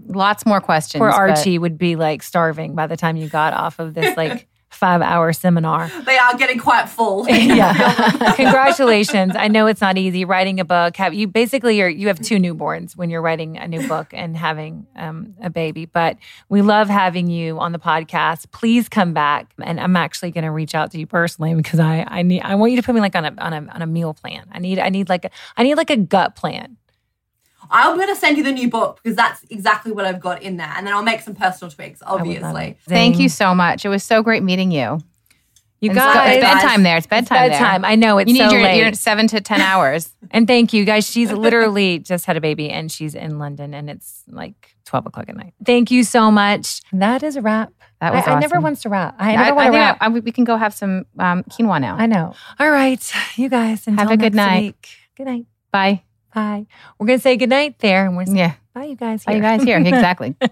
Lots 0.07 0.45
more 0.45 0.61
questions. 0.61 0.99
Poor 0.99 1.11
but- 1.11 1.17
Archie 1.17 1.57
would 1.57 1.77
be 1.77 1.95
like 1.95 2.23
starving 2.23 2.75
by 2.75 2.87
the 2.87 2.97
time 2.97 3.17
you 3.17 3.29
got 3.29 3.53
off 3.53 3.79
of 3.79 3.93
this 3.93 4.15
like 4.17 4.47
five 4.69 5.01
hour 5.01 5.31
seminar. 5.33 5.89
They 6.05 6.17
are 6.17 6.37
getting 6.37 6.59
quite 6.59 6.89
full. 6.89 7.27
yeah. 7.29 8.33
Congratulations. 8.35 9.35
I 9.35 9.47
know 9.47 9.65
it's 9.67 9.81
not 9.81 9.97
easy 9.97 10.25
writing 10.25 10.59
a 10.59 10.65
book. 10.65 10.97
Have 10.97 11.13
you 11.13 11.27
basically 11.27 11.77
you're, 11.77 11.89
you 11.89 12.07
have 12.07 12.19
two 12.19 12.35
newborns 12.35 12.95
when 12.95 13.09
you're 13.09 13.21
writing 13.21 13.57
a 13.57 13.67
new 13.67 13.87
book 13.87 14.07
and 14.11 14.35
having 14.35 14.85
um, 14.95 15.35
a 15.41 15.49
baby, 15.49 15.85
but 15.85 16.17
we 16.49 16.61
love 16.61 16.89
having 16.89 17.27
you 17.27 17.59
on 17.59 17.71
the 17.71 17.79
podcast. 17.79 18.51
Please 18.51 18.89
come 18.89 19.13
back. 19.13 19.51
And 19.63 19.79
I'm 19.79 19.95
actually 19.95 20.31
going 20.31 20.43
to 20.43 20.51
reach 20.51 20.75
out 20.75 20.91
to 20.91 20.99
you 20.99 21.07
personally 21.07 21.55
because 21.55 21.79
I, 21.79 22.05
I 22.07 22.21
need, 22.21 22.41
I 22.41 22.55
want 22.55 22.71
you 22.71 22.77
to 22.77 22.83
put 22.83 22.93
me 22.93 23.01
like 23.01 23.15
on 23.15 23.25
a, 23.25 23.33
on 23.37 23.53
a, 23.53 23.67
on 23.73 23.81
a 23.81 23.87
meal 23.87 24.13
plan. 24.13 24.47
I 24.51 24.59
need, 24.59 24.79
I 24.79 24.89
need 24.89 25.09
like, 25.09 25.25
a, 25.25 25.29
I 25.55 25.63
need 25.63 25.75
like 25.75 25.89
a 25.89 25.97
gut 25.97 26.35
plan. 26.35 26.77
I'm 27.71 27.95
going 27.95 28.07
to 28.07 28.15
send 28.15 28.37
you 28.37 28.43
the 28.43 28.51
new 28.51 28.69
book 28.69 28.99
because 29.03 29.15
that's 29.15 29.43
exactly 29.49 29.91
what 29.91 30.05
I've 30.05 30.19
got 30.19 30.41
in 30.41 30.57
there. 30.57 30.71
And 30.75 30.85
then 30.87 30.93
I'll 30.93 31.03
make 31.03 31.21
some 31.21 31.35
personal 31.35 31.71
tweaks, 31.71 32.01
I 32.01 32.13
would 32.13 32.25
love 32.27 32.27
obviously. 32.43 32.77
Thank 32.87 33.19
you 33.19 33.29
so 33.29 33.53
much. 33.55 33.85
It 33.85 33.89
was 33.89 34.03
so 34.03 34.21
great 34.23 34.43
meeting 34.43 34.71
you. 34.71 34.99
You 35.79 35.91
And 35.91 35.99
guys. 35.99 36.37
it's 36.37 36.43
bedtime 36.43 36.81
there. 36.81 36.97
It's 36.97 37.05
bedtime. 37.05 37.37
there. 37.37 37.49
bedtime. 37.51 37.85
I 37.85 37.93
know 37.93 38.17
it's 38.17 38.27
You 38.27 38.33
need 38.33 38.49
so 38.49 38.55
your, 38.55 38.63
late. 38.63 38.79
your 38.83 38.93
seven 38.93 39.27
to 39.27 39.41
ten 39.41 39.61
hours. 39.71 40.11
And 40.31 40.47
thank 40.47 40.73
you 40.73 40.85
guys. 40.85 41.07
She's 41.07 41.31
literally 41.31 41.99
just 42.11 42.25
had 42.25 42.35
a 42.35 42.41
baby 42.41 42.71
and 42.71 42.91
she's 42.91 43.13
in 43.13 43.37
London 43.37 43.75
and 43.75 43.87
it's 43.87 44.23
like 44.27 44.75
12 44.85 45.05
o'clock 45.05 45.29
at 45.29 45.35
night. 45.35 45.53
Thank 45.63 45.91
you 45.91 46.03
so 46.03 46.31
much. 46.31 46.81
That 46.93 47.21
is 47.21 47.35
a 47.35 47.43
wrap. 47.43 47.71
That 48.01 48.11
was 48.13 48.23
I, 48.27 48.31
I 48.33 48.39
never 48.39 48.55
awesome. 48.55 48.63
wants 48.63 48.81
to 48.83 48.89
wrap. 48.89 49.15
I 49.19 49.33
I, 49.33 49.35
never 49.35 49.49
I 49.49 49.51
want 49.51 49.67
to 49.73 49.77
wrap. 49.77 49.97
I- 50.01 50.09
we 50.09 50.31
can 50.31 50.45
go 50.45 50.55
have 50.57 50.73
some 50.73 51.05
um, 51.19 51.43
quinoa 51.43 51.79
now. 51.79 51.95
I 51.95 52.07
know. 52.07 52.33
All 52.59 52.71
right. 52.71 53.13
You 53.35 53.47
guys, 53.47 53.85
Have 53.85 54.09
a 54.09 54.17
good 54.17 54.33
next 54.33 54.35
night. 54.35 54.63
week. 54.63 54.89
Good 55.15 55.27
night. 55.27 55.45
Bye. 55.71 56.01
Bye. 56.37 56.67
We're 56.99 57.07
going 57.07 57.17
to 57.17 57.23
say 57.23 57.35
good 57.35 57.49
night 57.49 57.79
there. 57.79 58.05
And 58.05 58.15
we're 58.15 58.25
saying 58.25 58.37
Yeah. 58.37 58.53
bye, 58.73 58.83
you 58.85 58.95
guys. 58.95 59.23
Bye, 59.25 59.31
you 59.33 59.41
here. 59.41 59.57
guys. 59.57 59.63
Here, 59.63 59.77
exactly. 59.85 60.35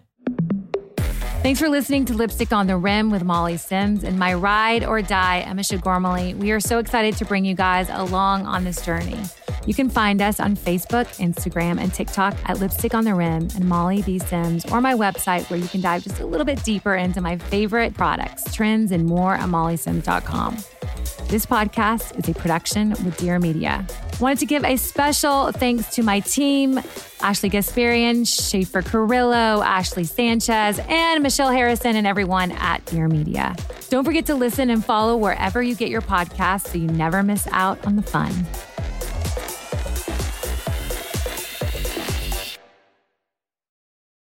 Thanks 1.44 1.60
for 1.60 1.70
listening 1.70 2.06
to 2.06 2.14
Lipstick 2.16 2.52
on 2.52 2.66
the 2.66 2.76
Rim 2.76 3.12
with 3.12 3.24
Molly 3.24 3.56
Sims 3.58 4.04
and 4.04 4.18
my 4.18 4.34
ride 4.34 4.84
or 4.84 5.04
die, 5.04 5.42
Emma 5.42 5.62
Gormley. 5.80 6.34
We 6.34 6.50
are 6.50 6.60
so 6.60 6.80
excited 6.80 7.16
to 7.18 7.26
bring 7.26 7.46
you 7.46 7.54
guys 7.54 7.88
along 7.92 8.48
on 8.48 8.64
this 8.64 8.84
journey. 8.84 9.20
You 9.68 9.76
can 9.76 9.88
find 9.88 10.24
us 10.24 10.40
on 10.40 10.56
Facebook, 10.56 11.06
Instagram, 11.20 11.80
and 11.80 11.94
TikTok 11.94 12.36
at 12.46 12.58
Lipstick 12.60 12.96
on 12.96 13.04
the 13.04 13.14
Rim 13.14 13.48
and 13.56 13.66
Molly 13.70 14.02
B. 14.02 14.18
Sims, 14.18 14.66
or 14.72 14.82
my 14.82 14.96
website 14.96 15.48
where 15.52 15.60
you 15.60 15.68
can 15.68 15.82
dive 15.82 16.04
just 16.04 16.20
a 16.20 16.26
little 16.26 16.46
bit 16.46 16.64
deeper 16.64 16.96
into 16.96 17.22
my 17.22 17.38
favorite 17.38 17.94
products, 17.94 18.52
trends, 18.52 18.92
and 18.92 19.06
more 19.06 19.36
at 19.36 19.48
mollysims.com. 19.48 20.58
This 21.28 21.46
podcast 21.46 22.18
is 22.18 22.28
a 22.28 22.34
production 22.40 22.90
with 22.90 23.18
Dear 23.18 23.38
Media. 23.38 23.86
Wanted 24.20 24.40
to 24.40 24.46
give 24.46 24.64
a 24.64 24.78
special 24.78 25.52
thanks 25.52 25.96
to 25.96 26.04
my 26.04 26.22
team 26.22 26.80
Ashley 27.22 27.50
Gasparian, 27.50 28.26
Schaefer 28.26 28.82
Carrillo, 28.82 29.62
Ashley 29.62 30.04
Sanchez, 30.04 30.80
and 30.88 31.22
Michelle 31.24 31.52
Harrison, 31.52 31.96
and 31.96 32.08
everyone 32.08 32.52
at 32.52 32.86
Dear 32.86 33.08
Media. 33.08 33.56
Don't 33.90 34.06
forget 34.06 34.26
to 34.28 34.36
listen 34.36 34.70
and 34.70 34.84
follow 34.84 35.18
wherever 35.18 35.62
you 35.62 35.76
get 35.76 35.90
your 35.90 36.02
podcasts 36.02 36.68
so 36.68 36.78
you 36.78 36.88
never 36.88 37.24
miss 37.24 37.48
out 37.52 37.86
on 37.86 37.96
the 37.96 38.04
fun. 38.04 38.34